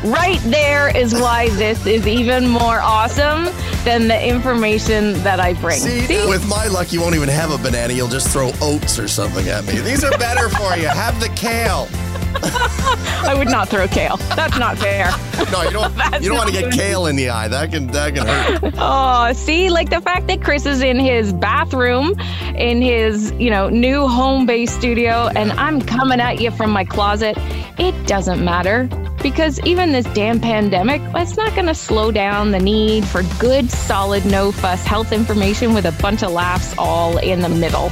right 0.04 0.40
there 0.44 0.94
is 0.96 1.14
why 1.14 1.48
this 1.50 1.86
is 1.86 2.06
even 2.06 2.48
more 2.48 2.80
awesome 2.80 3.44
than 3.84 4.08
the 4.08 4.26
information 4.26 5.14
that 5.22 5.40
I 5.40 5.54
bring. 5.54 5.78
See, 5.78 6.00
See, 6.02 6.28
with 6.28 6.46
my 6.48 6.66
luck, 6.66 6.92
you 6.92 7.00
won't 7.00 7.14
even 7.14 7.28
have 7.28 7.50
a 7.50 7.58
banana. 7.58 7.94
You'll 7.94 8.08
just 8.08 8.28
throw 8.28 8.50
oats 8.60 8.98
or 8.98 9.08
something 9.08 9.48
at 9.48 9.66
me. 9.66 9.80
These 9.80 10.04
are 10.04 10.16
better 10.18 10.48
for 10.48 10.76
you. 10.76 10.88
Have 10.88 11.20
the 11.20 11.28
kale. 11.30 11.88
I 12.34 13.34
would 13.36 13.48
not 13.48 13.68
throw 13.68 13.88
kale. 13.88 14.16
That's 14.36 14.58
not 14.58 14.78
fair. 14.78 15.10
No, 15.50 15.62
you 15.62 15.70
don't. 15.70 15.94
you 16.22 16.28
don't 16.28 16.38
want 16.38 16.50
to 16.50 16.60
get 16.60 16.72
kale 16.72 17.06
in 17.06 17.16
the 17.16 17.30
eye. 17.30 17.48
That 17.48 17.72
can 17.72 17.86
that 17.88 18.14
can 18.14 18.26
hurt. 18.26 18.74
Oh, 18.76 19.32
see, 19.32 19.70
like 19.70 19.90
the 19.90 20.00
fact 20.00 20.26
that 20.28 20.42
Chris 20.42 20.66
is 20.66 20.82
in 20.82 20.98
his 20.98 21.32
bathroom, 21.32 22.18
in 22.54 22.82
his 22.82 23.32
you 23.32 23.50
know 23.50 23.70
new 23.70 24.06
home 24.06 24.46
base 24.46 24.70
studio, 24.70 25.28
and 25.34 25.52
I'm 25.52 25.80
coming 25.80 26.20
at 26.20 26.40
you 26.40 26.50
from 26.50 26.70
my 26.70 26.84
closet. 26.84 27.36
It 27.78 28.06
doesn't 28.06 28.44
matter 28.44 28.88
because 29.22 29.60
even 29.60 29.92
this 29.92 30.06
damn 30.14 30.40
pandemic, 30.40 31.02
it's 31.14 31.36
not 31.36 31.54
going 31.54 31.66
to 31.66 31.74
slow 31.74 32.10
down 32.10 32.50
the 32.50 32.58
need 32.58 33.04
for 33.04 33.22
good, 33.38 33.70
solid, 33.70 34.24
no 34.26 34.52
fuss 34.52 34.84
health 34.84 35.12
information 35.12 35.74
with 35.74 35.86
a 35.86 35.92
bunch 36.00 36.22
of 36.22 36.32
laughs 36.32 36.74
all 36.78 37.18
in 37.18 37.40
the 37.40 37.48
middle. 37.48 37.90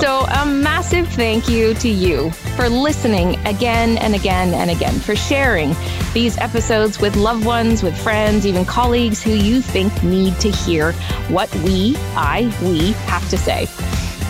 so, 0.00 0.26
a 0.26 0.46
massive 0.46 1.08
thank 1.08 1.48
you 1.48 1.74
to 1.74 1.88
you 1.88 2.30
for 2.56 2.68
listening 2.68 3.36
again 3.46 3.98
and 3.98 4.14
again 4.14 4.54
and 4.54 4.70
again, 4.70 4.98
for 4.98 5.16
sharing 5.16 5.74
these 6.12 6.38
episodes 6.38 7.00
with 7.00 7.16
loved 7.16 7.44
ones, 7.44 7.82
with 7.82 7.96
friends, 8.00 8.46
even 8.46 8.64
colleagues 8.64 9.22
who 9.22 9.32
you 9.32 9.60
think 9.60 10.02
need 10.02 10.38
to 10.40 10.50
hear 10.50 10.92
what 11.28 11.54
we, 11.56 11.96
I, 12.14 12.52
we 12.62 12.92
have 13.06 13.28
to 13.30 13.38
say. 13.38 13.66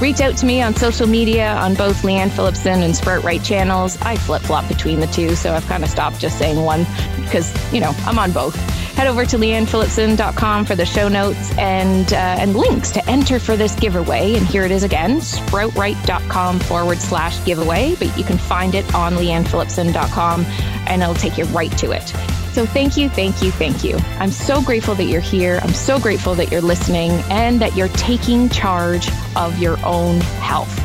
Reach 0.01 0.22
out 0.22 0.34
to 0.38 0.46
me 0.46 0.62
on 0.62 0.74
social 0.74 1.07
media 1.07 1.55
on 1.57 1.74
both 1.74 2.01
Leanne 2.03 2.30
Phillipson 2.30 2.82
and 2.82 2.96
Sprout 2.96 3.22
Right 3.22 3.42
channels. 3.42 4.01
I 4.01 4.16
flip 4.16 4.40
flop 4.40 4.66
between 4.66 4.98
the 4.98 5.07
two, 5.09 5.36
so 5.36 5.53
I've 5.53 5.66
kind 5.66 5.84
of 5.84 5.90
stopped 5.90 6.18
just 6.18 6.38
saying 6.38 6.59
one 6.62 6.86
because, 7.16 7.53
you 7.70 7.80
know, 7.80 7.92
I'm 8.07 8.18
on 8.18 8.32
both. 8.32 8.55
Head 8.94 9.09
over 9.09 9.26
to 9.26 9.36
leannephillipson.com 9.36 10.64
for 10.64 10.74
the 10.74 10.86
show 10.86 11.09
notes 11.09 11.53
and 11.59 12.11
uh, 12.14 12.16
and 12.16 12.57
links 12.57 12.90
to 12.92 13.11
enter 13.11 13.38
for 13.38 13.59
this 13.59 13.74
giveaway. 13.74 14.36
And 14.36 14.46
here 14.46 14.64
it 14.64 14.70
is 14.70 14.84
again, 14.84 15.18
sproutright.com 15.18 16.61
forward 16.61 16.98
slash 16.98 17.44
giveaway. 17.44 17.94
But 17.96 18.16
you 18.16 18.24
can 18.24 18.38
find 18.38 18.74
it 18.74 18.94
on 18.94 19.14
leannephillipson.com 19.14 20.46
and 20.86 21.03
it'll 21.03 21.14
take 21.14 21.36
you 21.36 21.44
right 21.46 21.76
to 21.76 21.92
it. 21.92 22.39
So 22.53 22.66
thank 22.66 22.96
you, 22.96 23.09
thank 23.09 23.42
you, 23.42 23.51
thank 23.53 23.84
you. 23.84 23.96
I'm 24.18 24.30
so 24.30 24.61
grateful 24.62 24.94
that 24.96 25.05
you're 25.05 25.20
here. 25.20 25.61
I'm 25.62 25.72
so 25.72 26.01
grateful 26.01 26.34
that 26.34 26.51
you're 26.51 26.61
listening 26.61 27.12
and 27.30 27.61
that 27.61 27.76
you're 27.76 27.88
taking 27.88 28.48
charge 28.48 29.09
of 29.36 29.59
your 29.59 29.78
own 29.84 30.20
health. 30.20 30.76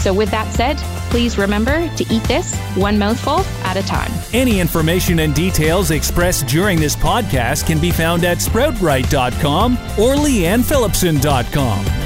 So, 0.00 0.12
with 0.12 0.30
that 0.32 0.52
said, 0.52 0.76
please 1.10 1.38
remember 1.38 1.88
to 1.96 2.04
eat 2.12 2.22
this 2.24 2.54
one 2.76 2.98
mouthful 2.98 3.40
at 3.64 3.78
a 3.78 3.82
time. 3.86 4.12
Any 4.34 4.60
information 4.60 5.20
and 5.20 5.34
details 5.34 5.92
expressed 5.92 6.46
during 6.46 6.78
this 6.78 6.94
podcast 6.94 7.66
can 7.66 7.80
be 7.80 7.90
found 7.90 8.24
at 8.24 8.38
sproutright.com 8.38 9.78
or 9.98 10.14
leannephillipson.com. 10.16 12.03